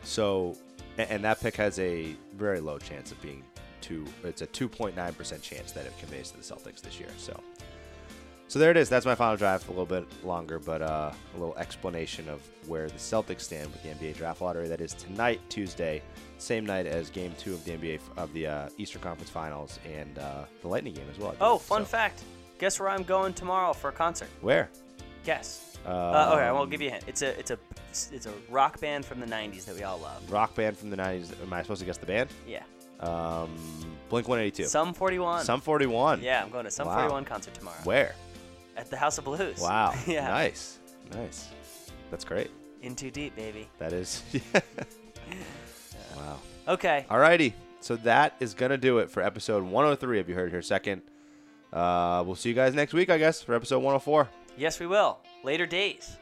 so, 0.03 0.55
a- 0.97 1.11
and 1.11 1.23
that 1.23 1.39
pick 1.39 1.55
has 1.55 1.79
a 1.79 2.15
very 2.35 2.59
low 2.59 2.77
chance 2.77 3.11
of 3.11 3.21
being 3.21 3.43
two. 3.81 4.05
It's 4.23 4.41
a 4.41 4.47
2.9 4.47 5.17
percent 5.17 5.41
chance 5.41 5.71
that 5.73 5.85
it 5.85 5.93
conveys 5.99 6.31
to 6.31 6.37
the 6.37 6.43
Celtics 6.43 6.81
this 6.81 6.99
year. 6.99 7.09
So. 7.17 7.39
So 8.49 8.59
there 8.59 8.71
it 8.71 8.77
is. 8.77 8.87
That's 8.87 9.05
my 9.05 9.13
final 9.15 9.35
draft. 9.35 9.67
A 9.67 9.71
little 9.71 9.85
bit 9.85 10.05
longer, 10.23 10.57
but 10.57 10.81
uh, 10.81 11.11
a 11.35 11.37
little 11.37 11.57
explanation 11.57 12.29
of 12.29 12.41
where 12.65 12.87
the 12.87 12.95
Celtics 12.97 13.41
stand 13.41 13.69
with 13.71 13.83
the 13.83 13.89
NBA 13.89 14.15
draft 14.15 14.41
lottery. 14.41 14.67
That 14.69 14.79
is 14.79 14.93
tonight, 14.93 15.41
Tuesday, 15.49 16.01
same 16.37 16.65
night 16.65 16.85
as 16.87 17.09
Game 17.09 17.33
Two 17.37 17.53
of 17.53 17.63
the 17.65 17.71
NBA 17.71 17.95
f- 17.95 18.09
of 18.17 18.31
the 18.33 18.47
uh, 18.47 18.69
Eastern 18.77 19.01
Conference 19.01 19.29
Finals 19.29 19.79
and 19.85 20.17
uh, 20.17 20.45
the 20.61 20.67
Lightning 20.69 20.93
game 20.93 21.07
as 21.11 21.19
well. 21.19 21.35
Oh, 21.41 21.57
fun 21.57 21.81
So- 21.81 21.85
fact. 21.89 22.23
Guess 22.59 22.79
where 22.79 22.89
I'm 22.89 23.03
going 23.03 23.33
tomorrow 23.33 23.71
for 23.73 23.89
a 23.89 23.91
concert? 23.91 24.29
Where? 24.41 24.69
Guess. 25.25 25.77
uh, 25.85 26.31
okay, 26.33 26.43
I'll 26.45 26.57
Um, 26.63 26.69
give 26.71 26.81
you 26.81 26.87
a 26.87 26.91
hint. 26.93 27.03
It's 27.05 27.21
a 27.21 27.37
it's 27.37 27.51
a 27.51 27.59
it's 28.11 28.25
a 28.25 28.33
rock 28.49 28.79
band 28.79 29.05
from 29.05 29.19
the 29.19 29.27
'90s 29.27 29.65
that 29.65 29.75
we 29.75 29.83
all 29.83 29.99
love. 29.99 30.23
Rock 30.31 30.55
band 30.55 30.75
from 30.77 30.89
the 30.89 30.97
'90s. 30.97 31.33
Am 31.43 31.53
I 31.53 31.61
supposed 31.61 31.81
to 31.81 31.85
guess 31.85 31.97
the 31.97 32.05
band? 32.07 32.29
Yeah. 32.47 32.63
Um, 33.01 33.49
Blink 34.09 34.27
182. 34.27 34.69
Sum 34.69 34.91
41. 34.93 35.43
Sum 35.45 35.61
41. 35.61 36.21
Yeah, 36.23 36.41
I'm 36.43 36.49
going 36.49 36.63
to 36.65 36.71
Sum 36.71 36.87
Wow. 36.87 36.95
41 36.95 37.25
concert 37.25 37.53
tomorrow. 37.53 37.77
Where? 37.83 38.15
At 38.77 38.89
the 38.89 38.97
House 38.97 39.17
of 39.17 39.25
Blues. 39.25 39.59
Wow. 39.59 39.93
yeah. 40.07 40.27
Nice. 40.27 40.77
Nice. 41.11 41.49
That's 42.11 42.23
great. 42.23 42.51
In 42.83 42.95
too 42.95 43.09
deep, 43.09 43.35
baby. 43.35 43.67
That 43.79 43.91
is. 43.91 44.21
yeah. 44.31 44.61
wow. 46.15 46.37
Okay. 46.67 47.05
Alrighty. 47.09 47.53
So 47.79 47.95
that 47.97 48.35
is 48.39 48.53
going 48.53 48.69
to 48.69 48.77
do 48.77 48.99
it 48.99 49.09
for 49.09 49.23
episode 49.23 49.63
103 49.63 50.19
of 50.19 50.29
You 50.29 50.35
Heard 50.35 50.49
It 50.49 50.51
Here 50.51 50.61
Second. 50.61 51.01
Uh, 51.73 52.23
we'll 52.25 52.35
see 52.35 52.49
you 52.49 52.55
guys 52.55 52.73
next 52.75 52.93
week, 52.93 53.09
I 53.09 53.17
guess, 53.17 53.41
for 53.41 53.55
episode 53.55 53.79
104. 53.79 54.29
Yes, 54.57 54.79
we 54.79 54.87
will. 54.87 55.19
Later 55.43 55.65
days. 55.65 56.17